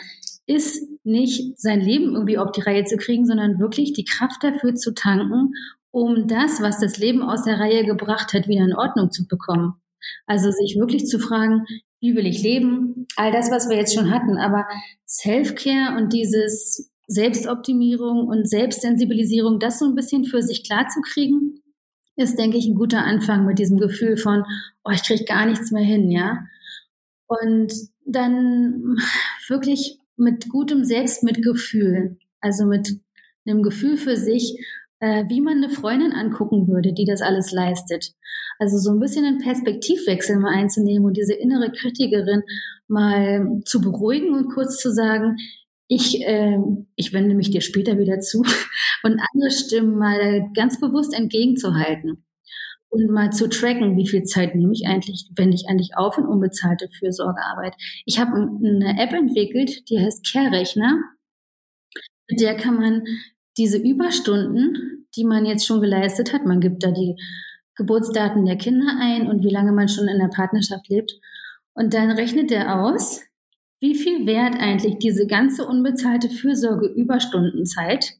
ist 0.46 0.86
nicht 1.04 1.58
sein 1.58 1.80
Leben 1.80 2.12
irgendwie 2.12 2.36
auf 2.36 2.52
die 2.52 2.60
Reihe 2.60 2.84
zu 2.84 2.98
kriegen, 2.98 3.24
sondern 3.24 3.58
wirklich 3.58 3.94
die 3.94 4.04
Kraft 4.04 4.44
dafür 4.44 4.74
zu 4.74 4.92
tanken, 4.92 5.54
um 5.90 6.28
das, 6.28 6.60
was 6.60 6.80
das 6.80 6.98
Leben 6.98 7.22
aus 7.22 7.44
der 7.44 7.58
Reihe 7.58 7.86
gebracht 7.86 8.34
hat, 8.34 8.46
wieder 8.46 8.64
in 8.64 8.74
Ordnung 8.74 9.10
zu 9.10 9.26
bekommen. 9.26 9.74
Also 10.26 10.50
sich 10.50 10.76
wirklich 10.78 11.06
zu 11.06 11.18
fragen, 11.18 11.64
wie 12.00 12.14
will 12.14 12.26
ich 12.26 12.42
leben? 12.42 13.06
All 13.16 13.32
das, 13.32 13.50
was 13.50 13.68
wir 13.68 13.76
jetzt 13.76 13.94
schon 13.94 14.10
hatten. 14.10 14.36
Aber 14.36 14.66
Self-Care 15.06 15.96
und 15.96 16.12
dieses 16.12 16.90
Selbstoptimierung 17.06 18.26
und 18.26 18.48
Selbstsensibilisierung, 18.48 19.58
das 19.58 19.78
so 19.78 19.86
ein 19.86 19.94
bisschen 19.94 20.24
für 20.24 20.42
sich 20.42 20.64
klar 20.64 20.86
zu 20.88 21.00
kriegen, 21.00 21.62
ist, 22.16 22.38
denke 22.38 22.56
ich, 22.56 22.66
ein 22.66 22.76
guter 22.76 23.04
Anfang 23.04 23.44
mit 23.44 23.58
diesem 23.58 23.78
Gefühl 23.78 24.16
von, 24.16 24.44
oh, 24.84 24.90
ich 24.90 25.02
kriege 25.02 25.24
gar 25.24 25.46
nichts 25.46 25.70
mehr 25.70 25.82
hin, 25.82 26.10
ja. 26.10 26.38
Und 27.26 27.72
dann 28.06 28.96
wirklich 29.48 29.98
mit 30.16 30.48
gutem 30.48 30.84
Selbstmitgefühl, 30.84 32.18
also 32.40 32.66
mit 32.66 33.00
einem 33.46 33.62
Gefühl 33.62 33.96
für 33.96 34.16
sich, 34.16 34.58
äh, 35.00 35.24
wie 35.28 35.40
man 35.40 35.58
eine 35.58 35.70
Freundin 35.70 36.12
angucken 36.12 36.68
würde, 36.68 36.92
die 36.92 37.04
das 37.04 37.20
alles 37.20 37.50
leistet. 37.50 38.12
Also 38.58 38.78
so 38.78 38.90
ein 38.90 39.00
bisschen 39.00 39.24
einen 39.24 39.38
Perspektivwechsel 39.38 40.38
mal 40.38 40.54
einzunehmen 40.54 41.04
und 41.06 41.16
diese 41.16 41.34
innere 41.34 41.72
Kritikerin 41.72 42.42
mal 42.88 43.60
zu 43.64 43.80
beruhigen 43.80 44.34
und 44.34 44.52
kurz 44.52 44.78
zu 44.78 44.92
sagen, 44.92 45.36
ich, 45.88 46.22
äh, 46.22 46.58
ich 46.96 47.12
wende 47.12 47.34
mich 47.34 47.50
dir 47.50 47.60
später 47.60 47.98
wieder 47.98 48.20
zu 48.20 48.42
und 49.02 49.20
andere 49.34 49.50
Stimmen 49.50 49.96
mal 49.98 50.50
ganz 50.54 50.80
bewusst 50.80 51.14
entgegenzuhalten 51.14 52.24
und 52.94 53.10
mal 53.10 53.30
zu 53.32 53.48
tracken, 53.48 53.96
wie 53.96 54.06
viel 54.06 54.22
Zeit 54.22 54.54
nehme 54.54 54.72
ich 54.72 54.86
eigentlich, 54.86 55.28
wende 55.34 55.56
ich 55.56 55.68
eigentlich 55.68 55.96
auf 55.96 56.16
in 56.16 56.26
unbezahlte 56.26 56.88
Fürsorgearbeit. 56.98 57.74
Ich 58.06 58.18
habe 58.18 58.32
eine 58.36 59.02
App 59.02 59.12
entwickelt, 59.12 59.88
die 59.90 59.98
heißt 59.98 60.30
Care-Rechner. 60.30 61.02
Mit 62.30 62.40
der 62.40 62.56
kann 62.56 62.76
man 62.76 63.02
diese 63.58 63.78
Überstunden, 63.78 65.06
die 65.16 65.24
man 65.24 65.44
jetzt 65.44 65.66
schon 65.66 65.80
geleistet 65.80 66.32
hat, 66.32 66.44
man 66.44 66.60
gibt 66.60 66.82
da 66.82 66.92
die 66.92 67.16
Geburtsdaten 67.76 68.44
der 68.44 68.56
Kinder 68.56 68.96
ein 69.00 69.26
und 69.26 69.42
wie 69.44 69.50
lange 69.50 69.72
man 69.72 69.88
schon 69.88 70.08
in 70.08 70.18
der 70.18 70.28
Partnerschaft 70.28 70.88
lebt. 70.88 71.12
Und 71.74 71.94
dann 71.94 72.10
rechnet 72.10 72.52
er 72.52 72.80
aus, 72.80 73.22
wie 73.80 73.94
viel 73.94 74.26
wert 74.26 74.54
eigentlich 74.58 74.98
diese 74.98 75.26
ganze 75.26 75.66
unbezahlte 75.66 76.30
Fürsorge 76.30 76.86
Überstundenzeit, 76.86 78.14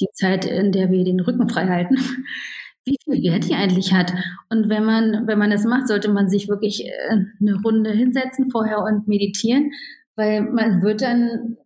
die 0.00 0.08
Zeit, 0.12 0.44
in 0.44 0.72
der 0.72 0.90
wir 0.90 1.04
den 1.04 1.20
Rücken 1.20 1.48
frei 1.48 1.66
halten, 1.66 1.96
wie 2.84 2.96
viel 3.02 3.22
Wert 3.22 3.48
die 3.48 3.54
eigentlich 3.54 3.92
hat. 3.94 4.12
Und 4.50 4.68
wenn 4.68 4.84
man, 4.84 5.26
wenn 5.26 5.38
man 5.38 5.50
das 5.50 5.64
macht, 5.64 5.88
sollte 5.88 6.10
man 6.10 6.28
sich 6.28 6.48
wirklich 6.48 6.86
äh, 6.86 7.24
eine 7.40 7.60
Runde 7.64 7.90
hinsetzen 7.90 8.50
vorher 8.50 8.82
und 8.82 9.08
meditieren, 9.08 9.72
weil 10.16 10.42
man 10.42 10.82
wird 10.82 11.00
dann 11.00 11.56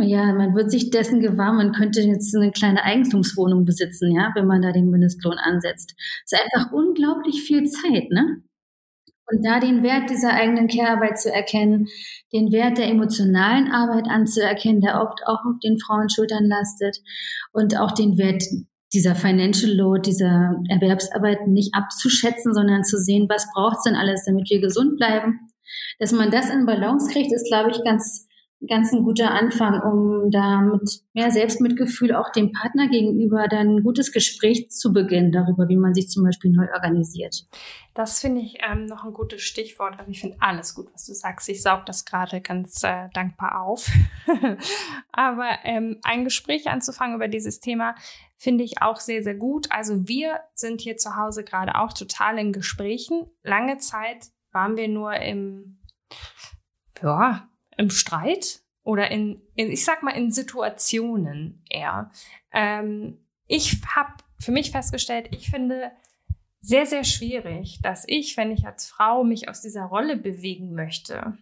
ja, 0.00 0.32
man 0.32 0.54
wird 0.54 0.70
sich 0.70 0.90
dessen 0.90 1.20
gewahr, 1.20 1.52
man 1.52 1.72
könnte 1.72 2.00
jetzt 2.00 2.34
eine 2.34 2.50
kleine 2.50 2.82
Eigentumswohnung 2.82 3.64
besitzen, 3.64 4.14
ja, 4.14 4.30
wenn 4.34 4.46
man 4.46 4.62
da 4.62 4.72
den 4.72 4.90
Mindestlohn 4.90 5.38
ansetzt. 5.38 5.94
Es 6.24 6.32
ist 6.32 6.40
einfach 6.40 6.72
unglaublich 6.72 7.42
viel 7.42 7.64
Zeit, 7.64 8.10
ne? 8.10 8.42
Und 9.30 9.46
da 9.46 9.60
den 9.60 9.82
Wert 9.82 10.10
dieser 10.10 10.32
eigenen 10.34 10.68
Care-Arbeit 10.68 11.18
zu 11.18 11.32
erkennen, 11.32 11.86
den 12.32 12.52
Wert 12.52 12.76
der 12.76 12.88
emotionalen 12.88 13.70
Arbeit 13.70 14.06
anzuerkennen, 14.08 14.80
der 14.80 15.00
oft 15.00 15.20
auch 15.26 15.38
auf 15.48 15.58
den 15.62 15.78
Frauenschultern 15.78 16.44
lastet 16.46 16.98
und 17.52 17.78
auch 17.78 17.92
den 17.92 18.18
Wert 18.18 18.42
dieser 18.92 19.14
Financial 19.14 19.72
Load, 19.72 20.02
dieser 20.02 20.60
Erwerbsarbeit 20.68 21.46
nicht 21.46 21.74
abzuschätzen, 21.74 22.52
sondern 22.52 22.84
zu 22.84 22.98
sehen, 22.98 23.26
was 23.28 23.46
braucht 23.54 23.78
es 23.78 23.84
denn 23.84 23.94
alles, 23.94 24.24
damit 24.26 24.50
wir 24.50 24.60
gesund 24.60 24.98
bleiben. 24.98 25.40
Dass 25.98 26.12
man 26.12 26.30
das 26.30 26.50
in 26.50 26.66
Balance 26.66 27.10
kriegt, 27.10 27.32
ist, 27.32 27.46
glaube 27.46 27.70
ich, 27.70 27.82
ganz 27.84 28.26
ganz 28.68 28.92
ein 28.92 29.02
guter 29.02 29.30
Anfang, 29.32 29.80
um 29.80 30.30
da 30.30 30.60
mit 30.60 31.02
mehr 31.14 31.30
Selbstmitgefühl 31.30 32.14
auch 32.14 32.30
dem 32.30 32.52
Partner 32.52 32.88
gegenüber 32.88 33.48
dann 33.48 33.76
ein 33.76 33.82
gutes 33.82 34.12
Gespräch 34.12 34.70
zu 34.70 34.92
beginnen 34.92 35.32
darüber, 35.32 35.68
wie 35.68 35.76
man 35.76 35.94
sich 35.94 36.08
zum 36.08 36.24
Beispiel 36.24 36.52
neu 36.52 36.66
organisiert. 36.72 37.46
Das 37.94 38.20
finde 38.20 38.40
ich 38.40 38.58
ähm, 38.60 38.86
noch 38.86 39.04
ein 39.04 39.12
gutes 39.12 39.42
Stichwort. 39.42 39.98
Also 39.98 40.10
ich 40.10 40.20
finde 40.20 40.36
alles 40.40 40.74
gut, 40.74 40.88
was 40.92 41.06
du 41.06 41.12
sagst. 41.12 41.48
Ich 41.48 41.62
saug 41.62 41.84
das 41.86 42.04
gerade 42.04 42.40
ganz 42.40 42.82
äh, 42.84 43.08
dankbar 43.12 43.60
auf. 43.60 43.90
Aber 45.12 45.48
ähm, 45.64 45.98
ein 46.02 46.24
Gespräch 46.24 46.68
anzufangen 46.68 47.16
über 47.16 47.28
dieses 47.28 47.60
Thema 47.60 47.94
finde 48.36 48.64
ich 48.64 48.80
auch 48.80 48.96
sehr, 48.96 49.22
sehr 49.22 49.34
gut. 49.34 49.70
Also 49.70 50.08
wir 50.08 50.40
sind 50.54 50.80
hier 50.80 50.96
zu 50.96 51.16
Hause 51.16 51.44
gerade 51.44 51.74
auch 51.76 51.92
total 51.92 52.38
in 52.38 52.52
Gesprächen. 52.52 53.26
Lange 53.42 53.78
Zeit 53.78 54.28
waren 54.52 54.76
wir 54.76 54.88
nur 54.88 55.14
im, 55.14 55.78
ja, 57.02 57.48
im 57.76 57.90
Streit 57.90 58.60
oder 58.82 59.10
in, 59.10 59.40
in 59.54 59.70
ich 59.70 59.84
sag 59.84 60.02
mal, 60.02 60.16
in 60.16 60.30
Situationen 60.30 61.64
eher. 61.68 62.10
Ähm, 62.52 63.18
ich 63.46 63.80
habe 63.94 64.14
für 64.40 64.52
mich 64.52 64.70
festgestellt, 64.70 65.28
ich 65.30 65.50
finde 65.50 65.92
sehr, 66.60 66.86
sehr 66.86 67.04
schwierig, 67.04 67.80
dass 67.82 68.04
ich, 68.06 68.36
wenn 68.36 68.50
ich 68.50 68.66
als 68.66 68.86
Frau 68.86 69.24
mich 69.24 69.48
aus 69.48 69.62
dieser 69.62 69.84
Rolle 69.84 70.16
bewegen 70.16 70.74
möchte, 70.74 71.36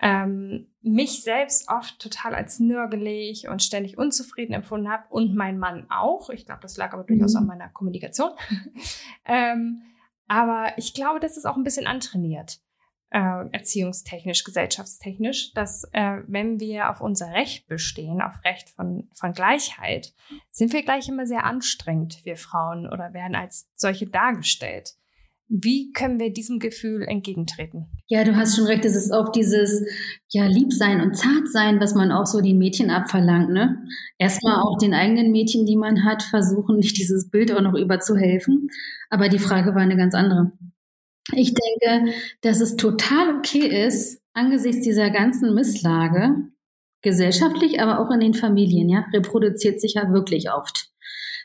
ähm, 0.00 0.66
mich 0.80 1.22
selbst 1.22 1.68
oft 1.68 1.98
total 1.98 2.34
als 2.34 2.58
nörgelig 2.58 3.48
und 3.48 3.62
ständig 3.62 3.98
unzufrieden 3.98 4.54
empfunden 4.54 4.90
habe 4.90 5.04
und 5.10 5.34
mein 5.34 5.58
Mann 5.58 5.86
auch. 5.90 6.30
Ich 6.30 6.46
glaube, 6.46 6.62
das 6.62 6.76
lag 6.76 6.92
aber 6.92 7.04
durchaus 7.04 7.34
mhm. 7.34 7.40
an 7.40 7.46
meiner 7.46 7.68
Kommunikation. 7.68 8.30
ähm, 9.26 9.82
aber 10.26 10.72
ich 10.78 10.94
glaube, 10.94 11.20
das 11.20 11.36
ist 11.36 11.44
auch 11.44 11.56
ein 11.56 11.64
bisschen 11.64 11.86
antrainiert 11.86 12.60
äh, 13.10 13.48
erziehungstechnisch, 13.52 14.44
gesellschaftstechnisch, 14.44 15.52
dass 15.52 15.84
äh, 15.92 16.18
wenn 16.26 16.60
wir 16.60 16.90
auf 16.90 17.00
unser 17.00 17.32
Recht 17.32 17.66
bestehen, 17.66 18.20
auf 18.20 18.44
Recht 18.44 18.70
von, 18.70 19.08
von 19.14 19.32
Gleichheit, 19.32 20.12
sind 20.50 20.72
wir 20.72 20.82
gleich 20.82 21.08
immer 21.08 21.26
sehr 21.26 21.44
anstrengend, 21.44 22.24
wir 22.24 22.36
Frauen, 22.36 22.86
oder 22.86 23.12
werden 23.12 23.34
als 23.34 23.68
solche 23.74 24.06
dargestellt. 24.06 24.94
Wie 25.52 25.90
können 25.90 26.20
wir 26.20 26.32
diesem 26.32 26.60
Gefühl 26.60 27.02
entgegentreten? 27.02 27.88
Ja, 28.06 28.22
du 28.22 28.36
hast 28.36 28.54
schon 28.54 28.66
recht, 28.66 28.84
es 28.84 28.94
ist 28.94 29.10
oft 29.10 29.34
dieses 29.34 29.84
ja 30.28 30.46
Liebsein 30.46 31.00
und 31.00 31.16
Zartsein, 31.16 31.80
was 31.80 31.96
man 31.96 32.12
auch 32.12 32.26
so 32.26 32.40
den 32.40 32.56
Mädchen 32.56 32.88
abverlangt, 32.88 33.50
ne? 33.50 33.84
Erstmal 34.16 34.62
auch 34.62 34.78
den 34.78 34.94
eigenen 34.94 35.32
Mädchen, 35.32 35.66
die 35.66 35.76
man 35.76 36.04
hat, 36.04 36.22
versuchen, 36.22 36.76
nicht 36.76 36.96
dieses 36.98 37.30
Bild 37.30 37.50
auch 37.50 37.62
noch 37.62 37.74
überzuhelfen. 37.74 38.68
Aber 39.08 39.28
die 39.28 39.40
Frage 39.40 39.74
war 39.74 39.82
eine 39.82 39.96
ganz 39.96 40.14
andere. 40.14 40.52
Ich 41.32 41.54
denke, 41.54 42.12
dass 42.40 42.60
es 42.60 42.76
total 42.76 43.36
okay 43.36 43.86
ist, 43.86 44.20
angesichts 44.32 44.82
dieser 44.82 45.10
ganzen 45.10 45.54
Misslage, 45.54 46.50
gesellschaftlich, 47.02 47.80
aber 47.80 48.00
auch 48.00 48.10
in 48.12 48.20
den 48.20 48.34
Familien, 48.34 48.88
ja, 48.88 49.06
reproduziert 49.12 49.80
sich 49.80 49.94
ja 49.94 50.12
wirklich 50.12 50.50
oft. 50.50 50.90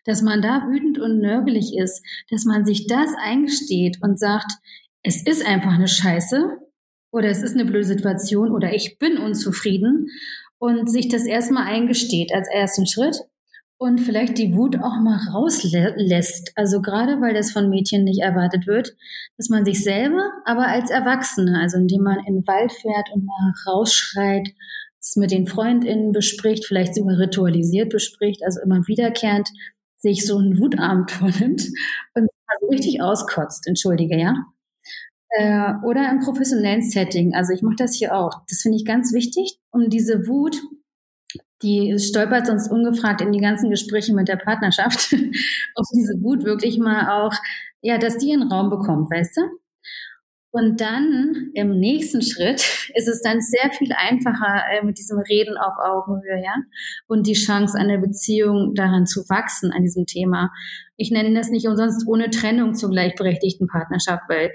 Dass 0.03 0.21
man 0.21 0.41
da 0.41 0.67
wütend 0.69 0.99
und 0.99 1.19
nörgelig 1.19 1.75
ist, 1.77 2.03
dass 2.29 2.45
man 2.45 2.65
sich 2.65 2.87
das 2.87 3.09
eingesteht 3.21 3.99
und 4.01 4.19
sagt, 4.19 4.51
es 5.01 5.25
ist 5.25 5.45
einfach 5.45 5.73
eine 5.73 5.87
Scheiße 5.87 6.57
oder 7.11 7.29
es 7.29 7.41
ist 7.41 7.53
eine 7.53 7.65
blöde 7.65 7.85
Situation 7.85 8.51
oder 8.51 8.73
ich 8.73 8.99
bin 8.99 9.17
unzufrieden 9.17 10.09
und 10.57 10.91
sich 10.91 11.07
das 11.07 11.25
erstmal 11.25 11.67
eingesteht 11.67 12.33
als 12.33 12.47
ersten 12.49 12.85
Schritt 12.85 13.21
und 13.77 13.99
vielleicht 13.99 14.37
die 14.37 14.55
Wut 14.55 14.77
auch 14.77 14.99
mal 15.01 15.19
rauslässt. 15.33 16.51
Also 16.55 16.81
gerade 16.81 17.19
weil 17.21 17.33
das 17.33 17.51
von 17.51 17.69
Mädchen 17.69 18.03
nicht 18.03 18.21
erwartet 18.21 18.67
wird, 18.67 18.95
dass 19.37 19.49
man 19.49 19.65
sich 19.65 19.83
selber, 19.83 20.31
aber 20.45 20.67
als 20.67 20.89
Erwachsene, 20.89 21.59
also 21.59 21.77
indem 21.77 22.03
man 22.03 22.19
in 22.25 22.35
den 22.35 22.47
Wald 22.47 22.71
fährt 22.71 23.09
und 23.13 23.25
mal 23.25 23.53
rausschreit, 23.67 24.49
es 24.99 25.15
mit 25.15 25.31
den 25.31 25.45
FreundInnen 25.45 26.13
bespricht, 26.13 26.65
vielleicht 26.65 26.95
sogar 26.95 27.19
ritualisiert 27.19 27.89
bespricht, 27.89 28.43
also 28.43 28.59
immer 28.61 28.87
wiederkehrend 28.87 29.49
sich 29.97 30.25
so 30.25 30.37
einen 30.37 30.57
Wutabend 30.57 31.11
vornimmt 31.11 31.63
und 32.15 32.29
also 32.47 32.67
richtig 32.71 33.01
auskotzt, 33.01 33.67
entschuldige, 33.67 34.17
ja. 34.17 34.35
Äh, 35.29 35.73
oder 35.83 36.09
im 36.09 36.19
professionellen 36.21 36.81
Setting. 36.81 37.33
Also 37.35 37.53
ich 37.53 37.61
mache 37.61 37.75
das 37.77 37.95
hier 37.95 38.15
auch. 38.15 38.41
Das 38.47 38.61
finde 38.61 38.77
ich 38.77 38.85
ganz 38.85 39.13
wichtig, 39.13 39.59
um 39.71 39.89
diese 39.89 40.27
Wut 40.27 40.61
die 41.61 41.97
stolpert 41.99 42.47
sonst 42.47 42.69
ungefragt 42.69 43.21
in 43.21 43.31
die 43.31 43.39
ganzen 43.39 43.69
Gespräche 43.69 44.13
mit 44.13 44.27
der 44.27 44.37
Partnerschaft, 44.37 45.13
auf 45.75 45.87
diese 45.93 46.21
Wut 46.21 46.43
wirklich 46.43 46.77
mal 46.77 47.21
auch, 47.21 47.33
ja, 47.81 47.97
dass 47.97 48.17
die 48.17 48.33
einen 48.33 48.51
Raum 48.51 48.69
bekommt, 48.69 49.11
weißt 49.11 49.37
du? 49.37 49.41
Und 50.51 50.79
dann 50.79 51.51
im 51.53 51.79
nächsten 51.79 52.21
Schritt 52.21 52.89
ist 52.95 53.09
es 53.09 53.21
dann 53.21 53.41
sehr 53.41 53.71
viel 53.71 53.91
einfacher 53.93 54.63
äh, 54.71 54.85
mit 54.85 54.97
diesem 54.97 55.19
Reden 55.19 55.57
auf 55.57 55.73
Augenhöhe, 55.77 56.41
ja, 56.41 56.55
und 57.07 57.27
die 57.27 57.33
Chance 57.33 57.77
an 57.77 57.89
der 57.89 57.97
Beziehung 57.97 58.73
daran 58.73 59.05
zu 59.05 59.27
wachsen 59.29 59.71
an 59.71 59.83
diesem 59.83 60.05
Thema. 60.05 60.51
Ich 60.97 61.11
nenne 61.11 61.33
das 61.33 61.49
nicht 61.49 61.67
umsonst 61.67 62.07
ohne 62.07 62.29
Trennung 62.29 62.73
zur 62.73 62.89
gleichberechtigten 62.89 63.67
Partnerschaft, 63.67 64.23
weil 64.29 64.53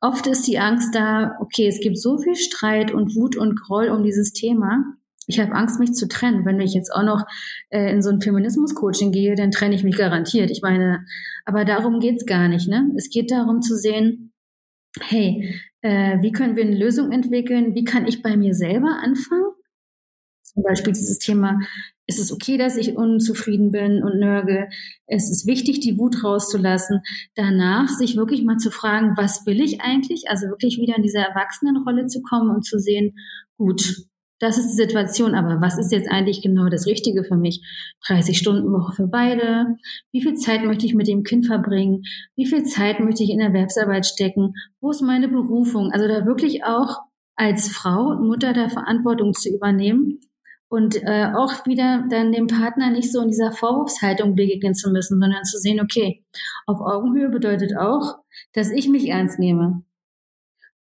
oft 0.00 0.26
ist 0.26 0.46
die 0.46 0.58
Angst 0.58 0.94
da, 0.94 1.36
okay, 1.40 1.66
es 1.66 1.80
gibt 1.80 1.98
so 1.98 2.16
viel 2.18 2.36
Streit 2.36 2.92
und 2.92 3.14
Wut 3.14 3.36
und 3.36 3.60
Groll 3.60 3.88
um 3.88 4.02
dieses 4.02 4.32
Thema 4.32 4.84
ich 5.26 5.40
habe 5.40 5.52
Angst, 5.52 5.80
mich 5.80 5.92
zu 5.92 6.08
trennen. 6.08 6.44
Wenn 6.44 6.60
ich 6.60 6.74
jetzt 6.74 6.90
auch 6.92 7.02
noch 7.02 7.24
äh, 7.70 7.90
in 7.90 8.02
so 8.02 8.10
ein 8.10 8.20
Feminismus-Coaching 8.20 9.12
gehe, 9.12 9.34
dann 9.34 9.50
trenne 9.50 9.74
ich 9.74 9.84
mich 9.84 9.96
garantiert. 9.96 10.50
Ich 10.50 10.62
meine, 10.62 11.04
aber 11.44 11.64
darum 11.64 12.00
geht's 12.00 12.26
gar 12.26 12.48
nicht. 12.48 12.68
Ne? 12.68 12.90
Es 12.96 13.10
geht 13.10 13.30
darum 13.30 13.60
zu 13.60 13.76
sehen, 13.76 14.32
hey, 15.00 15.60
äh, 15.82 16.20
wie 16.22 16.32
können 16.32 16.56
wir 16.56 16.64
eine 16.64 16.78
Lösung 16.78 17.12
entwickeln? 17.12 17.74
Wie 17.74 17.84
kann 17.84 18.06
ich 18.06 18.22
bei 18.22 18.36
mir 18.36 18.54
selber 18.54 19.00
anfangen? 19.02 19.52
Zum 20.42 20.62
Beispiel 20.62 20.92
dieses 20.92 21.18
Thema, 21.18 21.58
ist 22.06 22.20
es 22.20 22.32
okay, 22.32 22.56
dass 22.56 22.76
ich 22.76 22.96
unzufrieden 22.96 23.72
bin 23.72 24.02
und 24.02 24.18
nörge? 24.18 24.68
Es 25.06 25.30
ist 25.30 25.46
wichtig, 25.46 25.80
die 25.80 25.98
Wut 25.98 26.22
rauszulassen. 26.22 27.00
Danach 27.34 27.88
sich 27.88 28.16
wirklich 28.16 28.44
mal 28.44 28.56
zu 28.56 28.70
fragen, 28.70 29.16
was 29.16 29.44
will 29.44 29.60
ich 29.60 29.80
eigentlich? 29.80 30.30
Also 30.30 30.46
wirklich 30.46 30.78
wieder 30.78 30.96
in 30.96 31.02
diese 31.02 31.18
Erwachsenenrolle 31.18 32.06
zu 32.06 32.22
kommen 32.22 32.54
und 32.54 32.64
zu 32.64 32.78
sehen, 32.78 33.16
gut, 33.58 34.06
das 34.38 34.58
ist 34.58 34.68
die 34.68 34.76
Situation, 34.76 35.34
aber 35.34 35.60
was 35.60 35.78
ist 35.78 35.92
jetzt 35.92 36.10
eigentlich 36.10 36.42
genau 36.42 36.68
das 36.68 36.86
Richtige 36.86 37.24
für 37.24 37.36
mich? 37.36 37.62
30 38.06 38.36
Stunden 38.36 38.70
Woche 38.72 38.92
für 38.92 39.06
beide? 39.06 39.76
Wie 40.12 40.22
viel 40.22 40.34
Zeit 40.34 40.64
möchte 40.64 40.86
ich 40.86 40.94
mit 40.94 41.08
dem 41.08 41.22
Kind 41.22 41.46
verbringen? 41.46 42.02
Wie 42.36 42.46
viel 42.46 42.64
Zeit 42.64 43.00
möchte 43.00 43.22
ich 43.22 43.30
in 43.30 43.40
Erwerbsarbeit 43.40 44.06
stecken? 44.06 44.52
Wo 44.80 44.90
ist 44.90 45.02
meine 45.02 45.28
Berufung? 45.28 45.90
Also 45.92 46.06
da 46.06 46.26
wirklich 46.26 46.64
auch 46.64 46.98
als 47.34 47.68
Frau 47.68 48.08
und 48.08 48.26
Mutter 48.26 48.52
der 48.52 48.70
Verantwortung 48.70 49.32
zu 49.32 49.48
übernehmen 49.50 50.20
und 50.68 50.96
äh, 51.02 51.30
auch 51.34 51.66
wieder 51.66 52.04
dann 52.10 52.32
dem 52.32 52.46
Partner 52.46 52.90
nicht 52.90 53.12
so 53.12 53.22
in 53.22 53.28
dieser 53.28 53.52
Vorwurfshaltung 53.52 54.34
begegnen 54.34 54.74
zu 54.74 54.90
müssen, 54.90 55.20
sondern 55.20 55.44
zu 55.44 55.58
sehen, 55.58 55.80
okay, 55.80 56.24
auf 56.66 56.80
Augenhöhe 56.80 57.28
bedeutet 57.28 57.76
auch, 57.76 58.16
dass 58.52 58.70
ich 58.70 58.88
mich 58.88 59.08
ernst 59.08 59.38
nehme, 59.38 59.84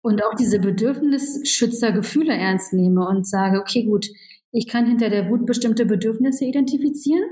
und 0.06 0.24
auch 0.24 0.36
diese 0.36 0.60
Bedürfnisschützergefühle 0.60 2.32
ernst 2.32 2.74
nehme 2.74 3.08
und 3.08 3.28
sage, 3.28 3.60
okay, 3.60 3.86
gut, 3.86 4.06
ich 4.52 4.68
kann 4.68 4.86
hinter 4.86 5.10
der 5.10 5.32
Wut 5.32 5.48
bestimmte 5.48 5.88
Bedürfnisse 5.88 6.46
identifizieren, 6.46 7.24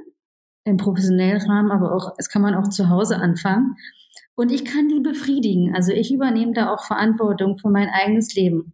im 0.65 0.77
professionellen 0.77 1.39
Rahmen, 1.39 1.69
aber 1.69 1.93
auch, 1.93 2.15
es 2.17 2.29
kann 2.29 2.41
man 2.41 2.55
auch 2.55 2.67
zu 2.69 2.89
Hause 2.89 3.17
anfangen. 3.17 3.75
Und 4.33 4.51
ich 4.51 4.65
kann 4.65 4.89
die 4.89 5.01
befriedigen. 5.01 5.75
Also 5.75 5.91
ich 5.91 6.11
übernehme 6.11 6.53
da 6.53 6.73
auch 6.73 6.83
Verantwortung 6.83 7.59
für 7.59 7.69
mein 7.69 7.89
eigenes 7.89 8.33
Leben. 8.33 8.73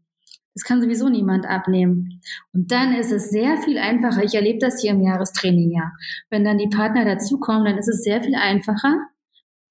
Das 0.53 0.63
kann 0.63 0.81
sowieso 0.81 1.09
niemand 1.09 1.45
abnehmen. 1.45 2.21
Und 2.53 2.71
dann 2.71 2.93
ist 2.93 3.11
es 3.11 3.29
sehr 3.29 3.57
viel 3.57 3.77
einfacher. 3.77 4.23
Ich 4.23 4.33
erlebe 4.33 4.59
das 4.59 4.79
hier 4.79 4.91
im 4.91 5.01
Jahrestraining 5.01 5.71
ja. 5.71 5.91
Wenn 6.29 6.45
dann 6.45 6.57
die 6.57 6.69
Partner 6.69 7.03
dazukommen, 7.03 7.65
dann 7.65 7.77
ist 7.77 7.89
es 7.89 8.03
sehr 8.03 8.23
viel 8.23 8.35
einfacher, 8.35 9.09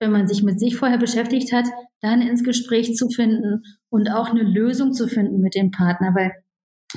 wenn 0.00 0.12
man 0.12 0.28
sich 0.28 0.42
mit 0.42 0.60
sich 0.60 0.76
vorher 0.76 0.98
beschäftigt 0.98 1.52
hat, 1.52 1.66
dann 2.00 2.22
ins 2.22 2.44
Gespräch 2.44 2.94
zu 2.94 3.08
finden 3.08 3.62
und 3.90 4.10
auch 4.10 4.30
eine 4.30 4.42
Lösung 4.42 4.92
zu 4.92 5.08
finden 5.08 5.40
mit 5.40 5.54
dem 5.54 5.70
Partner, 5.70 6.14
weil 6.14 6.32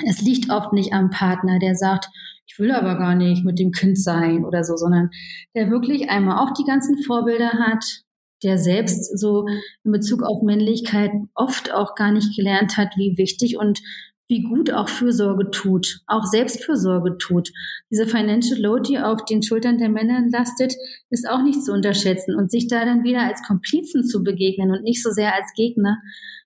es 0.08 0.22
liegt 0.22 0.50
oft 0.50 0.74
nicht 0.74 0.94
am 0.94 1.10
Partner, 1.10 1.60
der 1.60 1.76
sagt, 1.76 2.08
ich 2.48 2.58
will 2.60 2.72
aber 2.72 2.98
gar 2.98 3.16
nicht 3.16 3.44
mit 3.44 3.60
dem 3.60 3.72
Kind 3.72 3.98
sein 3.98 4.46
oder 4.46 4.64
so, 4.64 4.76
sondern 4.76 5.10
der 5.56 5.70
wirklich 5.70 6.10
einmal 6.10 6.40
auch 6.40 6.54
die 6.54 6.64
ganzen 6.64 7.02
Vorbilder 7.04 7.52
hat, 7.54 7.84
der 8.44 8.58
selbst 8.58 9.18
so 9.20 9.46
in 9.84 9.92
Bezug 9.92 10.24
auf 10.24 10.42
Männlichkeit 10.42 11.12
oft 11.36 11.74
auch 11.74 11.96
gar 11.96 12.12
nicht 12.12 12.36
gelernt 12.36 12.78
hat, 12.78 12.98
wie 12.98 13.18
wichtig 13.18 13.58
und 13.58 13.80
wie 14.32 14.42
gut 14.42 14.72
auch 14.72 14.88
Fürsorge 14.88 15.52
tut, 15.52 16.00
auch 16.08 16.24
Selbstfürsorge 16.24 17.18
tut. 17.18 17.52
Diese 17.92 18.08
Financial 18.08 18.60
Load, 18.60 18.84
die 18.90 18.98
auf 18.98 19.26
den 19.26 19.44
Schultern 19.44 19.78
der 19.78 19.90
Männer 19.90 20.24
lastet, 20.32 20.74
ist 21.10 21.30
auch 21.30 21.44
nicht 21.44 21.64
zu 21.64 21.74
unterschätzen. 21.74 22.36
Und 22.36 22.50
sich 22.50 22.70
da 22.70 22.86
dann 22.86 23.04
wieder 23.04 23.28
als 23.28 23.44
Komplizen 23.44 24.06
zu 24.06 24.24
begegnen 24.24 24.72
und 24.72 24.84
nicht 24.84 25.04
so 25.04 25.12
sehr 25.12 25.36
als 25.36 25.52
Gegner, 25.54 25.98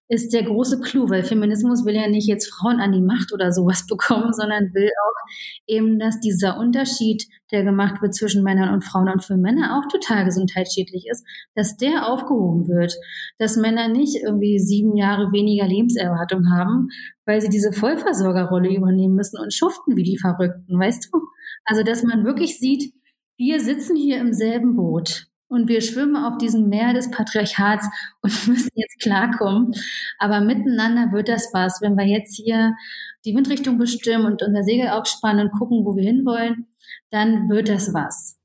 ist 0.07 0.33
der 0.33 0.43
große 0.43 0.79
Clou, 0.81 1.09
weil 1.09 1.23
Feminismus 1.23 1.83
will 1.85 1.95
ja 1.95 2.07
nicht 2.07 2.27
jetzt 2.27 2.53
Frauen 2.53 2.79
an 2.79 2.91
die 2.91 3.01
Macht 3.01 3.33
oder 3.33 3.51
sowas 3.51 3.85
bekommen, 3.89 4.33
sondern 4.33 4.73
will 4.73 4.89
auch 4.89 5.29
eben, 5.67 5.99
dass 5.99 6.19
dieser 6.19 6.57
Unterschied, 6.57 7.25
der 7.51 7.63
gemacht 7.63 8.01
wird 8.01 8.13
zwischen 8.13 8.43
Männern 8.43 8.73
und 8.73 8.83
Frauen 8.83 9.09
und 9.09 9.23
für 9.23 9.37
Männer 9.37 9.79
auch 9.79 9.91
total 9.91 10.25
gesundheitsschädlich 10.25 11.05
ist, 11.09 11.25
dass 11.55 11.77
der 11.77 12.07
aufgehoben 12.07 12.67
wird, 12.67 12.95
dass 13.37 13.57
Männer 13.57 13.87
nicht 13.87 14.15
irgendwie 14.23 14.59
sieben 14.59 14.95
Jahre 14.95 15.31
weniger 15.31 15.67
Lebenserwartung 15.67 16.51
haben, 16.51 16.89
weil 17.25 17.41
sie 17.41 17.49
diese 17.49 17.71
Vollversorgerrolle 17.71 18.75
übernehmen 18.75 19.15
müssen 19.15 19.39
und 19.39 19.53
schuften 19.53 19.95
wie 19.95 20.03
die 20.03 20.17
Verrückten, 20.17 20.79
weißt 20.79 21.09
du? 21.11 21.19
Also, 21.65 21.83
dass 21.83 22.03
man 22.03 22.25
wirklich 22.25 22.59
sieht, 22.59 22.93
wir 23.37 23.59
sitzen 23.59 23.95
hier 23.95 24.19
im 24.19 24.33
selben 24.33 24.75
Boot. 24.75 25.27
Und 25.55 25.69
wir 25.69 25.79
schwimmen 25.79 26.17
auf 26.17 26.37
diesem 26.37 26.67
Meer 26.67 26.93
des 26.93 27.09
Patriarchats 27.11 27.87
und 28.21 28.29
müssen 28.47 28.71
jetzt 28.75 28.99
klarkommen. 29.01 29.73
Aber 30.19 30.41
miteinander 30.41 31.13
wird 31.13 31.29
das 31.29 31.49
was. 31.53 31.81
Wenn 31.81 31.95
wir 31.95 32.05
jetzt 32.05 32.35
hier 32.35 32.75
die 33.23 33.33
Windrichtung 33.33 33.77
bestimmen 33.77 34.25
und 34.25 34.43
unser 34.43 34.63
Segel 34.63 34.89
aufspannen 34.89 35.47
und 35.47 35.57
gucken, 35.57 35.85
wo 35.85 35.95
wir 35.95 36.03
hinwollen, 36.03 36.67
dann 37.09 37.47
wird 37.49 37.69
das 37.69 37.93
was. 37.93 38.37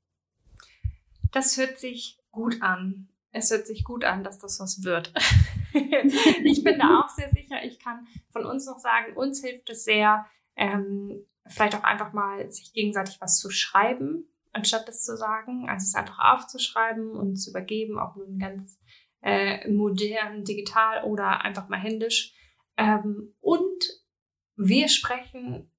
Das 1.33 1.57
hört 1.57 1.79
sich 1.79 2.17
gut 2.31 2.61
an. 2.61 3.09
Es 3.33 3.51
hört 3.51 3.67
sich 3.67 3.83
gut 3.83 4.05
an, 4.05 4.23
dass 4.23 4.39
das 4.39 4.61
was 4.61 4.85
wird. 4.85 5.13
ich 6.45 6.63
bin 6.63 6.79
da 6.79 7.01
auch 7.01 7.09
sehr 7.09 7.29
sicher. 7.31 7.61
Ich 7.65 7.77
kann 7.79 8.07
von 8.29 8.45
uns 8.45 8.65
noch 8.67 8.79
sagen, 8.79 9.17
uns 9.17 9.43
hilft 9.43 9.69
es 9.69 9.83
sehr, 9.83 10.25
ähm, 10.55 11.25
vielleicht 11.45 11.75
auch 11.75 11.83
einfach 11.83 12.13
mal 12.13 12.49
sich 12.49 12.71
gegenseitig 12.71 13.19
was 13.19 13.37
zu 13.37 13.49
schreiben 13.49 14.30
anstatt 14.53 14.87
das 14.87 15.03
zu 15.03 15.15
sagen. 15.17 15.69
Also 15.69 15.83
es 15.83 15.95
einfach 15.95 16.19
aufzuschreiben 16.19 17.11
und 17.11 17.37
zu 17.37 17.51
übergeben, 17.51 17.99
auch 17.99 18.15
nun 18.15 18.39
ganz 18.39 18.79
äh, 19.21 19.69
modern, 19.69 20.43
digital 20.43 21.03
oder 21.03 21.41
einfach 21.41 21.69
mal 21.69 21.79
händisch. 21.79 22.33
Ähm, 22.77 23.33
und 23.39 23.83
wir 24.55 24.87
sprechen 24.87 25.71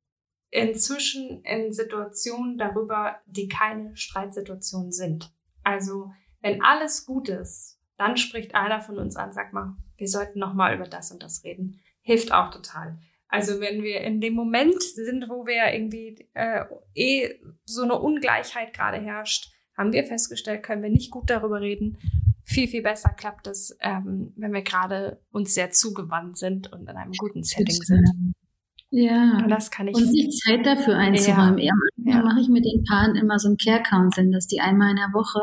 inzwischen 0.51 1.43
in 1.45 1.73
Situationen 1.73 2.59
darüber, 2.59 3.17
die 3.27 3.49
keine 3.49 3.97
Streitsituationen 3.97 4.93
sind. 4.93 5.33
Also 5.63 6.13
wenn 6.41 6.63
alles 6.63 7.07
gut 7.07 7.29
ist, 7.29 7.81
dann 7.97 8.17
spricht 8.17 8.55
einer 8.55 8.81
von 8.81 8.99
uns 8.99 9.17
an, 9.17 9.33
sag 9.33 9.53
mal, 9.53 9.77
wir 9.97 10.09
sollten 10.09 10.39
noch 10.39 10.55
mal 10.55 10.75
über 10.75 10.87
das 10.87 11.11
und 11.11 11.23
das 11.23 11.45
reden. 11.45 11.81
Hilft 12.03 12.33
auch 12.33 12.51
total. 12.51 12.99
Also 13.33 13.61
wenn 13.61 13.83
wir 13.83 14.03
in 14.03 14.21
dem 14.21 14.35
Moment 14.35 14.83
sind, 14.83 15.27
wo 15.31 15.47
wir 15.47 15.73
irgendwie 15.73 16.29
äh, 16.35 16.65
eh 16.95 17.35
so 17.65 17.83
eine 17.83 17.99
Ungleichheit 17.99 18.75
gerade 18.75 18.99
herrscht, 18.99 19.51
haben 19.75 19.95
wir 19.95 20.05
festgestellt, 20.05 20.63
können 20.63 20.83
wir 20.83 20.91
nicht 20.91 21.11
gut 21.11 21.31
darüber 21.31 21.63
reden. 21.63 21.97
Viel, 22.45 22.69
viel 22.69 22.83
besser 22.83 23.09
klappt 23.09 23.47
es, 23.47 23.75
ähm, 23.81 24.35
wenn 24.37 24.53
wir 24.53 24.61
gerade 24.61 25.23
uns 25.31 25.55
sehr 25.55 25.71
zugewandt 25.71 26.37
sind 26.37 26.71
und 26.75 26.83
in 26.83 26.95
einem 26.95 27.13
guten 27.13 27.43
Setting 27.43 27.83
sind. 27.83 28.35
Ja. 28.91 29.39
Und 29.43 29.49
das 29.49 29.71
kann 29.71 29.89
ich. 29.89 29.95
Und 29.95 30.13
sich 30.13 30.39
Zeit 30.45 30.67
dafür 30.67 30.99
einzuräumen. 30.99 31.57
Ja. 31.57 31.73
ja. 32.05 32.23
mache 32.23 32.41
ich 32.41 32.49
mit 32.49 32.67
den 32.67 32.85
Paaren 32.85 33.17
immer 33.17 33.39
so 33.39 33.49
ein 33.49 33.57
Care 33.57 33.83
Counseling, 33.83 34.33
dass 34.33 34.47
die 34.47 34.61
einmal 34.61 34.91
in 34.91 34.97
der 34.97 35.15
Woche 35.15 35.41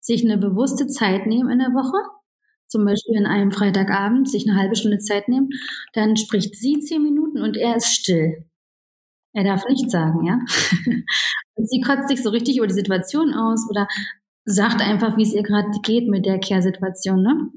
sich 0.00 0.24
eine 0.24 0.38
bewusste 0.38 0.86
Zeit 0.86 1.26
nehmen 1.26 1.50
in 1.50 1.58
der 1.58 1.70
Woche 1.70 1.98
zum 2.76 2.84
Beispiel 2.84 3.16
an 3.16 3.26
einem 3.26 3.52
Freitagabend 3.52 4.28
sich 4.28 4.46
eine 4.46 4.58
halbe 4.58 4.76
Stunde 4.76 4.98
Zeit 4.98 5.28
nehmen, 5.28 5.48
dann 5.94 6.16
spricht 6.16 6.54
sie 6.56 6.78
zehn 6.80 7.02
Minuten 7.02 7.42
und 7.42 7.56
er 7.56 7.76
ist 7.76 7.94
still. 7.94 8.44
Er 9.32 9.44
darf 9.44 9.64
nichts 9.66 9.92
sagen, 9.92 10.24
ja. 10.26 10.38
Sie 11.58 11.80
kotzt 11.80 12.08
sich 12.08 12.22
so 12.22 12.28
richtig 12.28 12.58
über 12.58 12.66
die 12.66 12.74
Situation 12.74 13.32
aus 13.32 13.66
oder 13.70 13.88
sagt 14.44 14.82
einfach, 14.82 15.16
wie 15.16 15.22
es 15.22 15.32
ihr 15.32 15.42
gerade 15.42 15.70
geht 15.82 16.06
mit 16.06 16.26
der 16.26 16.38
Kehrsituation, 16.38 17.22
ne? 17.22 17.50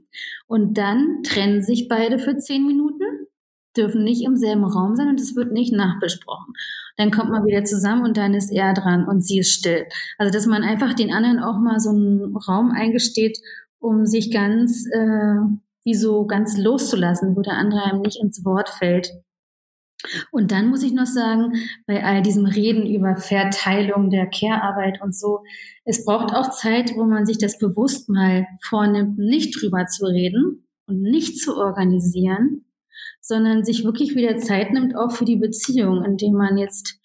Und 0.48 0.78
dann 0.78 1.22
trennen 1.24 1.62
sich 1.62 1.90
beide 1.90 2.18
für 2.18 2.38
zehn 2.38 2.66
Minuten, 2.66 3.28
dürfen 3.76 4.06
nicht 4.06 4.24
im 4.26 4.38
selben 4.38 4.64
Raum 4.64 4.96
sein 4.96 5.10
und 5.10 5.20
es 5.20 5.36
wird 5.36 5.52
nicht 5.52 5.74
nachbesprochen. 5.74 6.54
Dann 6.96 7.12
kommt 7.12 7.30
man 7.30 7.46
wieder 7.46 7.66
zusammen 7.66 8.04
und 8.04 8.16
dann 8.16 8.34
ist 8.34 8.52
er 8.52 8.74
dran 8.74 9.06
und 9.06 9.22
sie 9.22 9.40
ist 9.40 9.52
still. 9.52 9.86
Also, 10.18 10.32
dass 10.32 10.48
man 10.48 10.64
einfach 10.64 10.94
den 10.94 11.14
anderen 11.14 11.40
auch 11.40 11.60
mal 11.60 11.80
so 11.82 11.90
einen 11.90 12.38
Raum 12.38 12.72
eingesteht, 12.72 13.38
um 13.80 14.06
sich 14.06 14.32
ganz, 14.32 14.86
äh, 14.92 15.36
wie 15.84 15.96
so 15.96 16.26
ganz 16.26 16.58
loszulassen, 16.58 17.36
wo 17.36 17.42
der 17.42 17.54
andere 17.54 17.84
einem 17.84 18.02
nicht 18.02 18.22
ins 18.22 18.44
Wort 18.46 18.70
fällt. 18.70 19.12
Und 20.32 20.52
dann 20.52 20.70
muss 20.70 20.84
ich 20.84 20.94
noch 20.94 21.06
sagen, 21.06 21.54
bei 21.86 22.04
all 22.04 22.22
diesem 22.22 22.46
Reden 22.46 22.86
über 22.86 23.18
Verteilung 23.18 24.10
der 24.10 24.28
Care-Arbeit 24.28 25.02
und 25.02 25.14
so, 25.16 25.40
es 25.84 26.06
braucht 26.06 26.34
auch 26.34 26.52
Zeit, 26.52 26.96
wo 26.96 27.04
man 27.04 27.26
sich 27.26 27.38
das 27.38 27.58
bewusst 27.58 28.08
mal 28.08 28.48
vornimmt, 28.62 29.18
nicht 29.18 29.60
drüber 29.60 29.88
zu 29.88 30.06
reden 30.06 30.68
und 30.88 31.02
nicht 31.02 31.38
zu 31.38 31.58
organisieren, 31.58 32.66
sondern 33.20 33.66
sich 33.66 33.84
wirklich 33.84 34.16
wieder 34.16 34.38
Zeit 34.38 34.72
nimmt, 34.72 34.96
auch 34.96 35.12
für 35.12 35.26
die 35.26 35.36
Beziehung, 35.36 36.06
indem 36.06 36.34
man 36.34 36.58
jetzt 36.58 36.98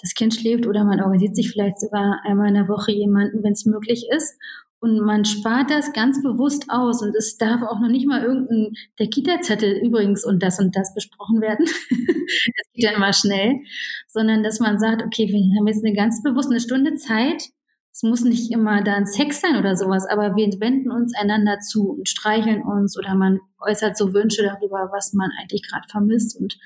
das 0.00 0.14
Kind 0.14 0.34
schläft 0.34 0.66
oder 0.66 0.84
man 0.84 1.02
organisiert 1.02 1.36
sich 1.36 1.50
vielleicht 1.50 1.80
sogar 1.80 2.20
einmal 2.24 2.48
in 2.48 2.54
der 2.54 2.68
Woche 2.68 2.92
jemanden, 2.92 3.42
wenn 3.42 3.52
es 3.52 3.66
möglich 3.66 4.06
ist 4.14 4.38
und 4.80 5.00
man 5.00 5.24
spart 5.24 5.70
das 5.70 5.92
ganz 5.92 6.22
bewusst 6.22 6.66
aus 6.68 7.02
und 7.02 7.14
es 7.16 7.36
darf 7.36 7.62
auch 7.62 7.80
noch 7.80 7.88
nicht 7.88 8.06
mal 8.06 8.22
irgendein, 8.22 8.74
der 8.98 9.08
Kita-Zettel 9.08 9.84
übrigens 9.84 10.24
und 10.24 10.40
das 10.42 10.60
und 10.60 10.76
das 10.76 10.94
besprochen 10.94 11.40
werden. 11.40 11.66
das 11.90 12.72
geht 12.72 12.84
ja 12.84 12.92
immer 12.92 13.12
schnell. 13.12 13.60
Sondern, 14.06 14.44
dass 14.44 14.60
man 14.60 14.78
sagt, 14.78 15.02
okay, 15.02 15.28
wir 15.28 15.58
haben 15.58 15.66
jetzt 15.66 15.84
eine 15.84 15.96
ganz 15.96 16.22
bewusst 16.22 16.50
eine 16.50 16.60
Stunde 16.60 16.94
Zeit. 16.94 17.48
Es 17.92 18.04
muss 18.04 18.22
nicht 18.22 18.52
immer 18.52 18.82
da 18.84 18.94
ein 18.94 19.06
Sex 19.06 19.40
sein 19.40 19.56
oder 19.56 19.74
sowas, 19.74 20.06
aber 20.08 20.36
wir 20.36 20.46
wenden 20.60 20.92
uns 20.92 21.12
einander 21.16 21.58
zu 21.58 21.90
und 21.90 22.08
streicheln 22.08 22.62
uns 22.62 22.96
oder 22.96 23.16
man 23.16 23.40
äußert 23.58 23.96
so 23.96 24.14
Wünsche 24.14 24.44
darüber, 24.44 24.90
was 24.92 25.12
man 25.12 25.30
eigentlich 25.40 25.68
gerade 25.68 25.88
vermisst 25.88 26.38
und 26.38 26.56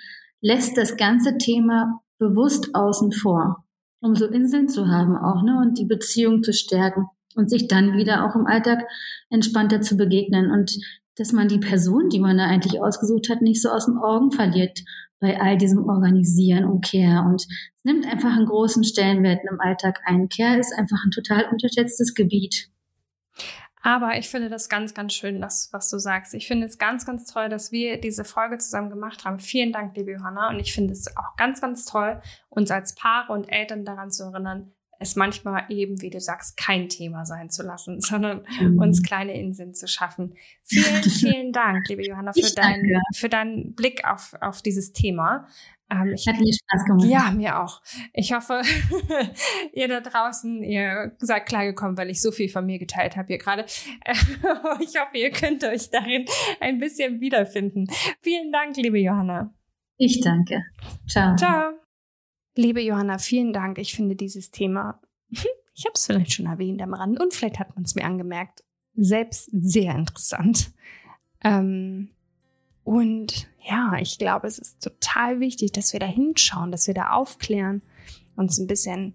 lässt 0.42 0.76
das 0.76 0.98
ganze 0.98 1.38
Thema 1.38 2.02
bewusst 2.18 2.74
außen 2.74 3.12
vor, 3.12 3.64
um 4.02 4.14
so 4.14 4.26
Inseln 4.26 4.68
zu 4.68 4.88
haben 4.88 5.16
auch, 5.16 5.42
ne, 5.42 5.56
und 5.56 5.78
die 5.78 5.86
Beziehung 5.86 6.42
zu 6.42 6.52
stärken 6.52 7.06
und 7.36 7.50
sich 7.50 7.68
dann 7.68 7.96
wieder 7.96 8.26
auch 8.26 8.34
im 8.34 8.46
Alltag 8.46 8.84
entspannter 9.30 9.80
zu 9.80 9.96
begegnen 9.96 10.50
und 10.50 10.76
dass 11.16 11.32
man 11.32 11.48
die 11.48 11.58
Person, 11.58 12.08
die 12.08 12.20
man 12.20 12.38
da 12.38 12.46
eigentlich 12.46 12.80
ausgesucht 12.80 13.28
hat, 13.28 13.42
nicht 13.42 13.60
so 13.60 13.68
aus 13.68 13.86
den 13.86 13.98
Augen 13.98 14.32
verliert 14.32 14.80
bei 15.20 15.40
all 15.40 15.56
diesem 15.56 15.88
Organisieren 15.88 16.64
und 16.64 16.84
Care. 16.84 17.24
Und 17.24 17.42
es 17.42 17.84
nimmt 17.84 18.06
einfach 18.06 18.34
einen 18.34 18.46
großen 18.46 18.82
Stellenwert 18.82 19.40
im 19.48 19.60
Alltag 19.60 20.00
ein. 20.04 20.28
Care 20.28 20.58
ist 20.58 20.72
einfach 20.76 20.98
ein 21.04 21.10
total 21.10 21.44
unterschätztes 21.50 22.14
Gebiet. 22.14 22.68
Aber 23.84 24.16
ich 24.16 24.28
finde 24.28 24.48
das 24.48 24.68
ganz, 24.68 24.94
ganz 24.94 25.12
schön, 25.12 25.40
das, 25.40 25.68
was 25.72 25.90
du 25.90 25.98
sagst. 25.98 26.34
Ich 26.34 26.46
finde 26.46 26.66
es 26.66 26.78
ganz, 26.78 27.04
ganz 27.04 27.26
toll, 27.26 27.48
dass 27.48 27.72
wir 27.72 28.00
diese 28.00 28.24
Folge 28.24 28.58
zusammen 28.58 28.90
gemacht 28.90 29.24
haben. 29.24 29.40
Vielen 29.40 29.72
Dank, 29.72 29.96
liebe 29.96 30.12
Johanna. 30.12 30.50
Und 30.50 30.60
ich 30.60 30.72
finde 30.72 30.92
es 30.92 31.08
auch 31.16 31.36
ganz, 31.36 31.60
ganz 31.60 31.84
toll, 31.84 32.20
uns 32.48 32.70
als 32.70 32.94
Paare 32.94 33.32
und 33.32 33.44
Eltern 33.44 33.84
daran 33.84 34.10
zu 34.10 34.24
erinnern, 34.24 34.72
es 35.02 35.16
manchmal 35.16 35.64
eben, 35.68 36.00
wie 36.00 36.10
du 36.10 36.20
sagst, 36.20 36.56
kein 36.56 36.88
Thema 36.88 37.26
sein 37.26 37.50
zu 37.50 37.62
lassen, 37.62 38.00
sondern 38.00 38.46
mhm. 38.60 38.78
uns 38.78 39.02
kleine 39.02 39.38
Inseln 39.38 39.74
zu 39.74 39.86
schaffen. 39.86 40.34
Vielen, 40.62 41.02
vielen 41.02 41.52
Dank, 41.52 41.88
liebe 41.88 42.06
Johanna, 42.06 42.32
für, 42.32 42.54
deinen, 42.54 43.00
für 43.14 43.28
deinen 43.28 43.74
Blick 43.74 44.04
auf, 44.04 44.34
auf 44.40 44.62
dieses 44.62 44.92
Thema. 44.92 45.46
Ähm, 45.90 46.14
ich, 46.14 46.26
Hat 46.26 46.38
mir 46.38 46.52
Spaß 46.52 46.84
gemacht. 46.86 47.06
Ja, 47.06 47.30
mir 47.32 47.60
auch. 47.60 47.82
Ich 48.14 48.32
hoffe, 48.32 48.62
ihr 49.72 49.88
da 49.88 50.00
draußen, 50.00 50.62
ihr 50.62 51.14
seid 51.18 51.46
klargekommen, 51.46 51.98
weil 51.98 52.08
ich 52.08 52.22
so 52.22 52.30
viel 52.30 52.48
von 52.48 52.64
mir 52.64 52.78
geteilt 52.78 53.16
habe 53.16 53.28
hier 53.28 53.38
gerade. 53.38 53.64
ich 53.66 54.98
hoffe, 54.98 55.16
ihr 55.18 55.30
könnt 55.30 55.64
euch 55.64 55.90
darin 55.90 56.24
ein 56.60 56.78
bisschen 56.78 57.20
wiederfinden. 57.20 57.86
Vielen 58.22 58.52
Dank, 58.52 58.76
liebe 58.76 58.98
Johanna. 58.98 59.52
Ich 59.98 60.20
danke. 60.20 60.64
Ciao. 61.06 61.36
Ciao. 61.36 61.82
Liebe 62.54 62.82
Johanna, 62.82 63.18
vielen 63.18 63.52
Dank. 63.52 63.78
Ich 63.78 63.94
finde 63.94 64.14
dieses 64.14 64.50
Thema, 64.50 65.00
ich 65.30 65.84
habe 65.84 65.94
es 65.94 66.06
vielleicht 66.06 66.34
schon 66.34 66.46
erwähnt 66.46 66.82
am 66.82 66.94
Rand 66.94 67.20
und 67.20 67.34
vielleicht 67.34 67.58
hat 67.58 67.74
man 67.74 67.84
es 67.84 67.94
mir 67.94 68.04
angemerkt, 68.04 68.62
selbst 68.94 69.48
sehr 69.52 69.94
interessant. 69.94 70.72
Ähm, 71.42 72.10
und 72.84 73.48
ja, 73.64 73.96
ich 74.00 74.18
glaube, 74.18 74.48
es 74.48 74.58
ist 74.58 74.82
total 74.82 75.40
wichtig, 75.40 75.72
dass 75.72 75.92
wir 75.92 76.00
da 76.00 76.06
hinschauen, 76.06 76.72
dass 76.72 76.86
wir 76.86 76.94
da 76.94 77.10
aufklären, 77.10 77.82
uns 78.36 78.58
ein 78.58 78.66
bisschen 78.66 79.14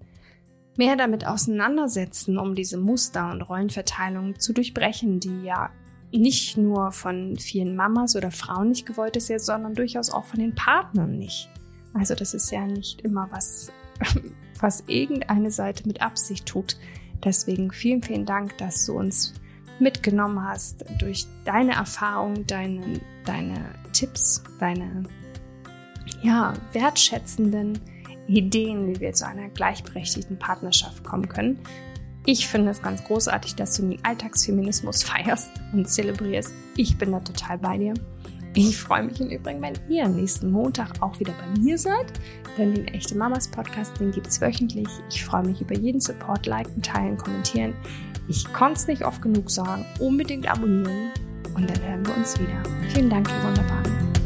mehr 0.78 0.96
damit 0.96 1.28
auseinandersetzen, 1.28 2.38
um 2.38 2.56
diese 2.56 2.78
Muster 2.78 3.32
und 3.32 3.42
Rollenverteilung 3.42 4.40
zu 4.40 4.54
durchbrechen, 4.54 5.20
die 5.20 5.44
ja 5.44 5.72
nicht 6.12 6.56
nur 6.58 6.92
von 6.92 7.38
vielen 7.38 7.76
Mamas 7.76 8.16
oder 8.16 8.32
Frauen 8.32 8.70
nicht 8.70 8.86
gewollt 8.86 9.18
ist, 9.18 9.28
sondern 9.46 9.76
durchaus 9.76 10.10
auch 10.10 10.26
von 10.26 10.40
den 10.40 10.56
Partnern 10.56 11.18
nicht. 11.18 11.50
Also 11.98 12.16
das 12.16 12.34
ist 12.34 12.52
ja 12.52 12.66
nicht 12.66 13.02
immer 13.02 13.28
was, 13.32 13.72
was 14.60 14.84
irgendeine 14.88 15.52
Seite 15.52 15.88
mit 15.88 16.02
Absicht 16.02 16.46
tut. 16.46 16.78
Deswegen 17.24 17.72
vielen, 17.72 18.04
vielen 18.04 18.26
Dank, 18.26 18.58
dass 18.58 18.86
du 18.86 18.94
uns 18.94 19.34
mitgenommen 19.80 20.44
hast 20.44 20.86
durch 21.00 21.26
deine 21.46 21.74
Erfahrung, 21.74 22.46
deine, 22.48 23.00
deine 23.26 23.66
Tipps, 23.94 24.44
deine 24.60 25.04
ja, 26.22 26.54
wertschätzenden 26.74 27.80
Ideen, 28.28 28.88
wie 28.88 29.00
wir 29.00 29.14
zu 29.14 29.28
einer 29.28 29.50
gleichberechtigten 29.50 30.38
Partnerschaft 30.38 31.04
kommen 31.04 31.30
können. 31.30 31.60
Ich 32.26 32.48
finde 32.48 32.72
es 32.72 32.82
ganz 32.82 33.04
großartig, 33.06 33.56
dass 33.56 33.76
du 33.78 33.84
den 33.84 34.04
Alltagsfeminismus 34.04 35.04
feierst 35.06 35.52
und 35.74 35.90
zelebrierst. 35.90 36.54
Ich 36.76 36.98
bin 36.98 37.12
da 37.12 37.20
total 37.20 37.58
bei 37.58 37.78
dir. 37.78 37.94
Ich 38.60 38.76
freue 38.76 39.04
mich 39.04 39.22
im 39.22 39.30
Übrigen, 39.30 39.62
wenn 39.62 39.76
ihr 39.88 40.08
nächsten 40.08 40.50
Montag 40.50 41.00
auch 41.04 41.20
wieder 41.20 41.32
bei 41.34 41.62
mir 41.62 41.78
seid, 41.78 42.08
denn 42.58 42.74
den 42.74 42.88
Echte 42.88 43.16
Mamas 43.16 43.48
Podcast, 43.48 44.00
den 44.00 44.10
gibt 44.10 44.26
es 44.26 44.42
wöchentlich. 44.42 44.88
Ich 45.12 45.24
freue 45.24 45.44
mich 45.46 45.62
über 45.62 45.76
jeden 45.76 46.02
Support, 46.02 46.48
liken, 46.48 46.82
teilen, 46.82 47.18
kommentieren. 47.18 47.76
Ich 48.28 48.52
konnte 48.54 48.74
es 48.74 48.88
nicht 48.88 49.06
oft 49.06 49.22
genug 49.22 49.52
sagen. 49.52 49.86
Unbedingt 50.00 50.50
abonnieren 50.50 51.12
und 51.54 51.70
dann 51.70 51.88
hören 51.88 52.04
wir 52.04 52.18
uns 52.18 52.40
wieder. 52.40 52.64
Vielen 52.90 53.12
Dank, 53.12 53.30
ihr 53.30 53.48
Wunderbaren. 53.48 54.17